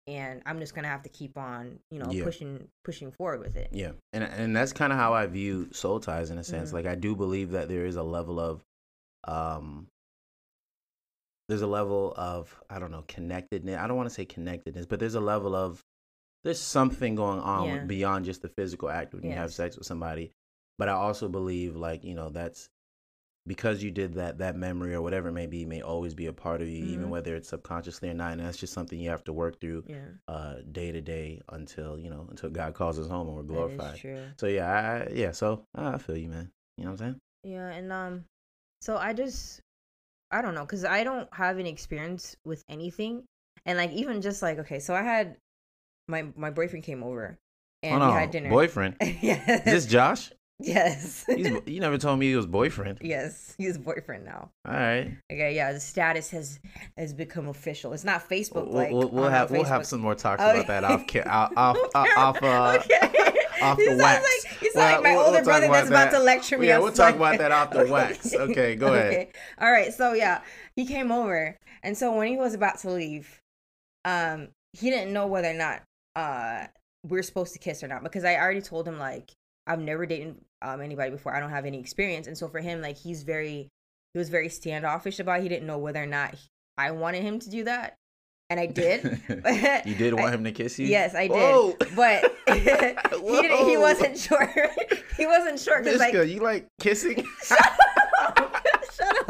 and 0.06 0.40
i'm 0.46 0.58
just 0.60 0.74
gonna 0.74 0.88
have 0.88 1.02
to 1.02 1.08
keep 1.10 1.36
on 1.36 1.78
you 1.90 1.98
know 1.98 2.10
Yeah. 2.10 2.24
pushing 2.24 2.68
pushing 2.84 3.10
forward 3.12 3.40
with 3.40 3.56
it 3.56 3.68
Yeah, 3.72 3.92
and 4.12 4.24
and 4.24 4.56
that's 4.56 4.72
kind 4.72 4.92
of 4.92 4.98
how 4.98 5.12
I 5.12 5.26
view 5.26 5.68
soul 5.72 6.00
ties 6.00 6.30
in 6.30 6.38
a 6.38 6.44
sense. 6.44 6.70
Mhm. 6.70 6.72
Like 6.74 6.86
I 6.86 6.94
do 6.94 7.14
believe 7.14 7.50
that 7.50 7.68
there 7.68 7.84
is 7.84 7.96
a 7.96 8.02
level 8.02 8.40
of, 8.40 8.64
um, 9.28 9.86
there's 11.48 11.62
a 11.62 11.66
level 11.66 12.14
of 12.16 12.54
I 12.70 12.78
don't 12.78 12.90
know 12.90 13.04
connectedness. 13.08 13.78
I 13.78 13.86
don't 13.86 13.96
want 13.96 14.08
to 14.08 14.14
say 14.14 14.24
connectedness, 14.24 14.86
but 14.86 15.00
there's 15.00 15.14
a 15.16 15.20
level 15.20 15.54
of 15.54 15.82
there's 16.44 16.60
something 16.60 17.14
going 17.14 17.40
on 17.40 17.66
Yeah. 17.66 17.84
beyond 17.84 18.24
just 18.24 18.40
the 18.42 18.48
physical 18.48 18.88
act 18.88 19.12
when 19.14 19.24
you 19.24 19.32
have 19.32 19.52
sex 19.52 19.76
with 19.76 19.86
somebody. 19.86 20.32
But 20.78 20.88
I 20.88 20.92
also 20.92 21.28
believe 21.28 21.76
like 21.76 22.04
you 22.04 22.14
know 22.14 22.30
that's 22.30 22.68
because 23.46 23.82
you 23.82 23.90
did 23.90 24.14
that 24.14 24.38
that 24.38 24.54
memory 24.56 24.94
or 24.94 25.02
whatever 25.02 25.28
it 25.28 25.32
may 25.32 25.46
be 25.46 25.64
may 25.64 25.80
always 25.80 26.14
be 26.14 26.26
a 26.26 26.32
part 26.32 26.60
of 26.60 26.68
you 26.68 26.84
even 26.84 27.06
Mhm. 27.06 27.10
whether 27.10 27.34
it's 27.36 27.48
subconsciously 27.48 28.10
or 28.10 28.14
not 28.14 28.32
and 28.32 28.40
that's 28.40 28.58
just 28.58 28.72
something 28.72 28.98
you 28.98 29.10
have 29.10 29.24
to 29.24 29.32
work 29.32 29.60
through 29.60 29.82
yeah 29.88 30.04
uh 30.28 30.56
day 30.70 30.92
to 30.92 31.00
day 31.00 31.40
until 31.48 31.98
you 31.98 32.10
know 32.10 32.26
until 32.30 32.50
god 32.50 32.74
calls 32.74 32.98
us 32.98 33.08
home 33.08 33.26
and 33.28 33.36
we're 33.36 33.42
glorified 33.42 33.98
so 34.38 34.46
yeah, 34.46 35.06
I, 35.08 35.12
yeah. 35.12 35.32
So 35.32 35.64
I 35.74 35.98
feel 35.98 36.16
you, 36.16 36.28
man. 36.28 36.50
You 36.76 36.84
know 36.84 36.90
what 36.92 37.00
I'm 37.00 37.06
saying? 37.06 37.20
Yeah, 37.44 37.68
and 37.70 37.92
um, 37.92 38.24
so 38.80 38.96
I 38.96 39.12
just, 39.12 39.60
I 40.30 40.40
don't 40.42 40.54
know, 40.54 40.64
cause 40.66 40.84
I 40.84 41.04
don't 41.04 41.28
have 41.34 41.58
any 41.58 41.70
experience 41.70 42.36
with 42.44 42.62
anything, 42.68 43.24
and 43.66 43.76
like 43.78 43.90
even 43.92 44.20
just 44.22 44.42
like 44.42 44.58
okay, 44.58 44.78
so 44.78 44.94
I 44.94 45.02
had 45.02 45.36
my 46.08 46.26
my 46.36 46.50
boyfriend 46.50 46.84
came 46.84 47.02
over, 47.02 47.38
and 47.82 47.92
Hold 47.92 48.02
we 48.02 48.14
on, 48.14 48.20
had 48.20 48.30
dinner. 48.30 48.50
boyfriend. 48.50 48.96
yeah, 49.00 49.58
Is 49.58 49.64
this 49.64 49.86
Josh? 49.86 50.30
Yes. 50.60 51.24
He's, 51.28 51.48
you 51.66 51.80
never 51.80 51.96
told 51.98 52.18
me 52.18 52.26
he 52.28 52.36
was 52.36 52.46
boyfriend. 52.46 52.98
yes, 53.02 53.54
he's 53.58 53.78
boyfriend 53.78 54.24
now. 54.24 54.50
All 54.66 54.74
right. 54.74 55.16
Okay, 55.32 55.54
yeah, 55.54 55.72
the 55.72 55.80
status 55.80 56.30
has 56.30 56.60
has 56.96 57.12
become 57.14 57.48
official. 57.48 57.92
It's 57.92 58.04
not 58.04 58.28
Facebook 58.28 58.66
We'll, 58.66 58.74
like 58.74 58.90
we'll, 58.92 59.08
we'll 59.08 59.28
have 59.28 59.50
we'll 59.50 59.64
have 59.64 59.86
some 59.86 60.00
more 60.00 60.14
talks 60.14 60.42
Okay. 60.42 60.60
about 60.60 60.66
that 60.66 60.84
off 60.84 61.04
off 61.56 61.78
off, 61.94 62.06
off, 62.16 62.42
uh, 62.42 62.78
okay. 62.84 63.18
off 63.62 63.78
He 63.78 63.88
the 63.88 63.96
wax. 63.96 64.22
Like, 64.44 64.58
he's 64.60 64.72
Well, 64.74 64.92
like 64.94 65.02
my 65.02 65.16
we'll- 65.16 65.26
older 65.26 65.42
brother 65.42 65.68
that's 65.68 65.88
about 65.88 66.08
about 66.08 66.18
to 66.18 66.22
lecture 66.24 66.58
me. 66.58 66.66
Yeah, 66.68 66.78
we'll 66.78 66.92
talk 66.92 67.14
about 67.16 67.38
that 67.38 67.52
off 67.52 67.70
the 67.70 67.86
wax. 67.86 68.34
Okay, 68.34 68.76
go 68.76 68.92
ahead. 68.94 69.28
All 69.60 69.70
right, 69.70 69.92
so 69.94 70.12
yeah, 70.12 70.42
he 70.76 70.86
came 70.86 71.10
over, 71.12 71.56
and 71.82 71.96
so 71.96 72.12
when 72.14 72.28
he 72.28 72.36
was 72.36 72.54
about 72.54 72.78
to 72.80 72.90
leave, 72.90 73.40
um, 74.04 74.48
he 74.72 74.90
didn't 74.90 75.12
know 75.12 75.26
whether 75.26 75.50
or 75.50 75.54
not 75.54 75.82
uh 76.16 76.66
we're 77.08 77.22
supposed 77.22 77.52
to 77.54 77.58
kiss 77.58 77.82
or 77.82 77.88
not 77.88 78.02
because 78.02 78.24
I 78.24 78.34
already 78.36 78.60
told 78.60 78.86
him 78.86 78.98
like 78.98 79.30
I've 79.70 79.80
never 79.80 80.06
dated 80.06 80.36
um 80.62 80.80
anybody 80.80 81.10
before. 81.10 81.34
I 81.34 81.40
don't 81.40 81.50
have 81.50 81.64
any 81.64 81.78
experience, 81.78 82.26
and 82.26 82.36
so 82.36 82.48
for 82.48 82.60
him, 82.60 82.82
like 82.82 82.96
he's 82.98 83.22
very 83.22 83.68
he 84.12 84.18
was 84.18 84.28
very 84.28 84.48
standoffish 84.48 85.20
about. 85.20 85.40
It. 85.40 85.42
He 85.44 85.48
didn't 85.48 85.66
know 85.66 85.78
whether 85.78 86.02
or 86.02 86.06
not 86.06 86.34
I 86.76 86.90
wanted 86.90 87.22
him 87.22 87.38
to 87.38 87.50
do 87.50 87.64
that, 87.64 87.94
and 88.50 88.58
I 88.58 88.66
did. 88.66 89.20
you 89.86 89.94
did 89.94 90.14
want 90.14 90.26
I- 90.26 90.32
him 90.32 90.44
to 90.44 90.52
kiss 90.52 90.78
you? 90.78 90.86
Yes, 90.86 91.14
I 91.14 91.28
did. 91.28 91.36
Whoa. 91.36 91.76
But 91.94 92.34
he 92.48 92.60
didn't. 92.64 93.68
He 93.68 93.76
wasn't 93.76 94.18
sure. 94.18 94.52
he 95.16 95.26
wasn't 95.26 95.60
sure 95.60 95.82
because 95.82 96.00
like 96.00 96.14
you 96.14 96.40
like 96.40 96.66
kissing? 96.80 97.24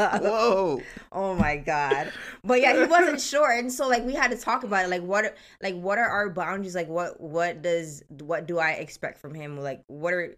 Whoa. 0.00 0.82
Oh 1.12 1.34
my 1.34 1.56
god. 1.56 2.12
But 2.42 2.60
yeah, 2.60 2.74
he 2.74 2.84
wasn't 2.84 3.20
sure, 3.32 3.50
and 3.50 3.72
so 3.72 3.88
like 3.88 4.04
we 4.04 4.14
had 4.14 4.30
to 4.30 4.36
talk 4.36 4.64
about 4.64 4.84
it. 4.84 4.88
Like 4.88 5.02
what, 5.02 5.36
like 5.62 5.74
what 5.74 5.98
are 5.98 6.08
our 6.08 6.30
boundaries? 6.30 6.74
Like 6.74 6.88
what, 6.88 7.20
what 7.20 7.62
does, 7.62 8.02
what 8.08 8.46
do 8.46 8.58
I 8.58 8.72
expect 8.72 9.18
from 9.18 9.34
him? 9.34 9.58
Like 9.58 9.82
what 9.88 10.12
are, 10.14 10.34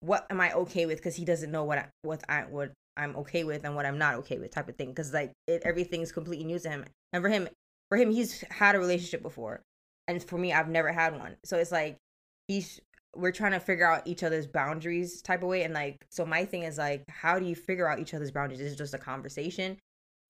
what 0.00 0.26
am 0.30 0.40
I 0.40 0.52
okay 0.52 0.86
with? 0.86 0.98
Because 0.98 1.16
he 1.16 1.24
doesn't 1.24 1.50
know 1.50 1.64
what 1.64 1.78
I, 1.78 1.86
what 2.02 2.22
I, 2.28 2.42
what 2.42 2.72
I'm 2.96 3.16
okay 3.16 3.44
with 3.44 3.64
and 3.64 3.74
what 3.74 3.86
I'm 3.86 3.98
not 3.98 4.14
okay 4.16 4.38
with, 4.38 4.50
type 4.50 4.68
of 4.68 4.76
thing. 4.76 4.88
Because 4.88 5.12
like 5.12 5.32
it, 5.46 5.62
everything's 5.64 6.12
completely 6.12 6.44
new 6.44 6.58
to 6.58 6.68
him, 6.68 6.84
and 7.12 7.22
for 7.22 7.28
him, 7.28 7.48
for 7.88 7.96
him, 7.96 8.10
he's 8.10 8.44
had 8.50 8.74
a 8.74 8.78
relationship 8.78 9.22
before, 9.22 9.62
and 10.06 10.22
for 10.22 10.36
me, 10.38 10.52
I've 10.52 10.68
never 10.68 10.92
had 10.92 11.18
one. 11.18 11.36
So 11.44 11.58
it's 11.58 11.72
like 11.72 11.96
he's 12.48 12.80
we're 13.16 13.32
trying 13.32 13.52
to 13.52 13.60
figure 13.60 13.86
out 13.86 14.06
each 14.06 14.22
other's 14.22 14.46
boundaries 14.46 15.22
type 15.22 15.42
of 15.42 15.48
way 15.48 15.62
and 15.62 15.74
like 15.74 15.96
so 16.10 16.24
my 16.26 16.44
thing 16.44 16.62
is 16.62 16.78
like 16.78 17.02
how 17.08 17.38
do 17.38 17.46
you 17.46 17.54
figure 17.54 17.88
out 17.88 17.98
each 17.98 18.14
other's 18.14 18.30
boundaries 18.30 18.60
is 18.60 18.72
it 18.72 18.76
just 18.76 18.94
a 18.94 18.98
conversation 18.98 19.76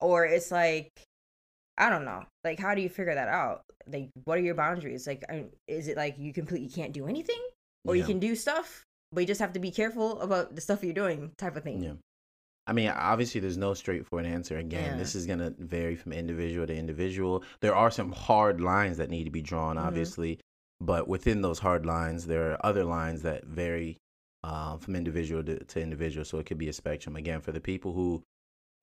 or 0.00 0.24
it's 0.24 0.50
like 0.50 0.88
i 1.76 1.90
don't 1.90 2.04
know 2.04 2.22
like 2.44 2.58
how 2.58 2.74
do 2.74 2.80
you 2.80 2.88
figure 2.88 3.14
that 3.14 3.28
out 3.28 3.62
like 3.90 4.08
what 4.24 4.38
are 4.38 4.42
your 4.42 4.54
boundaries 4.54 5.06
like 5.06 5.24
I- 5.28 5.46
is 5.66 5.88
it 5.88 5.96
like 5.96 6.16
you 6.18 6.32
completely 6.32 6.68
can't 6.68 6.92
do 6.92 7.06
anything 7.06 7.40
or 7.84 7.96
you 7.96 8.04
can 8.04 8.18
do 8.18 8.34
stuff 8.36 8.84
but 9.12 9.20
you 9.22 9.26
just 9.26 9.40
have 9.40 9.52
to 9.54 9.60
be 9.60 9.70
careful 9.70 10.20
about 10.20 10.54
the 10.54 10.60
stuff 10.60 10.84
you're 10.84 10.92
doing 10.92 11.32
type 11.38 11.56
of 11.56 11.64
thing 11.64 11.82
Yeah. 11.82 11.92
I 12.66 12.74
mean, 12.74 12.90
obviously, 12.90 13.40
there's 13.40 13.56
no 13.56 13.72
straightforward 13.72 14.26
answer. 14.26 14.58
Again, 14.58 14.90
Yeah. 14.92 14.96
this 14.98 15.14
is 15.14 15.24
going 15.24 15.38
to 15.38 15.54
vary 15.56 15.96
from 15.96 16.12
individual 16.12 16.66
to 16.66 16.76
individual. 16.76 17.42
There 17.60 17.74
are 17.74 17.90
some 17.90 18.12
hard 18.12 18.60
lines 18.60 18.98
that 18.98 19.08
need 19.08 19.24
to 19.24 19.30
be 19.30 19.40
drawn, 19.40 19.76
Mhm. 19.76 19.84
obviously, 19.86 20.38
but 20.80 21.08
within 21.08 21.42
those 21.42 21.58
hard 21.58 21.84
lines, 21.86 22.26
there 22.26 22.52
are 22.52 22.66
other 22.66 22.84
lines 22.84 23.22
that 23.22 23.44
vary 23.44 23.98
uh, 24.44 24.76
from 24.76 24.94
individual 24.96 25.42
to, 25.42 25.62
to 25.64 25.80
individual. 25.80 26.24
So 26.24 26.38
it 26.38 26.46
could 26.46 26.58
be 26.58 26.68
a 26.68 26.72
spectrum. 26.72 27.16
Again, 27.16 27.40
for 27.40 27.50
the 27.52 27.60
people 27.60 27.92
who, 27.92 28.22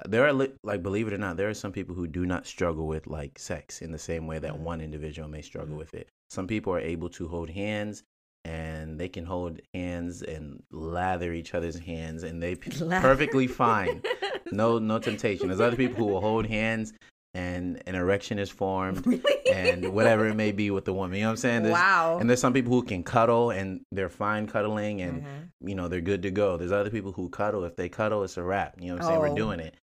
there 0.06 0.26
are, 0.26 0.34
li- 0.34 0.52
like, 0.64 0.84
believe 0.84 1.08
it 1.08 1.14
or 1.14 1.18
not, 1.18 1.38
there 1.38 1.48
are 1.50 1.54
some 1.54 1.72
people 1.72 1.96
who 1.96 2.08
do 2.08 2.26
not 2.26 2.46
struggle 2.46 2.86
with, 2.88 3.08
like, 3.08 3.40
sex 3.40 3.82
in 3.82 3.92
the 3.92 3.98
same 3.98 4.28
way 4.28 4.40
that 4.40 4.54
Mhm. 4.54 4.60
one 4.60 4.82
individual 4.82 5.30
may 5.30 5.42
struggle 5.42 5.76
Mhm. 5.76 5.80
with 5.80 5.94
it. 5.94 6.10
Some 6.30 6.48
people 6.48 6.74
are 6.74 6.80
able 6.80 7.10
to 7.12 7.28
hold 7.30 7.50
hands 7.50 8.04
and 8.44 9.00
they 9.00 9.08
can 9.10 9.26
hold 9.26 9.60
hands 9.74 10.22
and 10.22 10.62
lather 10.72 11.34
each 11.34 11.54
other's 11.56 11.80
hands 11.80 12.24
and 12.24 12.44
they 12.44 12.56
perfectly 13.02 13.48
fine 13.64 14.04
no 14.52 14.78
no 14.78 15.00
temptation 15.00 15.48
there's 15.48 15.60
other 15.60 15.76
people 15.76 15.98
who 15.98 16.06
will 16.14 16.22
hold 16.22 16.46
hands 16.46 16.94
and 17.36 17.84
an 17.86 17.96
erection 17.96 18.40
is 18.40 18.50
formed 18.50 19.06
Really? 19.08 19.22
and 19.54 19.94
whatever 19.94 20.28
it 20.28 20.36
may 20.36 20.52
be 20.52 20.72
with 20.72 20.86
the 20.86 20.94
woman 20.94 21.18
you 21.18 21.24
know 21.24 21.28
what 21.30 21.32
i'm 21.32 21.38
saying 21.38 21.64
There's- 21.64 21.78
wow 21.80 22.18
and 22.20 22.30
there's 22.30 22.40
some 22.42 22.54
people 22.54 22.72
who 22.72 22.84
can 22.84 23.04
cuddle 23.04 23.52
and 23.52 23.82
they're 23.92 24.10
fine 24.10 24.48
cuddling 24.48 25.02
and 25.02 25.22
Mhm. 25.24 25.50
you 25.70 25.76
know 25.76 25.88
they're 25.88 26.02
good 26.02 26.22
to 26.24 26.32
go 26.32 26.58
there's 26.58 26.72
other 26.72 26.90
people 26.90 27.12
who 27.12 27.30
cuddle 27.30 27.64
if 27.66 27.76
they 27.76 27.90
cuddle 27.90 28.24
it's 28.24 28.38
a 28.38 28.44
wrap 28.44 28.76
you 28.80 28.88
know 28.88 28.94
what 28.96 29.02
i'm 29.04 29.08
saying 29.10 29.20
Oh. 29.20 29.30
we're 29.30 29.36
doing 29.36 29.60
it 29.60 29.76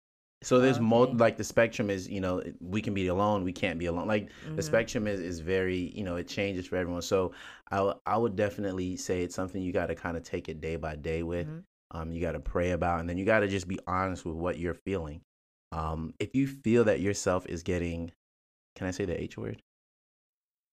so 0.42 0.58
there's 0.58 0.80
mo- 0.80 1.02
Okay. 1.02 1.14
like 1.14 1.36
the 1.36 1.44
spectrum 1.44 1.88
is 1.90 2.08
you 2.08 2.20
know 2.20 2.42
we 2.60 2.80
can 2.82 2.94
be 2.94 3.06
alone 3.06 3.44
we 3.44 3.52
can't 3.52 3.78
be 3.78 3.86
alone 3.86 4.08
like 4.08 4.28
the 4.56 4.62
Mhm. 4.62 4.64
spectrum 4.64 5.06
is, 5.06 5.20
is 5.20 5.38
very 5.40 5.92
you 5.94 6.02
know 6.04 6.16
it 6.16 6.26
changes 6.26 6.66
for 6.66 6.76
everyone 6.76 7.02
so 7.02 7.32
I, 7.70 7.76
w- 7.76 7.94
I 8.06 8.16
would 8.16 8.34
definitely 8.36 8.96
say 8.96 9.22
it's 9.22 9.34
something 9.36 9.62
you 9.62 9.72
got 9.72 9.86
to 9.86 9.94
kind 9.94 10.16
of 10.16 10.22
take 10.24 10.48
it 10.48 10.60
day 10.60 10.76
by 10.76 10.96
day 10.96 11.22
with 11.22 11.46
Mhm. 11.48 11.62
um, 11.92 12.10
you 12.12 12.20
got 12.20 12.32
to 12.32 12.40
pray 12.40 12.72
about 12.72 13.00
and 13.00 13.08
then 13.08 13.18
you 13.18 13.24
got 13.24 13.40
to 13.40 13.48
just 13.48 13.68
be 13.68 13.78
honest 13.86 14.24
with 14.24 14.34
what 14.34 14.58
you're 14.58 14.74
feeling 14.74 15.20
um, 15.72 16.14
if 16.20 16.34
you 16.34 16.46
feel 16.46 16.84
that 16.84 17.00
yourself 17.00 17.46
is 17.46 17.62
getting 17.62 18.12
can 18.76 18.86
i 18.86 18.90
say 18.90 19.04
the 19.04 19.20
h 19.20 19.36
word 19.36 19.60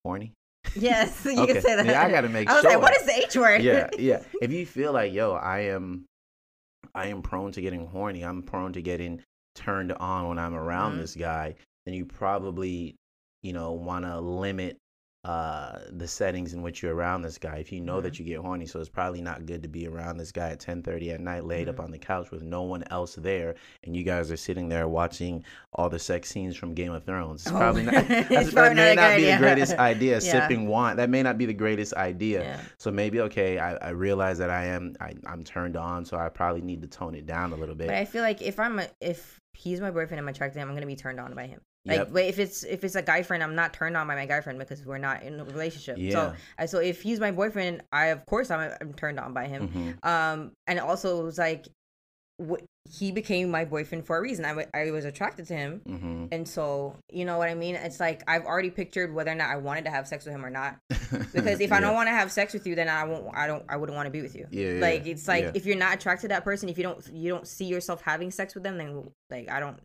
horny 0.04 0.34
yes 0.76 1.22
you 1.26 1.32
Okay. 1.42 1.54
can 1.54 1.62
say 1.62 1.76
that 1.76 1.86
Yeah, 1.86 2.04
I 2.06 2.10
gotta 2.12 2.30
make 2.30 2.50
I 2.50 2.54
was 2.54 2.62
sure. 2.62 2.72
like 2.72 2.82
what 2.82 2.96
is 2.96 3.06
the 3.06 3.18
h 3.26 3.36
word 3.38 3.62
yeah 3.62 3.90
yeah 3.98 4.22
if 4.42 4.52
you 4.52 4.66
feel 4.66 4.94
like 4.94 5.14
yo 5.14 5.34
i 5.34 5.60
am 5.62 6.06
i 6.96 7.08
am 7.08 7.22
prone 7.22 7.52
to 7.54 7.62
getting 7.62 7.86
horny 7.88 8.24
i'm 8.24 8.42
prone 8.44 8.74
to 8.74 8.82
getting 8.82 9.22
turned 9.56 9.92
on 9.94 10.28
when 10.30 10.40
i'm 10.40 10.54
around 10.56 10.94
Mhm. 10.96 11.02
this 11.02 11.16
guy 11.16 11.56
then 11.86 11.94
you 11.96 12.06
probably 12.06 12.96
you 13.42 13.54
know 13.54 13.72
want 13.74 14.06
to 14.06 14.20
limit 14.20 14.78
uh 15.26 15.80
the 15.92 16.08
settings 16.08 16.54
in 16.54 16.62
which 16.62 16.82
you're 16.82 16.96
around 16.96 17.22
this 17.22 17.38
guy 17.38 17.58
if 17.58 17.74
you 17.74 17.82
know 17.82 18.00
that 18.00 18.18
you 18.18 18.24
get 18.24 18.38
horny 18.40 18.66
so 18.66 18.80
it's 18.80 18.88
probably 18.88 19.22
not 19.22 19.46
good 19.46 19.62
to 19.62 19.68
be 19.68 19.86
around 19.86 20.16
this 20.16 20.32
guy 20.32 20.50
at 20.52 20.62
10:30 20.62 21.14
at 21.14 21.20
night 21.20 21.44
laid 21.44 21.68
up 21.68 21.76
Mhm. 21.76 21.84
on 21.84 21.92
the 21.92 21.98
couch 21.98 22.32
with 22.32 22.42
no 22.42 22.62
one 22.64 22.86
else 22.90 23.16
there 23.16 23.56
and 23.84 23.98
you 23.98 24.04
guys 24.04 24.32
are 24.32 24.38
sitting 24.38 24.70
there 24.70 24.88
watching 24.88 25.44
all 25.74 25.90
the 25.90 26.00
sex 26.00 26.30
scenes 26.30 26.56
from 26.56 26.74
Game 26.74 26.94
of 26.94 27.04
Thrones 27.04 27.42
it's 27.42 27.52
Oh. 27.54 27.58
probably 27.58 27.84
not 27.92 27.96
that's, 28.08 28.30
probably 28.54 28.54
that 28.54 28.76
may 28.76 28.76
not 28.76 28.92
a 28.92 28.96
not 28.96 29.10
good 29.10 29.18
be 29.18 29.32
the 29.32 29.38
greatest 29.40 29.74
idea 29.74 30.14
Yeah. 30.20 30.20
sipping 30.20 30.68
wine 30.70 30.96
that 30.96 31.10
may 31.10 31.22
not 31.22 31.38
be 31.38 31.46
the 31.46 31.54
greatest 31.54 31.94
idea 31.96 32.42
yeah 32.44 32.62
so 32.78 32.90
maybe 32.90 33.20
okay, 33.20 33.60
I, 33.60 33.76
I 33.76 33.90
realize 33.90 34.38
that 34.38 34.50
I 34.50 34.66
am 34.68 34.96
I, 35.02 35.14
I'm 35.26 35.44
turned 35.44 35.76
on, 35.76 36.06
so 36.06 36.18
I 36.18 36.30
probably 36.30 36.62
need 36.62 36.82
to 36.84 36.88
tone 36.88 37.14
it 37.14 37.26
down 37.26 37.52
a 37.52 37.56
little 37.58 37.76
bit. 37.76 37.88
But 37.88 37.98
I 37.98 38.06
feel 38.06 38.22
like 38.24 38.42
if 38.42 38.58
I'm 38.58 38.80
a, 38.80 38.88
if 39.02 39.42
he's 39.54 39.82
my 39.82 39.92
boyfriend, 39.92 40.12
and 40.14 40.22
I'm 40.22 40.28
attracted 40.30 40.54
to 40.56 40.62
him. 40.62 40.70
I'm 40.70 40.76
gonna 40.76 40.86
be 40.86 40.96
turned 40.96 41.20
on 41.20 41.34
by 41.36 41.48
him. 41.48 41.60
Like, 41.86 42.10
Yep. 42.14 42.16
if 42.18 42.40
it's 42.40 42.64
if 42.64 42.84
it's 42.84 42.96
a 42.96 43.02
guy 43.02 43.24
friend, 43.24 43.42
I'm 43.42 43.56
not 43.56 43.74
turned 43.74 43.96
on 43.96 44.06
by 44.08 44.16
my 44.16 44.26
guy 44.26 44.42
friend 44.42 44.60
because 44.60 44.86
we're 44.86 44.98
not 44.98 45.24
in 45.24 45.40
a 45.40 45.46
relationship. 45.46 45.98
Yeah. 45.98 46.12
So, 46.12 46.34
uh, 46.60 46.68
so 46.68 46.80
if 46.80 47.02
he's 47.02 47.20
my 47.20 47.32
boyfriend, 47.32 47.82
I 47.92 48.08
of 48.08 48.26
course 48.26 48.52
I'm, 48.52 48.72
I'm 48.82 48.94
turned 48.94 49.20
on 49.20 49.34
by 49.34 49.48
him. 49.48 49.98
Mhm. 50.04 50.06
Um, 50.08 50.52
and 50.68 50.80
also 50.80 51.22
it 51.22 51.24
was 51.24 51.38
like, 51.38 51.68
wh- 52.42 52.64
he 52.92 53.12
became 53.12 53.50
my 53.52 53.66
boyfriend 53.66 54.06
for 54.06 54.18
a 54.18 54.22
reason. 54.22 54.46
I, 54.46 54.50
w- 54.50 54.68
I 54.74 54.90
was 54.92 55.06
attracted 55.06 55.46
to 55.48 55.54
him, 55.56 55.82
Mhm. 55.88 56.28
and 56.32 56.48
so 56.48 56.96
you 57.12 57.24
know 57.24 57.38
what 57.38 57.48
I 57.48 57.54
mean. 57.56 57.76
It's 57.76 58.00
like 58.00 58.24
I've 58.28 58.46
already 58.46 58.72
pictured 58.72 59.14
whether 59.14 59.32
or 59.32 59.36
not 59.36 59.50
I 59.50 59.58
wanted 59.58 59.86
to 59.86 59.92
have 59.92 60.08
sex 60.08 60.26
with 60.26 60.34
him 60.34 60.46
or 60.46 60.50
not. 60.50 60.78
Because 61.34 61.60
if 61.60 61.72
I 61.72 61.80
don't 61.80 61.96
want 61.96 62.08
to 62.08 62.12
have 62.12 62.32
sex 62.32 62.54
with 62.54 62.68
you, 62.68 62.76
then 62.76 62.88
I 62.90 63.04
won't. 63.04 63.26
I 63.36 63.48
don't. 63.48 63.64
I 63.70 63.78
wouldn't 63.78 63.96
want 63.96 64.08
to 64.08 64.12
be 64.12 64.22
with 64.22 64.36
you. 64.36 64.48
Yeah, 64.52 64.74
yeah, 64.74 64.82
Like 64.82 65.08
it's 65.08 65.28
like 65.28 65.44
yeah. 65.46 65.52
if 65.56 65.66
you're 65.66 65.78
not 65.78 65.96
attracted 65.96 66.24
to 66.24 66.28
that 66.30 66.44
person, 66.44 66.70
if 66.70 66.78
you 66.78 66.84
don't 66.84 67.08
you 67.14 67.30
don't 67.30 67.48
see 67.48 67.66
yourself 67.66 68.02
having 68.02 68.30
sex 68.32 68.54
with 68.54 68.64
them, 68.64 68.78
then 68.78 69.10
like 69.30 69.50
I 69.50 69.60
don't 69.60 69.80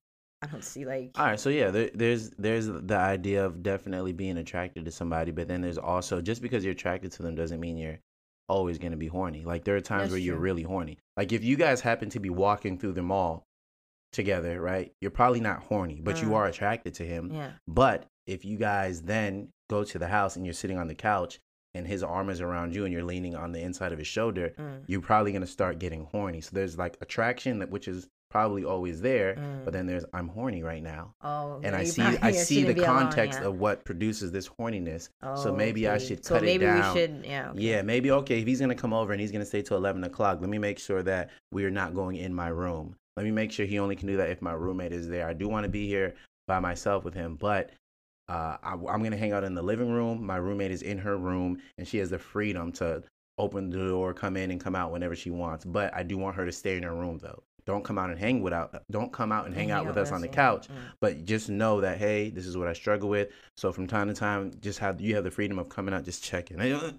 I 0.44 0.46
don't 0.46 0.62
see 0.64 0.85
like 0.85 1.12
All 1.16 1.24
right, 1.26 1.40
so 1.40 1.48
yeah, 1.50 1.70
there, 1.70 1.90
there's 1.94 2.30
there's 2.38 2.66
the 2.66 2.96
idea 2.96 3.44
of 3.46 3.62
definitely 3.62 4.12
being 4.12 4.37
attracted 4.37 4.85
to 4.85 4.90
somebody, 4.90 5.30
but 5.33 5.48
then 5.48 5.61
there's 5.62 5.78
also 5.78 6.20
just 6.20 6.42
because 6.42 6.64
you're 6.64 6.72
attracted 6.72 7.12
to 7.12 7.22
them 7.22 7.35
doesn't 7.35 7.61
mean 7.61 7.76
you're 7.78 7.98
always 8.48 8.76
going 8.78 8.92
to 8.92 8.98
be 8.98 9.07
horny. 9.07 9.44
Like 9.44 9.64
there 9.64 9.76
are 9.76 9.80
times 9.80 10.02
That's 10.02 10.12
where 10.12 10.20
you're 10.20 10.37
true. 10.37 10.42
really 10.44 10.62
horny. 10.62 10.98
Like 11.16 11.33
if 11.33 11.42
you 11.42 11.57
guys 11.57 11.80
happen 11.80 12.11
to 12.11 12.20
be 12.20 12.30
walking 12.30 12.78
through 12.78 12.92
the 12.92 13.02
mall 13.02 13.46
together, 14.12 14.61
right? 14.61 14.92
You're 15.00 15.11
probably 15.11 15.40
not 15.40 15.62
horny, 15.64 16.00
but 16.02 16.20
you 16.22 16.28
Mm. 16.28 16.35
are 16.35 16.46
attracted 16.46 16.94
to 16.94 17.04
him. 17.07 17.30
yeah 17.33 17.50
But 17.66 18.07
if 18.26 18.44
you 18.44 18.57
guys 18.59 19.02
then 19.02 19.48
go 19.70 19.83
to 19.85 19.98
the 19.98 20.09
house 20.09 20.37
and 20.37 20.44
you're 20.46 20.52
sitting 20.54 20.78
on 20.78 20.87
the 20.88 20.94
couch 20.94 21.40
and 21.74 21.87
his 21.87 22.02
arm 22.02 22.30
is 22.30 22.40
around 22.40 22.74
you 22.74 22.85
and 22.85 22.92
you're 22.92 23.02
leaning 23.02 23.35
on 23.35 23.52
the 23.52 23.61
inside 23.61 23.92
of 23.92 23.98
his 23.98 24.07
shoulder, 24.07 24.52
mm, 24.59 24.83
you're 24.87 25.00
probably 25.00 25.33
going 25.33 25.42
to 25.42 25.46
start 25.48 25.78
getting 25.78 26.04
horny. 26.04 26.40
So 26.40 26.50
there's 26.52 26.78
like 26.78 26.96
attraction 27.00 27.59
that 27.59 27.70
which 27.70 27.88
is 27.88 28.09
probably 28.35 28.64
always 28.64 29.01
there, 29.01 29.37
mm. 29.37 29.64
but 29.64 29.73
then 29.73 29.87
there's 29.87 30.05
I'm 30.12 30.27
horny 30.27 30.64
right 30.64 30.83
now. 30.83 31.14
oh 31.23 31.61
And 31.62 31.77
I 31.77 31.85
see 31.85 32.03
I 32.03 32.33
see 32.33 32.64
the 32.64 32.70
shouldn't 32.70 32.79
alone, 32.79 33.03
context 33.03 33.38
yeah. 33.40 33.47
of 33.47 33.61
what 33.61 33.85
produces 33.85 34.33
this 34.33 34.49
horniness. 34.49 35.09
so 35.23 35.51
Oh, 35.51 35.55
maybe 35.55 35.87
I 35.87 35.94
okay. 35.94 36.05
should 36.05 36.25
so 36.25 36.35
cut 36.35 36.42
it 36.42 36.47
down. 36.47 36.53
maybe 36.59 36.64
down. 36.64 36.94
we 36.94 37.01
should 37.01 37.25
yeah 37.25 37.51
okay. 37.51 37.61
Yeah, 37.61 37.83
maybe 37.83 38.11
okay, 38.11 38.40
if 38.40 38.47
he's 38.47 38.61
gonna 38.61 38.75
come 38.75 38.92
over 38.92 39.12
and 39.12 39.20
he's 39.20 39.31
gonna 39.31 39.44
stay 39.44 39.62
till 39.62 39.77
eleven 39.77 40.03
o'clock, 40.03 40.40
let 40.40 40.51
me 40.51 40.59
make 40.59 40.81
sure 40.81 41.03
that 41.05 41.31
we 41.53 41.64
are 41.64 41.70
not 41.70 41.94
going 41.94 42.16
in 42.16 42.35
my 42.35 42.49
room. 42.49 42.97
Let 43.16 43.23
me 43.25 43.31
make 43.31 43.53
sure 43.53 43.66
he 43.66 43.79
only 43.79 43.94
can 43.94 44.09
do 44.09 44.16
that 44.16 44.31
if 44.31 44.42
my 44.42 44.53
roommate 44.53 44.92
is 44.92 45.07
there. 45.09 45.29
I 45.29 45.33
do 45.33 45.49
want 45.49 45.62
to 45.62 45.70
be 45.70 45.87
here 45.87 46.14
by 46.49 46.59
myself 46.59 47.05
with 47.05 47.14
him, 47.14 47.37
but 47.37 47.70
uh, 48.29 48.57
I, 48.64 48.73
I'm 48.73 49.03
gonna 49.05 49.16
hang 49.16 49.31
out 49.33 49.44
in 49.44 49.55
the 49.55 49.62
living 49.62 49.92
room. 49.92 50.27
My 50.27 50.37
roommate 50.37 50.73
is 50.73 50.83
in 50.83 50.99
her 50.99 51.16
room, 51.16 51.59
and 51.79 51.87
she 51.87 51.99
has 51.99 52.11
the 52.11 52.18
freedom 52.18 52.73
to 52.73 53.05
open 53.38 53.70
the 53.70 53.79
door, 53.79 54.12
come 54.12 54.37
in, 54.37 54.51
and 54.51 54.61
come 54.61 54.75
out 54.75 54.90
whenever 54.90 55.14
she 55.14 55.31
wants. 55.31 55.64
But 55.64 55.94
I 55.94 56.03
do 56.03 56.18
want 56.18 56.35
her 56.35 56.44
to 56.47 56.53
stay 56.53 56.77
in 56.77 56.83
her 56.83 56.94
room 56.94 57.18
though. 57.23 57.44
Don't 57.66 57.83
come 57.85 57.98
out 57.98 58.11
and 58.11 58.18
hang 58.18 58.42
without. 58.42 58.83
Don't 58.90 59.12
come 59.12 59.33
out 59.33 59.46
and 59.46 59.55
hang 59.55 59.70
out 59.70 59.87
with 59.87 59.96
us 59.96 60.12
on 60.12 60.20
the 60.20 60.29
couch. 60.29 60.68
Mm. 60.68 60.74
But 61.00 61.24
just 61.24 61.48
know 61.48 61.81
that 61.81 61.96
hey, 61.98 62.29
this 62.31 62.46
is 62.46 62.57
what 62.57 62.68
I 62.68 62.72
struggle 62.74 63.09
with. 63.09 63.29
So 63.57 63.72
from 63.72 63.87
time 63.87 64.09
to 64.09 64.14
time, 64.14 64.53
just 64.61 64.79
have 64.81 65.00
you 65.00 65.14
have 65.14 65.24
the 65.24 65.31
freedom 65.31 65.59
of 65.59 65.68
coming 65.68 65.94
out, 65.94 66.05
just 66.05 66.22
checking. 66.22 66.61
Uh, 66.61 66.92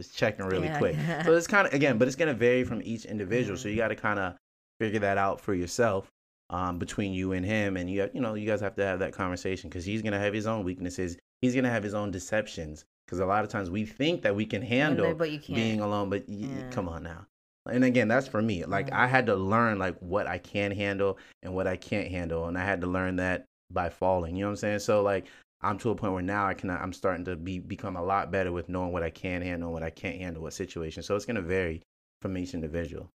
just 0.00 0.16
checking 0.16 0.46
really 0.46 0.66
Yeah. 0.68 0.78
quick. 0.78 0.96
So 1.24 1.34
it's 1.36 1.46
kind 1.46 1.66
of 1.66 1.74
again, 1.74 1.96
but 1.98 2.08
it's 2.08 2.16
gonna 2.16 2.34
vary 2.34 2.64
from 2.64 2.80
each 2.82 3.04
individual. 3.14 3.56
So 3.56 3.68
you 3.68 3.74
Mhm. 3.76 3.78
got 3.78 3.88
to 3.88 3.96
kind 3.96 4.18
of 4.18 4.34
figure 4.80 5.00
that 5.00 5.18
out 5.18 5.40
for 5.40 5.54
yourself 5.54 6.08
um, 6.48 6.78
between 6.78 7.12
you 7.12 7.30
and 7.32 7.46
him, 7.46 7.76
and 7.76 7.88
you 7.88 8.00
have, 8.00 8.10
you 8.14 8.20
know 8.20 8.34
you 8.34 8.46
guys 8.46 8.60
have 8.60 8.74
to 8.76 8.84
have 8.84 8.98
that 8.98 9.12
conversation 9.12 9.70
because 9.70 9.84
he's 9.84 10.02
gonna 10.02 10.18
have 10.18 10.34
his 10.34 10.46
own 10.48 10.64
weaknesses. 10.64 11.16
He's 11.42 11.54
gonna 11.54 11.70
have 11.70 11.84
his 11.84 11.94
own 11.94 12.10
deceptions 12.10 12.84
because 13.06 13.20
a 13.20 13.26
lot 13.26 13.44
of 13.44 13.50
times 13.50 13.70
we 13.70 13.84
think 13.84 14.22
that 14.22 14.34
we 14.34 14.44
can 14.46 14.60
handle 14.62 15.14
but 15.14 15.30
you 15.30 15.38
can't. 15.38 15.54
being 15.54 15.80
alone, 15.80 16.10
but 16.10 16.24
y- 16.28 16.48
Yeah. 16.50 16.70
come 16.70 16.88
on 16.88 17.04
now. 17.04 17.26
And 17.66 17.84
again, 17.84 18.08
that's 18.08 18.26
for 18.26 18.40
me. 18.42 18.64
Like 18.64 18.90
Mhm. 18.90 18.92
I 18.92 19.06
had 19.06 19.26
to 19.26 19.34
learn 19.36 19.78
like 19.78 19.98
what 20.00 20.26
I 20.26 20.38
can 20.38 20.70
handle 20.72 21.18
and 21.42 21.54
what 21.54 21.66
I 21.66 21.76
can't 21.76 22.08
handle, 22.08 22.46
and 22.46 22.56
I 22.56 22.64
had 22.64 22.80
to 22.82 22.86
learn 22.86 23.16
that 23.16 23.44
by 23.70 23.88
falling. 23.90 24.34
You 24.36 24.42
know 24.42 24.48
what 24.48 24.52
I'm 24.52 24.56
saying? 24.56 24.78
So 24.80 25.02
like 25.02 25.26
I'm 25.60 25.78
to 25.78 25.90
a 25.90 25.94
point 25.94 26.12
where 26.14 26.22
now 26.22 26.46
I 26.46 26.54
can 26.54 26.70
I'm 26.70 26.92
starting 26.92 27.24
to 27.26 27.36
be 27.36 27.58
become 27.58 27.96
a 27.96 28.02
lot 28.02 28.30
better 28.30 28.50
with 28.52 28.68
knowing 28.68 28.92
what 28.92 29.02
I 29.02 29.10
can 29.10 29.42
handle 29.42 29.68
and 29.68 29.74
what 29.74 29.82
I 29.82 29.90
can't 29.90 30.16
handle, 30.18 30.42
what 30.42 30.54
situation. 30.54 31.02
So 31.02 31.16
it's 31.16 31.26
gonna 31.26 31.42
vary 31.42 31.82
from 32.22 32.36
each 32.38 32.54
individual. 32.54 33.10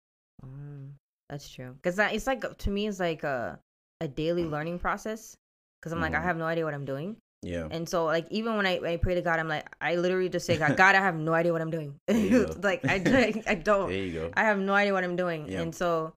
Mm, 0.44 0.92
that's 1.28 1.48
true. 1.48 1.72
Because 1.74 1.96
that 1.96 2.14
it's 2.14 2.26
like 2.26 2.42
to 2.58 2.70
me, 2.70 2.86
it's 2.86 3.00
like 3.00 3.22
a 3.24 3.58
a 4.00 4.08
daily 4.08 4.44
learning 4.44 4.78
process. 4.78 5.36
Because 5.80 5.92
I'm 5.92 6.00
like, 6.00 6.14
I 6.14 6.20
Mhm. 6.20 6.22
have 6.22 6.36
no 6.36 6.44
idea 6.44 6.64
what 6.64 6.74
I'm 6.74 6.84
doing, 6.84 7.16
Yeah. 7.44 7.66
and 7.70 7.88
so 7.88 8.04
like 8.04 8.26
even 8.30 8.56
when 8.56 8.66
I, 8.66 8.78
when 8.78 8.90
I 8.92 8.96
pray 8.96 9.14
to 9.16 9.22
God, 9.22 9.40
I'm 9.40 9.48
like, 9.48 9.66
I 9.80 9.96
literally 9.96 10.28
just 10.28 10.46
say, 10.46 10.56
God, 10.56 10.76
God, 10.82 10.94
I 10.94 11.00
have 11.00 11.16
no 11.16 11.32
idea 11.34 11.52
what 11.52 11.60
I'm 11.60 11.70
doing. 11.70 11.96
There 12.06 12.16
you 12.16 12.46
go. 12.46 12.54
like 12.62 12.84
I 12.86 12.94
I 13.46 13.54
don't. 13.54 13.88
There 13.88 13.98
you 13.98 14.12
go. 14.12 14.30
I 14.34 14.44
have 14.44 14.58
no 14.58 14.74
idea 14.74 14.92
what 14.92 15.02
I'm 15.04 15.16
doing, 15.16 15.48
Yeah. 15.48 15.60
and 15.62 15.74
so 15.74 16.14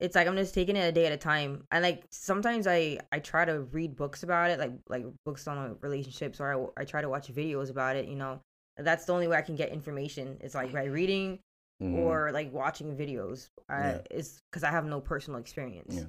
it's 0.00 0.16
like 0.16 0.26
I'm 0.26 0.36
just 0.36 0.54
taking 0.54 0.74
it 0.76 0.80
a 0.80 0.92
day 0.92 1.06
at 1.06 1.12
a 1.12 1.16
time. 1.16 1.64
And 1.70 1.82
like 1.82 2.04
sometimes 2.10 2.66
I 2.66 2.98
I 3.12 3.18
try 3.20 3.44
to 3.44 3.60
read 3.72 3.94
books 3.96 4.22
about 4.22 4.50
it, 4.50 4.58
like 4.58 4.72
like 4.88 5.04
books 5.26 5.46
on 5.46 5.76
relationships, 5.82 6.40
or 6.40 6.72
I, 6.78 6.82
I 6.82 6.84
try 6.84 7.02
to 7.02 7.08
watch 7.08 7.32
videos 7.32 7.70
about 7.70 7.96
it. 7.96 8.08
You 8.08 8.16
know, 8.16 8.40
that's 8.78 9.04
the 9.04 9.12
only 9.12 9.28
way 9.28 9.36
I 9.36 9.42
can 9.42 9.56
get 9.56 9.68
information. 9.70 10.38
It's 10.40 10.54
like 10.54 10.72
by 10.72 10.84
reading 10.84 11.38
Mhm. 11.82 11.98
or 11.98 12.30
like 12.32 12.52
watching 12.52 12.96
videos. 12.96 13.48
I, 13.68 13.78
Yeah. 13.80 13.98
It's 14.10 14.40
because 14.50 14.62
I 14.64 14.70
have 14.70 14.84
no 14.86 15.00
personal 15.00 15.38
experience. 15.40 15.94
Yeah. 15.94 16.04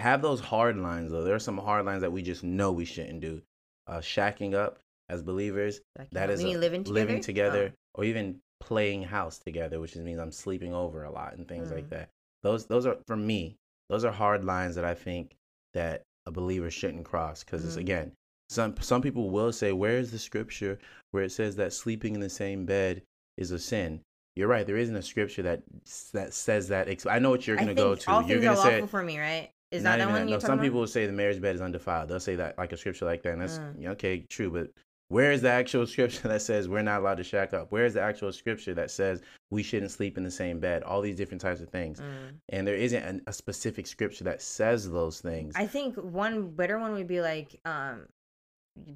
have 0.00 0.22
those 0.22 0.40
hard 0.40 0.76
lines 0.76 1.10
though. 1.12 1.22
There 1.24 1.34
are 1.34 1.38
some 1.38 1.58
hard 1.58 1.84
lines 1.86 2.02
that 2.02 2.12
we 2.12 2.22
just 2.22 2.44
know 2.44 2.70
we 2.72 2.84
shouldn't 2.84 3.20
do. 3.20 3.42
Uh, 3.86 3.98
shacking 3.98 4.54
up 4.54 4.78
as 5.10 5.22
believers, 5.22 5.80
Like, 5.98 6.10
that 6.10 6.28
you 6.28 6.34
is 6.34 6.42
mean 6.44 6.56
a- 6.56 6.58
living 6.58 6.84
together. 6.84 7.00
living 7.00 7.20
together, 7.20 7.72
Oh. 7.74 8.00
or 8.00 8.04
even 8.04 8.40
playing 8.60 9.02
house 9.02 9.38
together, 9.38 9.78
which 9.80 9.94
means 9.96 10.18
I'm 10.18 10.32
sleeping 10.32 10.72
over 10.72 11.04
a 11.04 11.10
lot 11.10 11.36
and 11.36 11.46
things 11.46 11.70
like 11.70 11.86
Mm. 11.86 11.90
that. 11.90 12.08
Those 12.42 12.66
those 12.66 12.86
are 12.86 12.96
for 13.06 13.16
me. 13.16 13.56
Those 13.90 14.04
are 14.04 14.12
hard 14.12 14.44
lines 14.44 14.74
that 14.76 14.84
I 14.86 14.94
think 14.94 15.36
that 15.74 16.02
a 16.26 16.30
believer 16.30 16.70
shouldn't 16.70 17.04
cross 17.04 17.44
because 17.44 17.64
it's 17.64 17.76
Mhm. 17.76 17.80
again 17.80 18.12
some 18.48 18.74
some 18.80 19.02
people 19.02 19.28
will 19.30 19.52
say 19.52 19.72
where 19.72 19.98
is 19.98 20.10
the 20.12 20.18
scripture 20.18 20.78
where 21.10 21.22
it 21.24 21.30
says 21.32 21.56
that 21.56 21.72
sleeping 21.72 22.14
in 22.14 22.20
the 22.20 22.28
same 22.30 22.64
bed 22.64 23.02
is 23.36 23.50
a 23.50 23.58
sin. 23.58 24.00
You're 24.36 24.48
right. 24.48 24.66
There 24.66 24.76
isn't 24.78 24.96
a 24.96 25.02
scripture 25.02 25.42
that 25.42 25.62
that 26.12 26.32
says 26.32 26.68
that. 26.68 26.88
I 27.06 27.18
know 27.18 27.30
what 27.30 27.46
you're 27.46 27.56
going 27.56 27.68
to 27.68 27.74
go 27.74 27.94
to. 27.94 28.10
all 28.10 28.22
you're 28.22 28.40
going 28.40 28.56
to 28.56 28.62
say 28.62 28.86
for 28.86 29.02
me, 29.02 29.18
right? 29.18 29.50
Is 29.74 29.82
not 29.82 29.90
that 29.92 29.96
the 29.98 30.02
even 30.04 30.12
one 30.14 30.22
that. 30.22 30.28
you're 30.30 30.36
No, 30.36 30.40
talking 30.40 30.46
some 30.46 30.58
about? 30.58 30.62
people 30.64 30.80
will 30.80 30.86
say 30.86 31.06
the 31.06 31.12
marriage 31.12 31.40
bed 31.40 31.54
is 31.54 31.60
undefiled. 31.60 32.08
They'll 32.08 32.20
say 32.20 32.36
that 32.36 32.56
like 32.58 32.72
a 32.72 32.76
scripture 32.76 33.04
like 33.04 33.22
that, 33.22 33.32
and 33.32 33.42
that's 33.42 33.58
Mm. 33.58 33.74
yeah, 33.78 33.90
okay, 33.90 34.20
true. 34.28 34.50
But 34.50 34.70
where 35.08 35.32
is 35.32 35.42
the 35.42 35.50
actual 35.50 35.86
scripture 35.94 36.28
that 36.28 36.42
says 36.42 36.68
we're 36.68 36.82
not 36.82 37.00
allowed 37.00 37.16
to 37.18 37.24
shack 37.24 37.52
up? 37.52 37.70
Where 37.72 37.84
is 37.84 37.94
the 37.94 38.00
actual 38.00 38.32
scripture 38.32 38.74
that 38.74 38.90
says 38.90 39.20
we 39.50 39.62
shouldn't 39.62 39.90
sleep 39.90 40.16
in 40.16 40.24
the 40.24 40.30
same 40.30 40.60
bed? 40.60 40.82
All 40.82 41.00
these 41.02 41.16
different 41.16 41.40
types 41.42 41.60
of 41.60 41.68
things, 41.68 42.00
Mm. 42.00 42.34
and 42.50 42.66
there 42.66 42.74
isn't 42.76 43.02
an, 43.02 43.20
a 43.26 43.32
specific 43.32 43.86
scripture 43.86 44.24
that 44.24 44.40
says 44.42 44.90
those 44.90 45.20
things. 45.20 45.54
I 45.56 45.66
think 45.66 45.96
one 45.96 46.50
better 46.50 46.78
one 46.78 46.92
would 46.92 47.06
be 47.08 47.20
like, 47.20 47.60
um, 47.64 48.06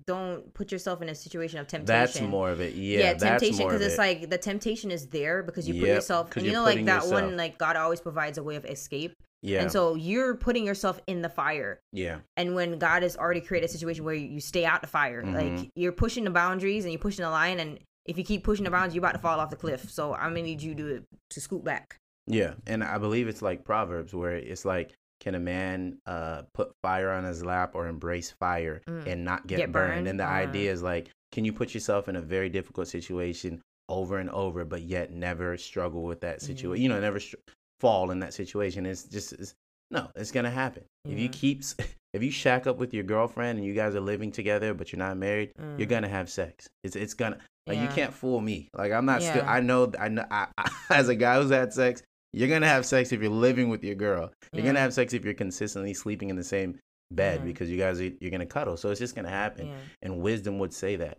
don't 0.07 0.53
put 0.55 0.73
yourself 0.73 1.03
in 1.03 1.09
a 1.09 1.15
situation 1.15 1.61
of 1.61 1.69
temptation. 1.69 1.87
that's 1.87 2.21
more 2.21 2.51
of 2.51 2.61
it. 2.61 2.75
Yeah, 2.75 2.99
yeah, 2.99 3.15
temptation 3.15 3.65
because 3.65 3.81
it's 3.81 3.95
it. 3.95 3.99
like 3.99 4.29
the 4.29 4.39
temptation 4.39 4.91
is 4.91 5.07
there 5.07 5.43
because 5.45 5.69
you 5.69 5.75
put 5.81 5.89
yourself. 5.89 6.37
and 6.37 6.45
you 6.45 6.51
know 6.53 6.65
like 6.65 6.85
that 6.87 7.03
yourself- 7.05 7.13
one 7.23 7.37
like 7.37 7.59
God 7.59 7.77
always 7.77 8.01
provides 8.01 8.39
a 8.39 8.43
way 8.43 8.57
of 8.57 8.65
escape 8.65 9.13
yeah, 9.43 9.63
and 9.63 9.71
so 9.73 9.95
you're 9.95 10.35
putting 10.35 10.65
yourself 10.67 11.01
in 11.07 11.23
the 11.23 11.29
fire 11.29 11.81
yeah, 11.93 12.19
and 12.37 12.55
when 12.55 12.79
God 12.79 13.03
has 13.03 13.17
already 13.17 13.41
created 13.41 13.69
a 13.69 13.73
situation 13.73 14.05
where 14.05 14.15
you 14.15 14.41
stay 14.41 14.65
out 14.65 14.81
the 14.81 14.87
fire 14.89 15.23
Mhm. 15.23 15.35
like 15.35 15.71
you're 15.77 15.93
pushing 15.93 16.25
the 16.25 16.31
boundaries 16.31 16.85
and 16.85 16.93
you're 16.93 17.01
pushing 17.01 17.23
the 17.25 17.31
line 17.31 17.61
and 17.61 17.79
if 18.07 18.17
you 18.19 18.25
keep 18.25 18.43
pushing 18.45 18.65
the 18.65 18.71
boundaries 18.71 18.95
you're 18.95 19.05
about 19.05 19.13
to 19.13 19.19
fall 19.21 19.39
off 19.39 19.51
the 19.51 19.57
cliff 19.57 19.91
so 19.91 20.15
I'm 20.15 20.31
gonna 20.31 20.43
need 20.43 20.63
you 20.63 20.75
to 20.75 21.03
to 21.31 21.41
scoot 21.41 21.65
back 21.65 21.97
yeah. 22.31 22.55
And 22.67 22.85
I 22.85 22.99
believe 22.99 23.27
it's 23.27 23.41
like 23.41 23.65
Proverbs 23.65 24.13
where 24.15 24.37
it's 24.37 24.65
like. 24.65 24.93
Can 25.21 25.35
a 25.35 25.41
man 25.41 25.99
uh, 26.07 26.43
put 26.55 26.71
fire 26.81 27.11
on 27.11 27.25
his 27.25 27.45
lap 27.45 27.73
or 27.75 27.89
embrace 27.89 28.31
fire 28.31 28.81
Mm. 28.89 29.07
and 29.09 29.25
not 29.25 29.49
get, 29.49 29.57
Get 29.57 29.73
burned? 29.73 29.93
burned? 29.95 30.09
And 30.09 30.21
the 30.21 30.25
Uh. 30.25 30.29
idea 30.47 30.71
is 30.71 30.81
like, 30.81 31.11
can 31.33 31.45
you 31.45 31.53
put 31.53 31.75
yourself 31.75 32.09
in 32.09 32.15
a 32.15 32.21
very 32.21 32.49
difficult 32.49 32.87
situation 32.87 33.61
over 33.89 34.19
and 34.19 34.31
over, 34.31 34.65
but 34.65 34.83
yet 34.83 35.11
never 35.11 35.57
struggle 35.57 36.05
with 36.05 36.21
that 36.21 36.41
situation? 36.41 36.79
Mhm. 36.79 36.83
You 36.85 36.89
know, 36.91 37.01
never 37.01 37.19
str- 37.19 37.35
fall 37.81 38.11
in 38.11 38.21
that 38.21 38.35
situation. 38.35 38.87
It's 38.87 39.05
just 39.05 39.33
it's, 39.35 39.55
no, 39.91 40.09
it's 40.17 40.31
gonna 40.33 40.51
happen. 40.51 40.85
If 41.05 41.19
you 41.19 41.25
Yeah. 41.27 41.31
keep 41.33 41.63
if 42.15 42.23
you 42.23 42.31
shack 42.31 42.67
up 42.67 42.79
with 42.79 42.93
your 42.95 43.05
girlfriend 43.05 43.59
and 43.59 43.67
you 43.67 43.75
guys 43.75 43.95
are 43.95 44.01
living 44.01 44.33
together, 44.33 44.75
but 44.75 44.93
you're 44.93 44.99
not 44.99 45.17
married, 45.17 45.53
you're 45.77 45.87
Mm. 45.87 45.91
gonna 45.91 46.09
have 46.09 46.29
sex. 46.31 46.67
It's 46.85 46.97
it's 46.97 47.15
gonna 47.15 47.39
like 47.67 47.79
you 47.79 47.89
can't 47.89 48.13
fool 48.15 48.41
me. 48.41 48.69
Like 48.75 48.93
I'm 48.93 49.05
not 49.07 49.23
still. 49.23 49.45
I 49.47 49.61
know. 49.61 49.93
I 49.99 50.09
know. 50.09 50.25
I, 50.31 50.47
I, 50.57 50.71
as 50.91 51.09
a 51.09 51.15
guy 51.15 51.41
who's 51.41 51.51
had 51.51 51.73
sex, 51.73 52.03
you're 52.33 52.49
gonna 52.49 52.67
have 52.69 52.85
sex 52.87 53.13
if 53.13 53.21
you're 53.21 53.31
living 53.31 53.69
with 53.69 53.85
your 53.85 53.95
girl. 53.95 54.31
You're 54.53 54.65
gonna 54.65 54.81
have 54.81 54.95
sex 54.95 55.13
if 55.13 55.25
you're 55.25 55.35
consistently 55.35 55.95
sleeping 55.95 56.31
in 56.31 56.37
the 56.37 56.45
same 56.45 56.79
bed 57.11 57.41
Mhm. 57.41 57.45
because 57.45 57.71
you 57.71 57.79
guys 57.79 58.01
are, 58.01 58.11
you're 58.21 58.31
gonna 58.31 58.47
cuddle. 58.47 58.77
So 58.77 58.91
it's 58.91 59.01
just 59.01 59.15
gonna 59.15 59.29
happen. 59.31 59.69
yeah 59.69 59.75
And 60.03 60.19
wisdom 60.21 60.59
would 60.59 60.73
say 60.75 60.97
that. 60.97 61.19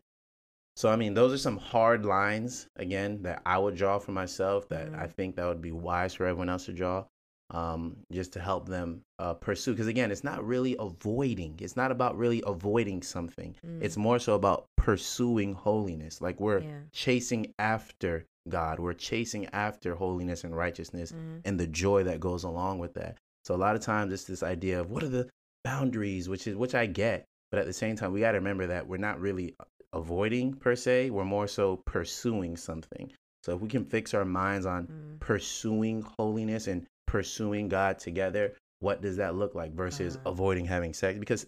So 0.80 0.88
I 0.88 0.96
mean, 0.96 1.14
those 1.14 1.34
are 1.34 1.38
some 1.38 1.58
hard 1.58 2.06
lines 2.06 2.68
again 2.78 3.22
that 3.24 3.42
I 3.46 3.58
would 3.58 3.76
draw 3.76 4.00
for 4.00 4.14
myself. 4.14 4.70
That 4.70 4.88
I 4.96 5.08
Mhm. 5.08 5.12
think 5.12 5.36
that 5.36 5.46
would 5.46 5.62
be 5.62 5.74
wise 5.74 6.14
for 6.14 6.26
everyone 6.26 6.48
else 6.48 6.68
to 6.68 6.74
draw, 6.74 7.04
um, 7.50 7.98
just 8.14 8.32
to 8.34 8.40
help 8.40 8.70
them 8.70 9.02
uh, 9.20 9.34
pursue. 9.34 9.74
Because 9.74 9.88
again, 9.88 10.10
it's 10.10 10.24
not 10.24 10.42
really 10.48 10.78
avoiding. 10.80 11.60
It's 11.60 11.76
not 11.76 11.92
about 11.92 12.18
really 12.18 12.42
avoiding 12.48 13.02
something. 13.02 13.58
Mm. 13.68 13.84
It's 13.84 13.98
more 13.98 14.20
so 14.20 14.36
about 14.36 14.68
pursuing 14.78 15.52
holiness. 15.52 16.22
Like 16.22 16.40
we're 16.40 16.62
yeah 16.62 16.84
chasing 16.94 17.54
after 17.60 18.26
God. 18.48 18.80
We're 18.80 18.94
chasing 18.94 19.48
after 19.48 19.96
holiness 19.96 20.46
and 20.46 20.56
righteousness 20.56 21.12
Mhm. 21.12 21.42
and 21.44 21.60
the 21.60 21.68
joy 21.68 22.06
that 22.06 22.22
goes 22.22 22.46
along 22.46 22.80
with 22.80 22.94
that. 22.94 23.18
So 23.44 23.54
a 23.54 23.58
lot 23.58 23.76
of 23.76 23.82
times 23.82 24.14
it's 24.14 24.24
this 24.24 24.44
idea 24.44 24.80
of 24.80 24.90
what 24.90 25.04
are 25.04 25.10
the 25.10 25.30
boundaries, 25.66 26.30
which 26.30 26.48
is 26.48 26.56
which 26.56 26.74
I 26.74 26.86
get, 26.86 27.26
but 27.52 27.60
at 27.60 27.66
the 27.66 27.74
same 27.74 27.98
time 27.98 28.14
we 28.14 28.22
got 28.22 28.32
to 28.32 28.38
remember 28.38 28.68
that 28.68 28.88
we're 28.88 28.96
not 28.96 29.20
really 29.20 29.58
avoiding 29.94 30.54
per 30.54 30.76
se. 30.76 31.10
We're 31.10 31.26
more 31.26 31.48
so 31.48 31.78
pursuing 31.86 32.58
something. 32.58 33.12
So 33.44 33.56
if 33.56 33.62
we 33.62 33.70
can 33.70 33.86
fix 33.86 34.14
our 34.14 34.26
minds 34.26 34.66
on 34.66 34.88
Mm. 34.88 35.20
pursuing 35.20 36.06
holiness 36.18 36.68
and 36.68 36.86
pursuing 37.08 37.70
God 37.70 38.00
together, 38.00 38.54
what 38.80 39.02
does 39.02 39.18
that 39.18 39.36
look 39.36 39.56
like 39.56 39.74
versus 39.74 40.16
Uh-huh. 40.18 40.32
avoiding 40.32 40.66
having 40.66 40.94
sex? 40.94 41.18
Because 41.20 41.46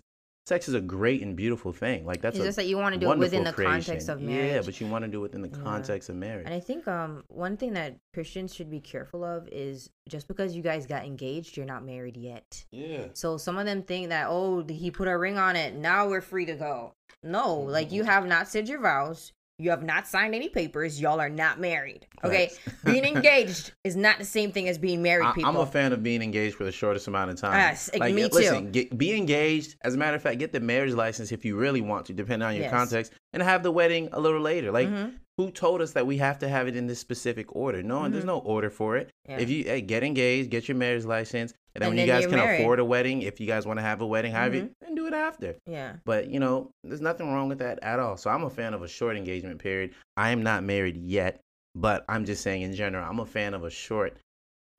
sex 0.51 0.67
is 0.67 0.73
a 0.73 0.81
great 0.81 1.21
and 1.21 1.35
beautiful 1.35 1.71
thing. 1.71 2.05
Like 2.05 2.21
that's 2.21 2.35
it's 2.35 2.43
a 2.43 2.47
just 2.47 2.57
that 2.57 2.65
you 2.67 2.77
want 2.77 2.93
to 2.93 2.99
do 2.99 3.09
it 3.11 3.17
within 3.17 3.43
the 3.43 3.51
wonderful 3.51 3.63
context 3.65 4.07
creation. 4.07 4.09
of 4.11 4.21
marriage 4.21 4.51
Yeah, 4.53 4.61
but 4.65 4.81
you 4.81 4.87
want 4.87 5.05
to 5.05 5.11
do 5.11 5.19
it 5.19 5.21
within 5.21 5.41
the 5.41 5.49
Yeah. 5.49 5.63
context 5.63 6.09
of 6.09 6.15
marriage. 6.17 6.45
And 6.45 6.53
I 6.53 6.59
think 6.59 6.87
um 6.87 7.23
one 7.29 7.55
thing 7.57 7.73
that 7.73 7.95
Christians 8.13 8.53
should 8.53 8.69
be 8.69 8.81
careful 8.81 9.23
of 9.23 9.47
is 9.51 9.89
just 10.09 10.27
because 10.27 10.55
you 10.55 10.61
guys 10.61 10.85
got 10.85 11.05
engaged, 11.05 11.55
you're 11.55 11.65
not 11.65 11.85
married 11.85 12.17
yet. 12.17 12.65
yeah. 12.71 13.05
So 13.13 13.37
some 13.37 13.57
of 13.57 13.65
them 13.65 13.83
think 13.83 14.09
that 14.09 14.27
oh 14.29 14.63
he 14.67 14.91
put 14.91 15.07
a 15.07 15.17
ring 15.17 15.37
on 15.37 15.55
it, 15.55 15.75
now 15.75 16.07
we're 16.09 16.21
free 16.21 16.45
to 16.45 16.55
go. 16.55 16.93
No, 17.23 17.55
like 17.59 17.91
you 17.91 18.03
have 18.03 18.25
not 18.25 18.47
said 18.49 18.67
your 18.67 18.81
vows. 18.81 19.31
You 19.61 19.69
have 19.69 19.83
not 19.83 20.07
signed 20.07 20.33
any 20.33 20.49
papers. 20.49 20.99
Y'all 20.99 21.21
are 21.21 21.29
not 21.29 21.59
married. 21.59 22.07
Okay, 22.23 22.51
being 22.83 23.05
engaged 23.05 23.73
is 23.83 23.95
not 23.95 24.17
the 24.17 24.25
same 24.25 24.51
thing 24.51 24.67
as 24.67 24.79
being 24.79 25.03
married. 25.03 25.25
I, 25.27 25.33
people. 25.33 25.49
I'm 25.49 25.55
a 25.57 25.65
fan 25.67 25.93
of 25.93 26.01
being 26.01 26.23
engaged 26.23 26.55
for 26.55 26.63
the 26.63 26.71
shortest 26.71 27.07
amount 27.07 27.29
of 27.29 27.35
time. 27.37 27.53
Yes, 27.53 27.89
like, 27.95 28.13
me 28.15 28.25
listen, 28.25 28.65
too. 28.65 28.71
Get, 28.71 28.97
be 28.97 29.15
engaged. 29.15 29.75
As 29.83 29.93
a 29.93 29.97
matter 29.97 30.15
of 30.15 30.21
fact, 30.23 30.39
get 30.39 30.51
the 30.51 30.59
marriage 30.59 30.93
license 30.93 31.31
if 31.31 31.45
you 31.45 31.55
really 31.55 31.81
want 31.81 32.07
to, 32.07 32.13
depending 32.13 32.47
on 32.47 32.55
your 32.55 32.63
Yes. 32.63 32.71
context, 32.71 33.13
and 33.33 33.43
have 33.43 33.61
the 33.61 33.71
wedding 33.71 34.09
a 34.13 34.19
little 34.19 34.41
later. 34.41 34.71
Like, 34.71 34.87
Mhm. 34.89 35.13
who 35.37 35.51
told 35.51 35.79
us 35.81 35.91
that 35.91 36.07
we 36.07 36.17
have 36.17 36.39
to 36.39 36.49
have 36.49 36.67
it 36.67 36.75
in 36.75 36.87
this 36.87 36.99
specific 36.99 37.55
order? 37.55 37.83
No, 37.83 38.09
there's 38.09 38.23
Mhm. 38.23 38.27
no 38.27 38.39
order 38.39 38.71
for 38.71 38.97
it. 38.97 39.11
Yeah. 39.29 39.37
If 39.37 39.49
you 39.51 39.63
hey, 39.65 39.81
get 39.81 40.03
engaged, 40.03 40.49
get 40.49 40.67
your 40.67 40.77
marriage 40.77 41.05
license, 41.05 41.53
and 41.73 41.81
then 41.81 41.89
And 41.89 41.97
when 41.97 42.05
you 42.05 42.11
then 42.11 42.15
guys 42.15 42.21
you're 42.23 42.29
can 42.31 42.39
married. 42.39 42.61
afford 42.61 42.79
a 42.79 42.85
wedding, 42.85 43.21
if 43.21 43.39
you 43.39 43.47
guys 43.47 43.65
want 43.65 43.79
to 43.79 43.83
have 43.83 44.01
a 44.01 44.05
wedding, 44.05 44.31
however, 44.33 44.55
Mhm. 44.55 44.71
then 44.81 44.95
do 44.95 45.07
it 45.07 45.13
after. 45.13 45.55
yeah. 45.65 45.95
But 46.05 46.27
you 46.29 46.39
know, 46.39 46.71
there's 46.83 47.01
nothing 47.01 47.31
wrong 47.31 47.47
with 47.49 47.59
that 47.59 47.79
at 47.81 47.99
all. 47.99 48.17
So 48.17 48.29
I'm 48.29 48.43
a 48.43 48.49
fan 48.49 48.73
of 48.73 48.81
a 48.83 48.87
short 48.87 49.15
engagement 49.17 49.59
period. 49.59 49.93
I 50.17 50.29
am 50.31 50.43
not 50.43 50.63
married 50.63 50.97
yet, 50.97 51.39
but 51.75 52.03
I'm 52.09 52.25
just 52.25 52.41
saying 52.43 52.61
in 52.63 52.73
general, 52.73 53.07
I'm 53.09 53.19
a 53.19 53.25
fan 53.25 53.53
of 53.53 53.63
a 53.63 53.69
short 53.69 54.17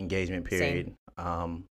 engagement 0.00 0.48
Same. 0.48 0.58
period. 0.58 0.94
Um, 1.16 1.64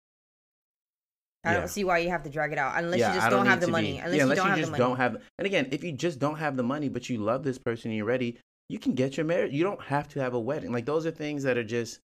I 1.44 1.52
Yeah. 1.52 1.58
don't 1.60 1.68
see 1.68 1.84
why 1.84 1.98
you 1.98 2.10
have 2.10 2.24
to 2.24 2.30
drag 2.30 2.52
it 2.52 2.58
out 2.58 2.76
unless 2.76 2.98
yeah, 3.00 3.08
you 3.08 3.14
just 3.14 3.26
I 3.26 3.30
don't, 3.30 3.46
have 3.46 3.60
the 3.60 3.68
money. 3.68 3.92
be- 3.92 3.98
Unless 3.98 4.16
yeah, 4.18 4.26
you 4.26 4.34
don't 4.34 4.48
have 4.48 4.60
the 4.60 4.66
money. 4.72 4.78
don't 4.78 4.96
have. 4.96 5.22
And 5.38 5.46
again, 5.46 5.68
if 5.70 5.84
you 5.84 5.92
just 5.92 6.18
don't 6.18 6.36
have 6.36 6.56
the 6.56 6.62
money, 6.64 6.88
but 6.88 7.08
you 7.08 7.18
love 7.18 7.42
this 7.44 7.58
person, 7.58 7.90
and 7.90 7.96
you're 7.96 8.06
ready, 8.06 8.38
you 8.68 8.78
can 8.78 8.94
get 8.94 9.16
your 9.16 9.24
marriage. 9.24 9.52
You 9.52 9.62
don't 9.64 9.80
have 9.84 10.08
to 10.08 10.20
have 10.20 10.34
a 10.34 10.40
wedding. 10.40 10.72
Like 10.72 10.84
those 10.84 11.06
are 11.06 11.10
things 11.10 11.42
that 11.44 11.56
are 11.56 11.64
just. 11.64 12.00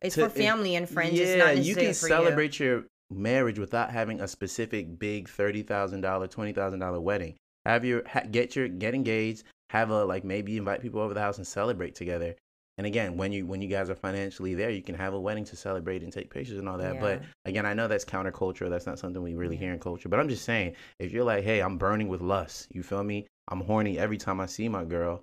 It's 0.00 0.14
to- 0.16 0.24
for 0.24 0.28
family 0.30 0.76
and 0.76 0.88
friends. 0.88 1.14
Yeah, 1.14 1.24
it's 1.26 1.44
not 1.44 1.58
you 1.64 1.74
can 1.74 1.94
celebrate 1.94 2.58
your 2.60 2.84
marriage 3.10 3.58
without 3.58 3.90
having 3.90 4.20
a 4.20 4.28
specific 4.28 4.98
big 4.98 5.28
thirty 5.28 5.62
thousand 5.62 6.00
dollar, 6.00 6.26
twenty 6.26 6.52
thousand 6.52 6.80
dollar 6.80 7.00
wedding. 7.00 7.34
Have 7.66 7.84
your 7.84 8.02
ha, 8.08 8.22
get 8.30 8.56
your 8.56 8.68
get 8.68 8.94
engaged, 8.94 9.44
have 9.70 9.90
a 9.90 10.04
like 10.04 10.24
maybe 10.24 10.56
invite 10.56 10.80
people 10.82 11.00
over 11.00 11.14
the 11.14 11.20
house 11.20 11.36
and 11.38 11.46
celebrate 11.46 11.94
together. 11.94 12.34
And 12.78 12.86
again, 12.86 13.18
when 13.18 13.32
you 13.32 13.46
when 13.46 13.60
you 13.60 13.68
guys 13.68 13.90
are 13.90 13.94
financially 13.94 14.54
there, 14.54 14.70
you 14.70 14.82
can 14.82 14.94
have 14.94 15.12
a 15.12 15.20
wedding 15.20 15.44
to 15.44 15.56
celebrate 15.56 16.02
and 16.02 16.10
take 16.12 16.30
pictures 16.32 16.58
and 16.58 16.66
all 16.68 16.78
that. 16.78 16.98
But 17.00 17.22
again, 17.44 17.66
I 17.66 17.74
know 17.74 17.86
that's 17.86 18.04
counterculture. 18.04 18.70
That's 18.70 18.86
not 18.86 18.98
something 18.98 19.22
we 19.22 19.34
really 19.34 19.56
Yeah. 19.56 19.60
hear 19.60 19.72
in 19.74 19.78
culture. 19.78 20.08
But 20.08 20.18
I'm 20.20 20.28
just 20.28 20.44
saying, 20.44 20.74
if 20.98 21.12
you're 21.12 21.22
like, 21.24 21.44
hey, 21.44 21.60
I'm 21.60 21.76
burning 21.76 22.08
with 22.08 22.22
lust, 22.22 22.68
you 22.70 22.82
feel 22.82 23.04
me? 23.04 23.26
I'm 23.48 23.60
horny 23.60 23.98
every 23.98 24.16
time 24.16 24.40
I 24.40 24.46
see 24.46 24.68
my 24.68 24.84
girl, 24.84 25.22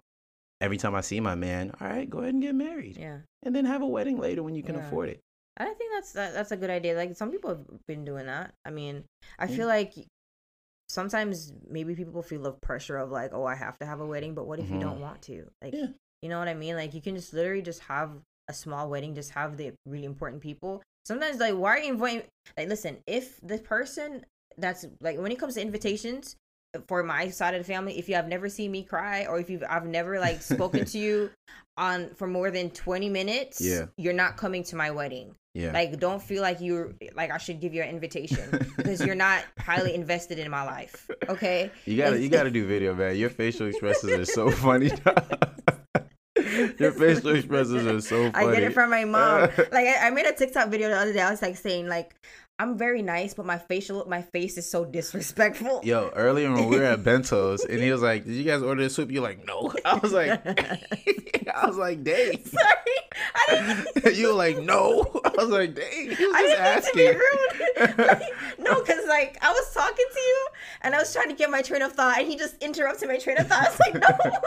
every 0.61 0.77
time 0.77 0.95
I 0.95 1.01
see 1.01 1.19
my 1.19 1.35
man. 1.35 1.71
All 1.79 1.87
right, 1.87 2.09
go 2.09 2.19
ahead 2.19 2.33
and 2.33 2.43
get 2.43 2.55
married, 2.55 2.97
Yeah. 2.97 3.19
and 3.43 3.55
then 3.55 3.65
have 3.65 3.81
a 3.81 3.87
wedding 3.87 4.17
later 4.17 4.43
when 4.43 4.55
you 4.55 4.63
can 4.63 4.75
Yeah. 4.75 4.87
afford 4.87 5.09
it. 5.09 5.19
I 5.57 5.65
think 5.73 5.91
that's 5.93 6.13
that, 6.13 6.33
that's 6.33 6.51
a 6.51 6.57
good 6.57 6.69
idea. 6.69 6.95
Like 6.95 7.15
some 7.15 7.31
people 7.31 7.49
have 7.49 7.65
been 7.87 8.05
doing 8.05 8.27
that. 8.27 8.53
I 8.65 8.69
mean, 8.71 9.03
I 9.37 9.47
feel 9.47 9.67
like 9.67 9.93
sometimes 10.87 11.53
maybe 11.67 11.95
people 11.95 12.21
feel 12.23 12.41
the 12.41 12.53
pressure 12.53 12.97
of 12.97 13.11
like, 13.11 13.31
oh, 13.33 13.45
I 13.45 13.55
have 13.55 13.77
to 13.79 13.85
have 13.85 13.99
a 13.99 14.05
wedding, 14.05 14.33
but 14.33 14.47
what 14.47 14.59
if 14.59 14.69
you 14.69 14.77
Mhm. 14.77 14.81
don't 14.81 15.01
want 15.01 15.21
to? 15.23 15.49
Like, 15.61 15.73
Yeah. 15.73 15.87
you 16.21 16.29
know 16.29 16.39
what 16.39 16.47
I 16.47 16.53
mean? 16.53 16.75
Like 16.75 16.93
you 16.93 17.01
can 17.01 17.15
just 17.15 17.33
literally 17.33 17.61
just 17.61 17.81
have 17.81 18.21
a 18.47 18.53
small 18.53 18.89
wedding, 18.89 19.13
just 19.15 19.31
have 19.31 19.57
the 19.57 19.73
really 19.85 20.05
important 20.05 20.41
people. 20.41 20.81
Sometimes 21.05 21.39
like, 21.39 21.55
why 21.55 21.75
are 21.75 21.79
you 21.79 21.93
inviting? 21.93 22.27
Like, 22.57 22.69
listen, 22.69 23.01
if 23.05 23.39
the 23.41 23.59
person 23.59 24.25
that's 24.57 24.85
like 25.01 25.17
when 25.19 25.31
it 25.31 25.39
comes 25.39 25.53
to 25.55 25.61
invitations 25.61 26.35
for 26.87 27.03
my 27.03 27.29
side 27.29 27.53
of 27.55 27.59
the 27.65 27.71
family, 27.73 27.97
if 27.97 28.07
you 28.09 28.15
have 28.15 28.27
never 28.27 28.49
seen 28.49 28.71
me 28.71 28.83
cry 28.83 29.25
or 29.25 29.39
if 29.39 29.49
you've 29.49 29.63
I've 29.67 29.85
never 29.85 30.19
like 30.19 30.41
spoken 30.41 30.85
to 30.85 30.97
you 31.05 31.29
on 31.77 32.09
for 32.15 32.27
more 32.27 32.51
than 32.51 32.69
twenty 32.71 33.09
minutes, 33.09 33.59
Yeah. 33.61 33.85
you're 33.97 34.13
not 34.13 34.37
coming 34.37 34.63
to 34.65 34.75
my 34.75 34.91
wedding. 34.91 35.35
Yeah. 35.55 35.71
Like, 35.71 35.99
don't 35.99 36.21
feel 36.21 36.43
like 36.43 36.61
you're 36.61 36.93
like 37.15 37.31
I 37.31 37.37
should 37.39 37.59
give 37.59 37.73
you 37.73 37.81
an 37.81 37.89
invitation 37.89 38.67
because 38.77 39.03
you're 39.03 39.15
not 39.15 39.43
highly 39.57 39.95
invested 39.95 40.37
in 40.37 40.49
my 40.51 40.63
life. 40.63 41.09
Okay. 41.27 41.71
You 41.85 41.97
gotta 41.97 42.19
you 42.19 42.29
gotta 42.29 42.51
do 42.51 42.65
video, 42.67 42.93
man. 42.93 43.15
Your 43.15 43.29
facial 43.31 43.67
expressions 43.67 44.11
are 44.13 44.25
so 44.25 44.51
funny. 44.51 44.91
Your 46.79 46.91
facial 46.91 47.35
expressions 47.35 47.85
are 47.85 47.99
so 48.01 48.31
funny. 48.31 48.47
I 48.47 48.53
get 48.53 48.63
it 48.63 48.73
from 48.73 48.89
my 48.89 49.05
mom. 49.05 49.49
like 49.71 49.87
I, 49.87 50.07
I 50.07 50.09
made 50.11 50.25
a 50.25 50.33
TikTok 50.33 50.69
video 50.69 50.89
the 50.89 50.97
other 50.97 51.13
day. 51.13 51.21
I 51.21 51.31
was 51.31 51.41
like 51.41 51.57
saying 51.57 51.87
like 51.87 52.15
I'm 52.59 52.77
very 52.77 53.01
nice, 53.01 53.33
but 53.33 53.45
my 53.45 53.57
facial 53.57 54.05
my 54.07 54.21
face 54.21 54.57
is 54.57 54.69
so 54.69 54.83
disrespectful. 54.85 55.79
Yo, 55.83 56.11
earlier 56.13 56.51
when 56.51 56.67
we 56.67 56.77
were 56.77 56.83
at 56.83 57.03
Bento's 57.03 57.63
and 57.63 57.79
he 57.79 57.89
was 57.91 58.01
like, 58.01 58.25
Did 58.25 58.33
you 58.35 58.43
guys 58.43 58.61
order 58.61 58.83
the 58.83 58.89
soup? 58.89 59.11
You're 59.11 59.23
like, 59.23 59.45
No. 59.45 59.73
I 59.85 59.95
was 59.95 60.11
like 60.11 60.45
I 61.55 61.67
was 61.67 61.77
like, 61.77 62.03
dang. 62.03 62.43
Sorry, 62.45 62.97
I 63.35 63.83
didn't. 63.95 64.15
you 64.17 64.27
were 64.27 64.33
like, 64.33 64.57
no. 64.59 65.21
I 65.25 65.31
was 65.37 65.49
like, 65.49 65.75
dang. 65.75 66.11
He 66.11 66.25
was 66.25 66.35
I 66.35 66.41
just 66.43 66.93
didn't 66.93 66.95
mean 66.95 67.07
asking. 67.07 67.07
to 67.07 67.13
be 67.13 67.95
rude. 67.95 68.07
Like, 68.07 68.33
no, 68.59 68.79
because 68.81 69.07
like 69.07 69.37
I 69.41 69.51
was 69.51 69.73
talking 69.73 70.05
to 70.13 70.19
you 70.19 70.47
and 70.81 70.95
I 70.95 70.99
was 70.99 71.11
trying 71.13 71.29
to 71.29 71.35
get 71.35 71.49
my 71.49 71.61
train 71.61 71.81
of 71.81 71.93
thought, 71.93 72.19
and 72.19 72.27
he 72.27 72.35
just 72.37 72.61
interrupted 72.61 73.07
my 73.09 73.17
train 73.17 73.37
of 73.37 73.47
thought. 73.47 73.65
I 73.65 73.69
was 73.69 73.79
like, 73.79 73.93
no, 73.95 74.39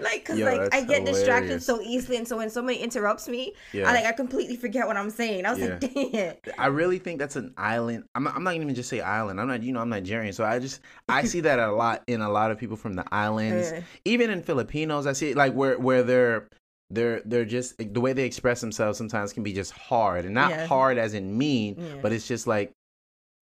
like 0.00 0.26
because 0.26 0.40
like 0.40 0.74
I 0.74 0.82
get 0.82 1.04
distracted 1.04 1.62
so 1.62 1.80
easily, 1.80 2.16
and 2.16 2.26
so 2.26 2.36
when 2.36 2.50
somebody 2.50 2.78
interrupts 2.78 3.28
me, 3.28 3.54
Yeah. 3.72 3.88
I 3.88 3.92
like 3.94 4.06
I 4.06 4.12
completely 4.12 4.56
forget 4.56 4.86
what 4.86 4.96
I'm 4.96 5.10
saying. 5.10 5.46
I 5.46 5.50
was 5.52 5.60
like, 5.60 5.80
dang 5.80 6.14
it. 6.14 6.48
I 6.58 6.66
really 6.66 6.98
think 6.98 7.18
that's 7.18 7.36
an 7.36 7.49
island. 7.56 8.04
I'm 8.14 8.24
not, 8.24 8.34
I'm 8.36 8.44
not 8.44 8.54
even 8.54 8.74
just 8.74 8.88
say 8.88 9.00
island. 9.00 9.40
I'm 9.40 9.48
not, 9.48 9.62
you 9.62 9.72
know, 9.72 9.80
I'm 9.80 9.88
Nigerian, 9.88 10.32
so 10.32 10.44
I 10.44 10.58
just 10.58 10.80
I 11.08 11.22
see 11.32 11.40
that 11.40 11.58
a 11.58 11.72
lot 11.72 12.02
in 12.06 12.20
a 12.20 12.30
lot 12.30 12.50
of 12.50 12.58
people 12.58 12.76
from 12.76 12.94
the 12.94 13.04
islands, 13.12 13.72
Uh. 13.72 13.80
even 14.04 14.30
in 14.30 14.42
Filipinos. 14.42 15.06
I 15.06 15.12
see 15.12 15.30
it 15.30 15.36
like 15.36 15.52
where 15.54 15.78
where 15.78 16.02
they're 16.02 16.48
they're 16.90 17.22
they're 17.24 17.44
just 17.44 17.76
the 17.78 18.00
way 18.00 18.12
they 18.12 18.24
express 18.24 18.60
themselves 18.60 18.98
sometimes 18.98 19.32
can 19.32 19.42
be 19.44 19.52
just 19.52 19.72
hard 19.72 20.24
and 20.24 20.34
not 20.34 20.50
Yeah. 20.50 20.66
hard 20.66 20.98
as 20.98 21.14
in 21.14 21.36
mean, 21.38 21.76
Yeah. 21.78 21.84
but 22.02 22.12
it's 22.12 22.26
just 22.26 22.46
like 22.46 22.72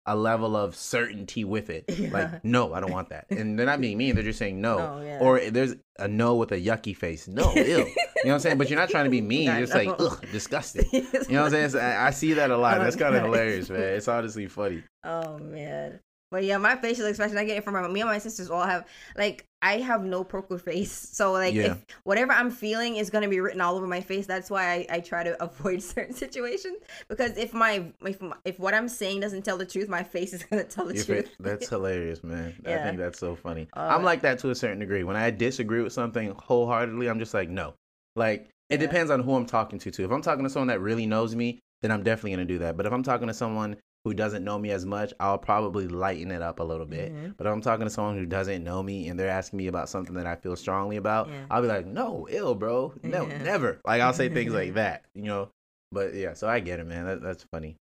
a 0.07 0.15
level 0.15 0.57
of 0.57 0.77
certainty 0.77 1.45
with 1.45 1.71
it. 1.71 1.85
Yeah. 1.95 2.11
Like, 2.11 2.45
no, 2.45 2.75
I 2.75 2.81
don't 2.81 2.91
want 2.91 3.11
that. 3.11 3.27
And 3.31 3.57
they're 3.59 3.65
not 3.65 3.81
being 3.81 3.97
mean, 3.97 4.15
they're 4.17 4.25
just 4.25 4.39
saying 4.39 4.61
no. 4.61 4.79
No, 4.79 5.01
yeah. 5.01 5.19
Or 5.21 5.39
there's 5.39 5.75
a 5.99 6.09
no 6.09 6.35
with 6.35 6.51
a 6.53 6.57
yucky 6.61 6.95
face. 6.95 7.29
No, 7.29 7.55
ew. 7.55 7.63
You 7.63 7.77
know 7.77 7.85
what 8.25 8.33
I'm 8.35 8.41
saying? 8.41 8.59
But 8.59 8.69
you're 8.69 8.79
not 8.79 8.91
trying 8.91 9.05
to 9.05 9.11
be 9.11 9.21
mean. 9.21 9.45
You're 9.45 9.61
just 9.67 9.75
like, 9.75 9.89
ugh, 9.99 10.25
disgusting. 10.33 10.87
You 10.93 11.01
know 11.03 11.43
what 11.43 11.47
I'm 11.47 11.51
saying? 11.51 11.69
So 11.71 11.79
I, 11.79 12.09
I 12.09 12.11
see 12.11 12.35
that 12.35 12.51
a 12.51 12.57
lot. 12.57 12.79
That's 12.81 12.97
kind 12.97 13.15
of 13.15 13.23
hilarious, 13.23 13.71
man. 13.71 13.81
It's 13.81 14.09
honestly 14.09 14.47
funny. 14.49 14.83
Oh 15.05 15.39
man. 15.39 16.01
But 16.35 16.43
yeah, 16.43 16.57
my 16.59 16.74
facial 16.74 17.07
expression, 17.07 17.39
I 17.39 17.45
get 17.45 17.57
it 17.57 17.62
from 17.64 17.74
my 17.74 17.87
me 17.87 18.01
and 18.01 18.11
my 18.11 18.18
sisters 18.18 18.51
all 18.51 18.66
have 18.66 18.87
like 19.16 19.47
I 19.62 19.78
have 19.78 20.05
no 20.05 20.24
poker 20.24 20.59
face. 20.59 20.93
So 21.14 21.30
like 21.30 21.55
Yeah. 21.55 21.72
if 21.74 21.87
whatever 22.03 22.32
I'm 22.32 22.51
feeling 22.51 22.97
is 22.97 23.09
gonna 23.09 23.28
be 23.28 23.39
written 23.39 23.61
all 23.61 23.76
over 23.76 23.87
my 23.87 24.01
face, 24.01 24.26
that's 24.26 24.51
why 24.51 24.64
I, 24.72 24.97
I 24.97 25.01
try 25.01 25.22
to 25.22 25.41
avoid 25.49 25.80
certain 25.80 26.12
situations. 26.14 26.78
Because 27.09 27.37
if 27.37 27.55
my 27.55 27.85
if 28.05 28.20
if 28.45 28.59
what 28.59 28.74
I'm 28.74 28.89
saying 28.89 29.20
doesn't 29.20 29.43
tell 29.45 29.57
the 29.57 29.64
truth, 29.64 29.89
my 29.89 30.03
face 30.03 30.32
is 30.32 30.43
gonna 30.43 30.64
tell 30.64 30.87
the 30.87 30.95
Your 30.97 31.05
truth. 31.05 31.28
fa- 31.28 31.35
that's 31.39 31.68
hilarious, 31.68 32.24
man. 32.24 32.53
I 32.66 32.78
think 32.78 32.99
that's 32.99 33.20
so 33.20 33.37
funny. 33.37 33.68
Uh, 33.76 33.80
I'm 33.95 34.03
like 34.03 34.22
that 34.22 34.41
to 34.41 34.51
a 34.51 34.55
certain 34.57 34.80
degree. 34.80 35.05
When 35.05 35.14
I 35.16 35.30
disagree 35.30 35.82
with 35.82 35.93
something 35.93 36.35
wholeheartedly, 36.37 37.07
I'm 37.09 37.20
just 37.20 37.32
like, 37.32 37.49
no. 37.49 37.74
Like 38.16 38.49
it 38.70 38.80
Yeah. 38.80 38.87
depends 38.87 39.11
on 39.12 39.20
who 39.20 39.37
I'm 39.37 39.47
talking 39.47 39.78
to. 39.78 39.91
Too. 39.93 40.05
If 40.05 40.11
I'm 40.11 40.22
talking 40.22 40.43
to 40.43 40.51
someone 40.51 40.68
that 40.68 40.80
really 40.80 41.07
knows 41.07 41.37
me, 41.37 41.61
then 41.82 41.93
I'm 41.93 42.03
definitely 42.03 42.32
gonna 42.32 42.45
do 42.45 42.59
that. 42.59 42.76
But 42.76 42.87
if 42.87 42.93
I'm 42.93 43.03
talking 43.05 43.28
to 43.28 43.35
someone 43.35 43.76
who 44.05 44.13
doesn't 44.13 44.45
know 44.45 44.59
me 44.59 44.71
as 44.71 44.85
much, 44.85 45.15
I'll 45.19 45.39
probably 45.39 45.89
lighten 45.89 46.31
it 46.31 46.43
up 46.43 46.61
a 46.61 46.63
little 46.63 46.85
bit. 46.87 47.13
Mhm. 47.13 47.37
But 47.39 47.47
if 47.47 47.53
I'm 47.53 47.63
talking 47.63 47.87
to 47.87 47.91
someone 47.91 48.17
who 48.19 48.27
doesn't 48.27 48.63
know 48.63 48.83
me 48.83 49.09
and 49.09 49.19
they're 49.19 49.31
asking 49.31 49.57
me 49.57 49.67
about 49.69 49.89
something 49.89 50.15
that 50.17 50.27
I 50.27 50.37
feel 50.37 50.57
strongly 50.57 50.97
about, 50.97 51.29
Yeah. 51.29 51.47
I'll 51.51 51.63
be 51.63 51.69
like, 51.69 51.87
no, 51.87 52.27
ill, 52.31 52.55
bro. 52.55 52.93
No, 53.03 53.27
Yeah. 53.27 53.43
never. 53.43 53.81
Like 53.85 54.03
I'll 54.03 54.13
say 54.13 54.29
things 54.29 54.53
like 54.53 54.75
that, 54.75 55.05
you 55.15 55.23
know. 55.25 55.49
But 55.91 56.15
yeah, 56.15 56.35
so 56.35 56.49
I 56.49 56.61
get 56.61 56.81
it, 56.81 56.85
man. 56.87 57.07
That, 57.07 57.23
that's 57.23 57.45
funny. 57.45 57.77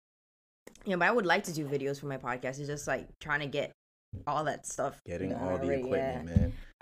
Yeah, 0.85 0.97
but 0.97 1.07
I 1.07 1.11
would 1.11 1.25
like 1.25 1.43
to 1.45 1.53
do 1.53 1.65
videos 1.65 1.99
for 1.99 2.07
my 2.07 2.17
podcast. 2.17 2.59
It's 2.59 2.67
just 2.67 2.87
like 2.87 3.07
trying 3.19 3.39
to 3.41 3.47
get 3.47 3.71
all 4.27 4.43
that 4.45 4.65
stuff. 4.65 4.99
Getting 5.05 5.33
all 5.33 5.57
the 5.57 5.65
already, 5.65 5.81
equipment, 5.83 6.29
yeah. 6.29 6.35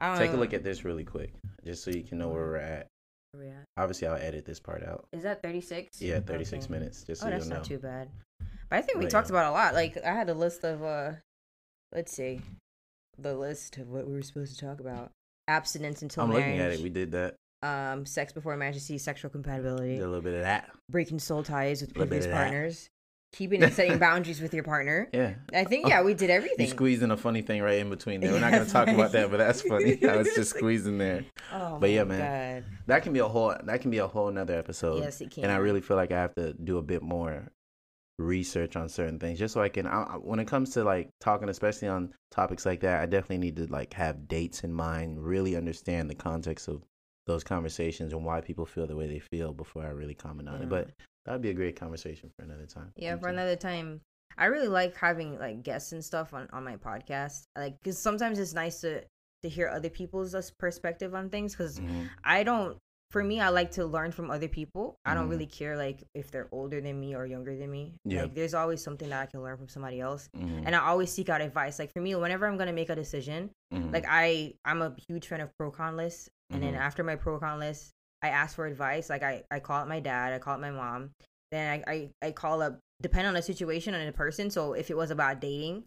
man. 0.09 0.17
Take 0.17 0.31
a 0.31 0.37
look 0.37 0.53
at 0.53 0.63
this 0.63 0.83
really 0.85 1.03
quick, 1.03 1.33
just 1.65 1.83
so 1.83 1.91
you 1.91 2.03
can 2.03 2.17
know 2.17 2.29
where 2.29 2.43
we're 2.45 2.55
at. 2.57 2.87
where 3.33 3.43
we 3.43 3.49
at. 3.51 3.65
Obviously, 3.75 4.07
I'll 4.07 4.15
edit 4.15 4.45
this 4.45 4.59
part 4.59 4.83
out. 4.83 5.05
Is 5.11 5.23
that 5.23 5.43
36? 5.43 6.01
Yeah, 6.01 6.21
36 6.21 6.65
Okay. 6.65 6.73
minutes, 6.73 7.03
just 7.03 7.21
so 7.21 7.27
Oh, 7.27 7.29
that's 7.31 7.47
know. 7.47 7.57
not 7.57 7.65
too 7.65 7.77
bad. 7.79 8.09
But 8.69 8.79
I 8.79 8.81
think 8.81 8.99
we 8.99 9.07
talked 9.07 9.29
about 9.29 9.45
a 9.49 9.51
lot. 9.51 9.73
Like 9.73 9.97
I 10.05 10.13
had 10.13 10.29
a 10.29 10.33
list 10.33 10.63
of 10.63 10.83
uh 10.83 11.11
let's 11.93 12.11
see. 12.11 12.41
The 13.17 13.33
list 13.35 13.77
of 13.77 13.89
what 13.89 14.07
we 14.07 14.13
were 14.13 14.21
supposed 14.21 14.57
to 14.57 14.65
talk 14.65 14.79
about. 14.79 15.11
Abstinence 15.47 16.01
until 16.01 16.23
I'm 16.23 16.29
marriage. 16.29 16.45
looking 16.45 16.59
at 16.59 16.71
it. 16.73 16.81
We 16.81 16.89
did 16.89 17.11
that. 17.13 17.35
um 17.63 18.05
sex 18.05 18.33
before 18.33 18.55
marriage, 18.57 18.77
see 18.79 18.97
sexual 18.97 19.31
compatibility, 19.31 19.95
Did 19.95 20.03
a 20.03 20.07
little 20.07 20.21
bit 20.21 20.33
of 20.35 20.41
that. 20.41 20.69
breaking 20.89 21.19
soul 21.19 21.43
ties 21.43 21.81
with 21.81 21.93
previous 21.93 22.25
of 22.25 22.31
that. 22.31 22.37
partners, 22.37 22.89
keeping 23.33 23.63
and 23.63 23.73
setting 23.73 23.97
boundaries 24.07 24.41
with 24.41 24.53
your 24.53 24.63
partner. 24.63 25.09
Yeah. 25.13 25.35
I 25.53 25.63
think 25.63 25.87
yeah, 25.87 26.01
we 26.03 26.13
did 26.13 26.29
You 26.29 26.35
everything. 26.35 26.67
squeezed 26.67 27.01
in 27.01 27.11
a 27.11 27.17
funny 27.17 27.41
thing 27.41 27.61
right 27.63 27.79
in 27.79 27.89
between 27.89 28.19
there. 28.19 28.33
We're 28.33 28.39
not 28.41 28.51
gonna 28.51 28.65
talk 28.77 28.89
about 28.89 29.13
that, 29.13 29.31
but 29.31 29.37
that's 29.37 29.61
funny. 29.61 29.97
I 30.05 30.17
was 30.17 30.27
just 30.35 30.51
squeezing 30.57 30.97
there. 30.97 31.23
oh, 31.53 31.77
But 31.79 31.89
yeah, 31.91 32.03
man. 32.03 32.63
God. 32.63 32.71
That 32.87 33.03
can 33.03 33.13
be 33.13 33.19
a 33.19 33.27
whole. 33.27 33.55
That 33.63 33.79
can 33.81 33.89
be 33.89 33.99
a 33.99 34.07
whole 34.07 34.29
nother 34.29 34.55
episode. 34.59 34.99
Yes, 35.01 35.21
it 35.21 35.31
can. 35.31 35.43
and 35.45 35.51
I 35.53 35.57
really 35.57 35.81
feel 35.81 35.95
like 35.97 36.11
I 36.11 36.19
have 36.21 36.35
to 36.35 36.51
do 36.53 36.77
a 36.77 36.81
bit 36.83 37.01
more 37.01 37.47
research 38.19 38.75
on 38.75 38.89
certain 38.89 39.19
things, 39.19 39.39
just 39.39 39.53
so 39.53 39.61
I 39.61 39.69
can. 39.69 39.85
I, 39.87 40.03
when 40.21 40.39
it 40.39 40.47
comes 40.47 40.71
to 40.71 40.83
like 40.83 41.09
talking, 41.19 41.49
especially 41.49 41.87
on 41.87 42.13
topics 42.31 42.65
like 42.65 42.79
that, 42.81 43.01
I 43.01 43.05
definitely 43.05 43.37
need 43.39 43.55
to 43.57 43.67
like 43.67 43.93
have 43.93 44.27
dates 44.27 44.63
in 44.63 44.73
mind, 44.73 45.23
really 45.23 45.55
understand 45.55 46.09
the 46.09 46.15
context 46.15 46.67
of 46.67 46.83
those 47.25 47.43
conversations 47.43 48.13
and 48.13 48.23
why 48.23 48.41
people 48.41 48.65
feel 48.65 48.87
the 48.87 48.95
way 48.95 49.07
they 49.07 49.19
feel 49.19 49.53
before 49.53 49.83
I 49.83 49.89
really 49.89 50.15
comment 50.15 50.47
on 50.49 50.57
Yeah. 50.59 50.63
it. 50.63 50.69
But 50.69 50.89
that'd 51.25 51.41
be 51.41 51.49
a 51.49 51.53
great 51.53 51.75
conversation 51.75 52.31
for 52.37 52.43
another 52.45 52.65
time. 52.65 52.91
Yeah, 52.95 53.17
for 53.17 53.27
another 53.29 53.55
time. 53.55 54.01
I 54.37 54.45
really 54.45 54.67
like 54.67 54.95
having 54.95 55.37
like 55.39 55.63
guests 55.63 55.91
and 55.93 56.03
stuff 56.03 56.33
on 56.33 56.47
on 56.53 56.63
my 56.63 56.77
podcast. 56.77 57.43
Like, 57.57 57.75
cause 57.83 57.97
sometimes 57.97 58.39
it's 58.39 58.53
nice 58.53 58.81
to 58.81 59.01
to 59.43 59.49
hear 59.49 59.67
other 59.69 59.89
people's 59.89 60.33
uh, 60.33 60.41
perspective 60.57 61.13
on 61.13 61.29
things. 61.29 61.55
Cause 61.55 61.79
Mhm. 61.79 62.09
I 62.23 62.43
don't. 62.43 62.77
For 63.11 63.23
me, 63.23 63.39
I 63.39 63.49
like 63.49 63.71
to 63.71 63.85
learn 63.85 64.11
from 64.11 64.29
other 64.29 64.49
people. 64.49 64.97
I 65.05 65.13
don't 65.13 65.27
Mhm. 65.27 65.31
really 65.31 65.45
care 65.45 65.77
like 65.77 66.03
if 66.13 66.29
they're 66.29 66.49
older 66.51 66.81
than 66.81 66.99
me 66.99 67.15
or 67.15 67.25
younger 67.25 67.55
than 67.55 67.71
me. 67.71 67.95
Yeah. 68.03 68.23
Like, 68.23 68.35
there's 68.35 68.53
always 68.53 68.83
something 68.83 69.09
that 69.09 69.21
I 69.21 69.25
can 69.27 69.41
learn 69.41 69.57
from 69.57 69.69
somebody 69.69 70.01
else. 70.01 70.27
Mhm. 70.35 70.63
And 70.65 70.75
I 70.75 70.79
always 70.79 71.11
seek 71.11 71.29
out 71.29 71.39
advice. 71.39 71.79
Like 71.79 71.93
for 71.93 72.01
me, 72.01 72.15
whenever 72.15 72.45
I'm 72.47 72.57
gonna 72.57 72.73
make 72.73 72.89
a 72.89 72.95
decision, 72.95 73.51
Mhm. 73.73 73.93
like 73.93 74.05
I 74.07 74.55
I'm 74.65 74.81
a 74.81 74.93
huge 75.07 75.27
fan 75.27 75.39
of 75.39 75.49
pro 75.57 75.71
con 75.71 75.95
lists. 75.95 76.29
And 76.49 76.61
then 76.61 76.73
Mhm. 76.73 76.79
after 76.79 77.03
my 77.03 77.15
pro 77.15 77.39
con 77.39 77.59
list, 77.59 77.91
I 78.21 78.29
ask 78.29 78.55
for 78.55 78.65
advice. 78.65 79.09
Like 79.09 79.23
I 79.23 79.43
I 79.49 79.61
call 79.61 79.81
up 79.81 79.87
my 79.87 80.01
dad, 80.01 80.33
I 80.33 80.39
call 80.39 80.55
up 80.55 80.59
my 80.59 80.71
mom. 80.71 81.11
Then 81.51 81.81
I 81.87 81.91
I, 81.91 82.09
I 82.21 82.31
call 82.33 82.61
up 82.61 82.79
depending 83.01 83.27
on 83.29 83.35
the 83.35 83.41
situation 83.41 83.93
and 83.93 84.05
the 84.07 84.11
person. 84.17 84.49
So 84.49 84.73
if 84.73 84.89
it 84.91 84.97
was 84.97 85.11
about 85.11 85.39
dating, 85.39 85.85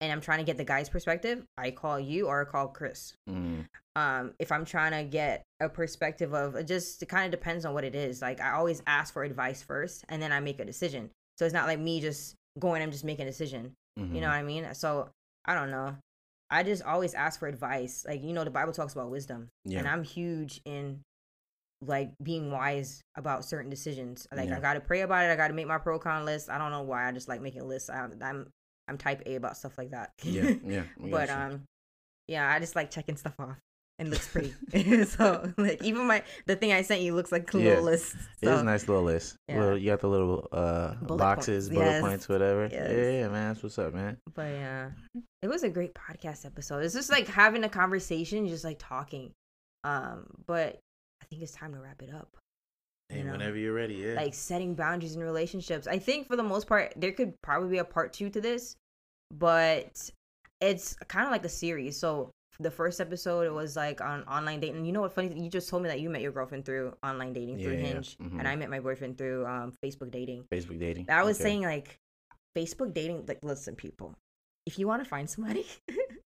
and 0.00 0.10
I'm 0.10 0.20
trying 0.22 0.38
to 0.38 0.44
get 0.44 0.56
the 0.56 0.64
guy's 0.64 0.88
perspective, 0.88 1.44
I 1.58 1.70
call 1.70 2.00
you 2.00 2.26
or 2.26 2.40
I 2.40 2.44
call 2.50 2.68
Chris. 2.68 3.14
Mhm. 3.28 3.66
Um, 4.00 4.32
if 4.38 4.50
I'm 4.50 4.64
trying 4.64 4.92
to 4.92 5.04
get 5.04 5.42
a 5.60 5.68
perspective 5.68 6.32
of 6.32 6.54
it 6.56 6.66
just 6.66 7.02
it 7.02 7.06
kind 7.06 7.26
of 7.26 7.30
depends 7.38 7.64
on 7.66 7.74
what 7.74 7.84
it 7.84 7.94
is. 7.94 8.22
Like 8.22 8.40
I 8.40 8.52
always 8.52 8.82
ask 8.86 9.12
for 9.12 9.24
advice 9.24 9.62
first, 9.62 10.04
and 10.08 10.22
then 10.22 10.32
I 10.32 10.40
make 10.40 10.58
a 10.58 10.64
decision. 10.64 11.10
So 11.38 11.44
it's 11.44 11.52
not 11.54 11.66
like 11.66 11.78
me 11.78 12.00
just 12.00 12.34
going 12.58 12.82
and 12.82 12.90
just 12.90 13.04
making 13.04 13.26
a 13.26 13.30
decision. 13.30 13.72
Mhm. 13.98 14.14
You 14.14 14.20
know 14.22 14.28
what 14.28 14.36
I 14.36 14.42
mean? 14.42 14.72
So 14.74 15.10
I 15.44 15.54
don't 15.54 15.70
know. 15.70 15.96
I 16.50 16.62
just 16.62 16.82
always 16.82 17.14
ask 17.14 17.38
for 17.38 17.46
advice. 17.46 18.04
Like 18.08 18.22
you 18.22 18.32
know, 18.32 18.44
the 18.44 18.50
Bible 18.50 18.72
talks 18.72 18.94
about 18.94 19.10
wisdom, 19.10 19.48
and 19.78 19.86
I'm 19.86 20.02
huge 20.02 20.60
in 20.64 21.02
like 21.82 22.10
being 22.22 22.50
wise 22.50 23.00
about 23.16 23.44
certain 23.44 23.70
decisions. 23.70 24.26
Like 24.34 24.48
Yeah. 24.48 24.56
I 24.56 24.60
got 24.60 24.74
to 24.74 24.80
pray 24.80 25.00
about 25.02 25.24
it. 25.24 25.30
I 25.32 25.36
got 25.36 25.48
to 25.48 25.54
make 25.54 25.66
my 25.66 25.78
pro 25.78 25.98
con 25.98 26.24
list. 26.24 26.48
I 26.50 26.58
don't 26.58 26.70
know 26.70 26.82
why. 26.82 27.08
I 27.08 27.12
just 27.12 27.28
like 27.28 27.40
making 27.40 27.66
lists. 27.68 27.90
I'm 27.90 28.12
I'm, 28.22 28.48
I'm 28.88 28.98
type 28.98 29.22
A 29.26 29.34
about 29.36 29.56
stuff 29.56 29.76
like 29.78 29.90
that. 29.90 30.12
Yeah. 30.22 30.54
Yeah. 30.64 30.82
but 30.98 31.28
um, 31.30 31.62
yeah, 32.28 32.50
I 32.50 32.58
just 32.60 32.76
like 32.76 32.90
checking 32.90 33.16
stuff 33.16 33.34
off. 33.38 33.58
And 34.00 34.10
looks 34.10 34.26
pretty. 34.26 34.52
so 35.04 35.52
like 35.56 35.84
even 35.84 36.06
my 36.06 36.24
the 36.46 36.56
thing 36.56 36.72
I 36.72 36.82
sent 36.82 37.02
you 37.02 37.14
looks 37.14 37.30
like 37.30 37.52
a 37.54 37.58
Yeah. 37.58 37.68
little 37.70 37.84
list. 37.84 38.14
It 38.14 38.18
is 38.18 38.48
So, 38.48 38.56
a 38.58 38.64
nice 38.64 38.88
little 38.88 39.04
list. 39.04 39.36
Yeah. 39.46 39.60
Little, 39.60 39.78
you 39.78 39.90
got 39.90 40.00
the 40.00 40.08
little 40.08 40.48
uh 40.50 40.94
Bullet 40.94 41.18
boxes, 41.18 41.68
points. 41.68 41.74
bullet 41.78 41.90
Yes. 41.90 42.00
points, 42.02 42.28
whatever. 42.28 42.62
Yes. 42.72 42.90
Yeah, 42.90 43.10
yeah, 43.10 43.28
man. 43.28 43.48
That's 43.52 43.62
what's 43.62 43.78
up, 43.78 43.94
man. 43.94 44.16
but 44.34 44.48
yeah, 44.50 44.90
it 45.42 45.48
was 45.48 45.62
a 45.62 45.68
great 45.68 45.94
podcast 45.94 46.44
episode. 46.44 46.82
It's 46.84 46.94
just 46.94 47.10
like 47.10 47.28
having 47.28 47.62
a 47.62 47.68
conversation, 47.68 48.48
just 48.48 48.64
like 48.64 48.78
talking. 48.80 49.30
Um, 49.84 50.26
but 50.46 50.78
I 51.22 51.26
think 51.30 51.42
it's 51.42 51.52
time 51.52 51.72
to 51.74 51.78
wrap 51.80 52.02
it 52.02 52.12
up. 52.12 52.36
And 53.10 53.18
You 53.20 53.24
know, 53.26 53.32
whenever 53.32 53.56
you're 53.56 53.74
ready, 53.74 53.94
yeah. 53.94 54.14
Like 54.14 54.34
setting 54.34 54.74
boundaries 54.74 55.14
in 55.16 55.22
relationships. 55.22 55.86
I 55.86 55.98
think 55.98 56.26
for 56.28 56.36
the 56.36 56.42
most 56.42 56.66
part, 56.66 56.92
there 56.96 57.12
could 57.12 57.34
probably 57.42 57.68
be 57.70 57.78
a 57.78 57.84
part 57.84 58.12
two 58.12 58.30
to 58.30 58.40
this, 58.40 58.76
but 59.30 60.10
it's 60.60 60.94
kind 61.08 61.24
of 61.26 61.30
like 61.32 61.44
a 61.44 61.48
series. 61.48 61.98
So 61.98 62.30
the 62.60 62.70
first 62.70 63.00
episode 63.00 63.46
it 63.46 63.52
was 63.54 63.74
like 63.74 64.00
on 64.00 64.22
online 64.24 64.60
dating. 64.60 64.84
You 64.84 64.92
know 64.92 65.00
what? 65.00 65.12
Funny, 65.12 65.32
you 65.42 65.48
just 65.50 65.68
told 65.68 65.82
me 65.82 65.88
that 65.88 66.00
you 66.00 66.10
met 66.10 66.20
your 66.22 66.32
girlfriend 66.32 66.64
through 66.64 66.94
online 67.02 67.32
dating 67.32 67.58
through 67.58 67.72
Yeah, 67.72 67.78
yeah. 67.80 67.86
Hinge, 67.86 68.18
Mhm. 68.18 68.38
and 68.38 68.46
I 68.46 68.54
met 68.56 68.68
my 68.70 68.80
boyfriend 68.80 69.16
through 69.18 69.46
um, 69.46 69.72
Facebook 69.82 70.10
dating. 70.10 70.44
Facebook 70.52 70.78
dating. 70.78 71.06
I 71.08 71.22
was 71.24 71.36
Okay. 71.38 71.44
saying 71.50 71.62
like 71.62 71.98
Facebook 72.56 72.92
dating. 72.92 73.24
Like, 73.26 73.42
listen, 73.42 73.74
people, 73.76 74.14
if 74.66 74.78
you 74.78 74.86
want 74.86 75.02
to 75.02 75.08
find 75.08 75.28
somebody, 75.28 75.64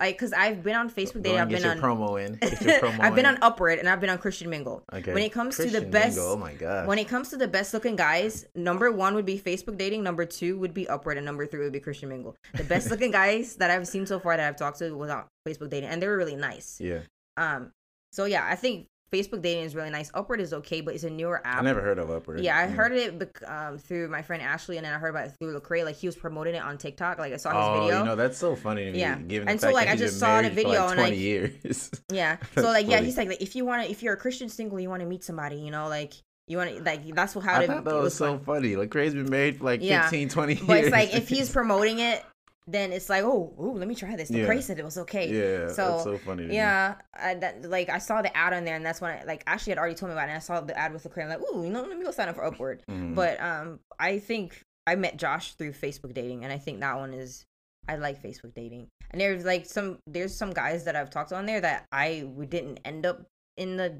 like, 0.00 0.14
because 0.16 0.32
I've 0.32 0.62
been 0.62 0.74
on 0.76 0.90
Facebook 0.90 1.22
dating, 1.22 1.40
I've 1.40 1.48
been 1.48 1.62
your 1.62 1.72
on. 1.72 1.78
promo 1.80 2.24
in. 2.24 2.36
Promo 2.38 3.00
I've 3.00 3.14
been 3.14 3.26
in. 3.26 3.34
on 3.34 3.38
Upward 3.42 3.78
and 3.78 3.88
I've 3.88 4.00
been 4.00 4.10
on 4.10 4.18
Christian 4.18 4.48
Mingle. 4.50 4.82
Okay. 4.92 5.12
when 5.12 5.22
it 5.22 5.32
comes 5.32 5.56
to 5.56 5.66
the 5.70 5.80
best- 5.80 6.16
Mingle, 6.16 6.32
oh 6.32 6.36
my 6.36 6.54
god. 6.54 6.86
When 6.86 6.98
it 6.98 7.08
comes 7.08 7.28
to 7.30 7.36
the 7.36 7.48
best 7.48 7.72
looking 7.74 7.96
guys, 7.96 8.46
number 8.54 8.90
one 8.92 9.14
would 9.14 9.26
be 9.26 9.38
Facebook 9.38 9.76
dating, 9.78 10.02
number 10.02 10.24
two 10.26 10.58
would 10.58 10.74
be 10.74 10.88
Upward, 10.88 11.16
and 11.16 11.26
number 11.26 11.46
three 11.46 11.60
would 11.64 11.72
be 11.72 11.80
Christian 11.80 12.08
Mingle. 12.08 12.36
The 12.54 12.64
best 12.64 12.90
looking 12.90 13.10
guys 13.10 13.56
that 13.56 13.70
I've 13.70 13.86
seen 13.88 14.06
so 14.06 14.18
far 14.20 14.36
that 14.36 14.46
I've 14.48 14.56
talked 14.56 14.78
to 14.80 14.92
was 14.96 15.10
on 15.10 15.24
Facebook 15.46 15.70
dating, 15.70 15.88
and 15.90 16.02
they 16.02 16.06
were 16.08 16.16
really 16.16 16.36
nice. 16.36 16.80
yeah, 16.80 17.00
Um, 17.36 17.72
so 18.12 18.24
yeah, 18.24 18.46
I 18.48 18.54
think 18.54 18.86
Facebook 19.12 19.40
dating 19.42 19.64
is 19.64 19.74
really 19.74 19.90
nice. 19.90 20.10
Upward 20.14 20.40
is 20.40 20.52
okay, 20.52 20.80
but 20.80 20.94
it's 20.94 21.04
a 21.04 21.10
newer 21.10 21.40
app. 21.46 21.60
I 21.60 21.62
never 21.62 21.80
heard 21.80 21.98
of 21.98 22.10
Upward. 22.10 22.40
Yeah, 22.40 22.58
I 22.58 22.66
Mm. 22.66 22.74
heard 22.74 22.92
it 22.92 23.32
um, 23.46 23.78
through 23.78 24.08
my 24.08 24.22
friend 24.22 24.42
Ashley, 24.42 24.76
and 24.76 24.84
then 24.84 24.92
I 24.92 24.98
heard 24.98 25.10
about 25.10 25.26
it 25.26 25.32
through 25.40 25.58
Lecrae. 25.58 25.84
Like 25.84 25.96
he 25.96 26.06
was 26.06 26.16
promoting 26.16 26.54
it 26.54 26.62
on 26.62 26.76
TikTok. 26.78 27.18
Like 27.18 27.32
I 27.32 27.36
saw 27.36 27.50
his 27.50 27.58
Oh, 27.78 27.80
video. 27.84 27.98
you 28.00 28.04
know 28.04 28.16
that's 28.16 28.36
so 28.38 28.54
funny 28.54 28.84
to 28.84 28.92
me. 28.92 29.00
Yeah. 29.00 29.16
Given 29.18 29.46
the 29.46 29.52
And 29.52 29.60
so, 29.60 29.70
like, 29.70 29.88
I 29.88 29.96
just 29.96 30.18
saw 30.18 30.42
the 30.42 30.50
video 30.50 30.80
like 30.86 30.90
and, 30.90 31.00
like- 31.00 31.16
years. 31.18 31.90
Yeah. 32.12 32.36
So 32.54 32.62
like 32.62 32.86
yeah, 32.86 32.96
funny. 32.96 33.06
he's 33.06 33.16
like, 33.16 33.28
like 33.28 33.42
if 33.42 33.56
you 33.56 33.64
want 33.64 33.84
to 33.84 33.90
if 33.90 34.02
you're 34.02 34.14
a 34.14 34.18
Christian 34.18 34.48
single, 34.48 34.78
you 34.80 34.88
want 34.90 35.00
to 35.00 35.06
meet 35.08 35.24
somebody, 35.24 35.56
you 35.56 35.70
know, 35.70 35.88
like 35.88 36.12
you 36.46 36.56
want 36.56 36.70
to 36.76 36.82
like 36.82 37.14
that's 37.14 37.34
how 37.34 37.40
I 37.40 37.62
it, 37.62 37.66
thought 37.66 37.84
that 37.84 37.94
it 37.94 38.00
was 38.02 38.14
so 38.14 38.36
fun. 38.38 38.44
funny. 38.60 38.76
Like 38.76 38.90
Craig's 38.90 39.14
been 39.14 39.28
married 39.30 39.58
for 39.58 39.64
like 39.64 39.82
Yeah. 39.82 40.02
15, 40.02 40.28
20 40.30 40.54
years. 40.54 40.66
But 40.66 40.76
it's 40.78 40.90
like 40.90 41.14
if 41.14 41.28
he's 41.28 41.50
promoting 41.58 41.98
it, 42.00 42.22
then 42.70 42.92
it's 42.92 43.08
like, 43.08 43.24
oh, 43.24 43.54
ooh, 43.60 43.72
let 43.78 43.88
me 43.88 43.94
try 43.94 44.14
this. 44.14 44.30
Yeah. 44.30 44.44
Lecrae 44.46 44.62
said 44.62 44.78
it 44.78 44.84
was 44.84 44.98
okay. 44.98 45.28
yeah, 45.28 45.68
So, 45.68 45.88
that's 45.92 46.04
so 46.04 46.18
funny. 46.18 46.42
To 46.42 46.48
me. 46.48 46.54
Yeah, 46.54 46.96
I, 47.14 47.34
that, 47.34 47.62
like 47.68 47.88
I 47.88 47.98
saw 47.98 48.20
the 48.20 48.36
ad 48.36 48.52
on 48.52 48.64
there, 48.64 48.76
and 48.76 48.84
that's 48.84 49.00
when 49.00 49.10
I, 49.10 49.24
like 49.24 49.42
Ashley 49.46 49.70
had 49.70 49.78
already 49.78 49.94
told 49.94 50.10
me 50.10 50.12
about 50.12 50.28
it. 50.28 50.32
And 50.32 50.36
I 50.36 50.40
saw 50.40 50.60
the 50.60 50.78
ad 50.78 50.92
with 50.92 51.04
Lecrae. 51.04 51.22
I'm 51.22 51.28
like, 51.30 51.40
ooh, 51.40 51.64
you 51.64 51.70
know, 51.70 51.82
let 51.82 51.96
me 51.98 52.04
go 52.04 52.10
sign 52.10 52.28
up 52.28 52.36
for 52.36 52.44
Upward. 52.44 52.82
Mhm. 52.90 53.14
But 53.14 53.40
um, 53.40 53.80
I 53.98 54.18
think 54.18 54.60
I 54.86 54.94
met 54.96 55.16
Josh 55.16 55.54
through 55.54 55.72
Facebook 55.72 56.12
dating, 56.14 56.44
and 56.44 56.52
I 56.52 56.58
think 56.58 56.80
that 56.80 56.96
one 56.96 57.14
is 57.14 57.44
I 57.88 57.96
like 57.96 58.22
Facebook 58.22 58.54
dating. 58.54 58.88
And 59.10 59.20
there's 59.20 59.44
like 59.44 59.64
some 59.64 59.98
there's 60.06 60.34
some 60.34 60.52
guys 60.52 60.84
that 60.84 60.94
I've 60.94 61.10
talked 61.10 61.30
to 61.30 61.36
on 61.36 61.46
there 61.46 61.60
that 61.62 61.86
I 61.90 62.24
we 62.26 62.44
didn't 62.46 62.80
end 62.84 63.06
up 63.06 63.22
in 63.56 63.76
the 63.78 63.98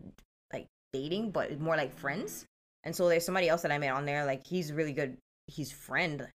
like 0.53 0.67
dating, 0.93 1.31
but 1.31 1.59
more 1.59 1.77
like 1.77 1.95
friends. 1.95 2.45
And 2.85 2.95
so 2.95 3.09
there's 3.09 3.25
somebody 3.25 3.49
else 3.49 3.63
that 3.63 3.73
I 3.73 3.79
met 3.79 3.93
on 3.93 4.05
there. 4.05 4.27
Like 4.27 4.47
he's 4.47 4.73
really 4.73 4.93
good. 4.93 5.17
He's 5.47 5.73
friend. 5.73 6.29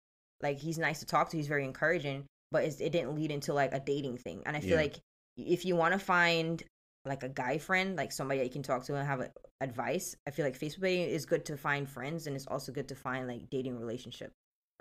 Like 0.41 0.59
he's 0.59 0.77
nice 0.77 0.99
to 0.99 1.05
talk 1.05 1.29
to. 1.29 1.37
He's 1.37 1.47
very 1.47 1.65
encouraging. 1.65 2.25
But 2.51 2.65
it's, 2.65 2.81
it 2.81 2.91
didn't 2.91 3.15
lead 3.15 3.31
into 3.31 3.53
like 3.53 3.73
a 3.73 3.79
dating 3.79 4.17
thing. 4.17 4.43
And 4.45 4.57
I 4.57 4.59
feel 4.59 4.71
Yeah. 4.71 4.75
like 4.77 4.99
if 5.37 5.63
you 5.65 5.75
want 5.75 5.93
to 5.93 5.99
find 5.99 6.61
like 7.05 7.23
a 7.23 7.29
guy 7.29 7.57
friend, 7.57 7.95
like 7.95 8.11
somebody 8.11 8.39
that 8.39 8.45
you 8.45 8.51
can 8.51 8.61
talk 8.63 8.83
to 8.85 8.95
and 8.95 9.07
have 9.07 9.21
a, 9.21 9.31
advice, 9.61 10.15
I 10.27 10.31
feel 10.31 10.43
like 10.45 10.59
Facebook 10.59 10.81
dating 10.81 11.09
is 11.09 11.25
good 11.25 11.45
to 11.45 11.55
find 11.55 11.87
friends, 11.87 12.27
and 12.27 12.35
it's 12.35 12.47
also 12.47 12.71
good 12.71 12.87
to 12.89 12.95
find 12.95 13.27
like 13.27 13.49
dating 13.49 13.79
relationship. 13.79 14.31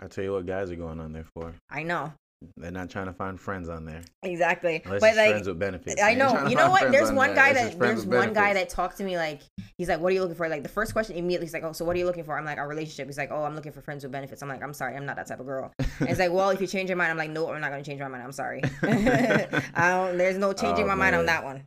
I 0.01 0.07
tell 0.09 0.25
you 0.25 0.33
what, 0.33 0.47
guys 0.47 0.71
are 0.71 0.77
going 0.77 0.99
on 1.01 1.13
there 1.13 1.27
for. 1.35 1.55
I 1.71 1.83
know 1.83 2.13
They're 2.57 2.71
not 2.71 2.89
trying 2.89 3.07
to 3.07 3.13
find 3.13 3.39
friends 3.39 3.69
on 3.69 3.85
there. 3.85 4.03
exactly, 4.23 4.81
Unless 4.85 5.01
but 5.01 5.17
like 5.17 5.31
friends 5.31 5.47
with 5.47 5.59
benefits. 5.59 6.01
I 6.01 6.15
know. 6.15 6.47
You 6.47 6.57
know 6.57 6.71
what? 6.71 6.91
There's 6.91 7.11
on 7.11 7.17
one 7.17 7.35
guy 7.35 7.53
that 7.53 7.79
there's 7.79 8.07
one 8.07 8.33
guy 8.33 8.55
that 8.55 8.71
talked 8.71 8.97
to 8.99 9.05
me 9.05 9.19
like 9.19 9.43
he's 9.77 9.89
like, 9.89 10.01
"What 10.01 10.11
are 10.11 10.15
you 10.15 10.23
looking 10.23 10.37
for?" 10.37 10.49
Like 10.49 10.63
the 10.63 10.69
first 10.69 10.95
question 10.95 11.17
immediately 11.17 11.47
he's 11.47 11.53
like, 11.53 11.65
"Oh, 11.65 11.73
so 11.73 11.85
what 11.85 11.97
are 11.97 11.99
you 11.99 12.07
looking 12.07 12.25
for?" 12.25 12.39
I'm 12.39 12.47
like, 12.47 12.59
"A 12.59 12.67
relationship." 12.67 13.07
He's 13.09 13.19
like, 13.19 13.31
"Oh, 13.31 13.45
I'm 13.45 13.55
looking 13.55 13.73
for 13.73 13.83
friends 13.83 14.05
with 14.05 14.13
benefits." 14.13 14.43
I'm 14.43 14.49
like, 14.49 14.63
"I'm 14.63 14.73
sorry, 14.73 14.97
I'm 14.97 15.05
not 15.05 15.17
that 15.17 15.27
type 15.27 15.41
of 15.41 15.47
girl." 15.47 15.73
And 16.01 16.09
he's 16.09 16.19
like, 16.19 16.33
"Well, 16.33 16.49
if 16.49 16.63
you 16.63 16.67
change 16.67 16.89
your 16.89 16.97
mind," 16.97 17.11
I'm 17.11 17.19
like, 17.19 17.31
"No, 17.31 17.53
I'm 17.53 17.61
not 17.61 17.71
gonna 17.71 17.85
change 17.85 18.01
my 18.01 18.09
mind. 18.09 18.23
I'm 18.23 18.33
sorry. 18.33 18.63
I 18.83 19.91
don't. 19.91 20.17
There's 20.17 20.39
no 20.39 20.51
oh, 20.51 20.53
changing 20.55 20.85
Oh, 20.85 20.89
my 20.89 20.95
mind 20.95 21.17
on 21.17 21.27
that 21.27 21.45
one." 21.45 21.65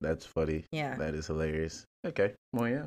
That's 0.00 0.26
funny. 0.26 0.64
Yeah. 0.72 0.96
That 0.96 1.14
is 1.14 1.26
hilarious. 1.28 1.84
Okay. 2.04 2.34
Well, 2.52 2.68
yeah. 2.68 2.86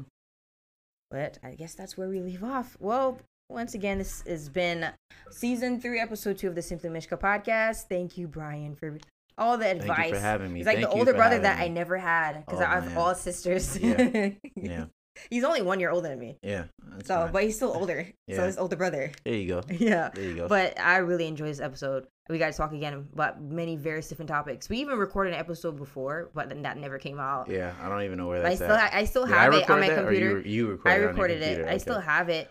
But 1.09 1.37
I 1.43 1.53
guess 1.53 1.75
that's 1.75 1.95
where 1.95 2.09
we 2.09 2.21
leave 2.21 2.43
off. 2.43 2.75
Well, 2.79 3.19
once 3.49 3.73
again, 3.73 3.97
this 3.97 4.23
has 4.27 4.49
been 4.49 4.89
season 5.29 5.79
three, 5.79 5.99
episode 5.99 6.37
two 6.37 6.47
of 6.47 6.55
the 6.55 6.61
Simply 6.61 6.89
Mishka 6.89 7.17
podcast. 7.17 7.83
Thank 7.89 8.17
you, 8.17 8.27
Brian, 8.27 8.75
for 8.75 8.97
all 9.37 9.57
the 9.57 9.69
advice. 9.69 9.87
Thank 9.97 10.07
you 10.09 10.15
for 10.15 10.19
having 10.21 10.53
me. 10.53 10.59
He's 10.59 10.65
like 10.67 10.77
Thank 10.77 10.89
the 10.89 10.95
older 10.97 11.13
brother 11.13 11.39
that 11.39 11.59
I 11.59 11.67
never 11.67 11.97
had 11.97 12.45
because 12.45 12.61
Oh, 12.61 12.65
I 12.65 12.69
have 12.75 12.87
man. 12.87 12.97
all 12.97 13.15
sisters. 13.15 13.77
Yeah. 13.79 14.29
Yeah. 14.55 14.85
he's 15.29 15.43
only 15.43 15.61
one 15.61 15.79
year 15.79 15.91
older 15.91 16.09
than 16.09 16.19
me, 16.19 16.37
Yeah. 16.41 16.65
So 17.05 17.15
fine. 17.15 17.31
but 17.31 17.43
he's 17.43 17.55
still 17.55 17.73
older. 17.75 18.05
So 18.29 18.35
Yeah. 18.35 18.45
his 18.45 18.57
older 18.57 18.75
brother. 18.75 19.11
there 19.25 19.33
you 19.35 19.47
go. 19.47 19.61
yeah. 19.69 20.09
There 20.13 20.23
you 20.23 20.35
go. 20.35 20.47
But 20.47 20.79
I 20.79 20.97
really 20.97 21.27
enjoyed 21.27 21.49
this 21.49 21.59
episode. 21.59 22.07
We 22.29 22.37
got 22.39 22.51
to 22.51 22.57
talk 22.57 22.71
again 22.73 23.07
about 23.13 23.41
many 23.41 23.75
various 23.75 24.07
different 24.07 24.29
topics. 24.29 24.69
We 24.69 24.77
even 24.77 24.97
recorded 24.97 25.33
an 25.33 25.39
episode 25.39 25.77
before, 25.77 26.29
but 26.33 26.47
then 26.49 26.61
that 26.63 26.77
never 26.77 26.97
came 26.97 27.19
out. 27.19 27.49
yeah, 27.49 27.73
I 27.81 27.89
don't 27.89 28.01
even 28.03 28.17
know 28.17 28.27
where 28.27 28.41
But 28.41 28.45
I 28.45 28.49
that's 28.55 28.61
still, 28.61 28.71
at. 28.75 28.93
I 28.93 29.03
still 29.05 29.25
Did 29.25 29.35
I 29.35 29.43
have 29.43 29.53
it 29.53 29.69
on 29.69 29.79
my 29.81 29.89
that, 29.89 29.97
computer. 29.97 30.39
You, 30.39 30.43
you 30.45 30.67
I 30.67 30.71
recorded, 30.71 30.99
your 31.01 31.09
recorded 31.09 31.41
it. 31.41 31.45
computer? 31.47 31.69
I 31.69 31.77
still 31.77 31.99
have 31.99 32.29
it. 32.29 32.49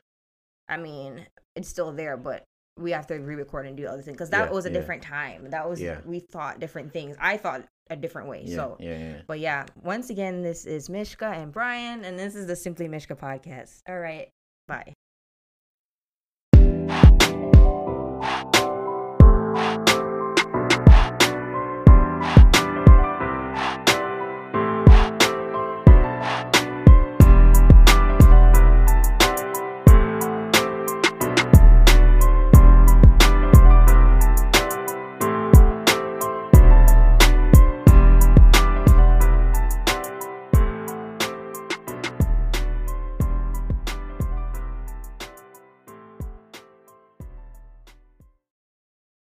I 0.68 0.76
mean, 0.76 1.26
it's 1.56 1.68
still 1.68 1.92
there, 1.92 2.16
but 2.16 2.44
we 2.78 2.90
have 2.92 3.06
to 3.08 3.14
re-record 3.16 3.66
and 3.66 3.76
do 3.76 3.86
other 3.86 4.00
things 4.02 4.16
because 4.16 4.30
that 4.30 4.46
Yeah, 4.48 4.52
was 4.54 4.64
a 4.64 4.70
yeah. 4.70 4.78
different 4.78 5.02
time. 5.02 5.50
That 5.50 5.68
was 5.68 5.80
Yeah. 5.80 6.00
we 6.06 6.20
thought 6.20 6.58
different 6.58 6.92
things. 6.92 7.16
I 7.20 7.36
thought 7.36 7.64
a 7.90 7.96
different 7.96 8.28
way. 8.28 8.46
So, 8.46 8.76
yeah. 8.80 9.20
but 9.26 9.40
yeah, 9.40 9.66
once 9.82 10.08
again, 10.08 10.42
this 10.42 10.64
is 10.64 10.88
Mishka 10.88 11.26
and 11.26 11.52
Brian, 11.52 12.04
and 12.04 12.18
this 12.18 12.34
is 12.34 12.46
the 12.46 12.56
Simply 12.56 12.88
Mishka 12.88 13.14
podcast. 13.14 13.80
All 13.86 13.98
right, 13.98 14.30
bye. 14.66 14.94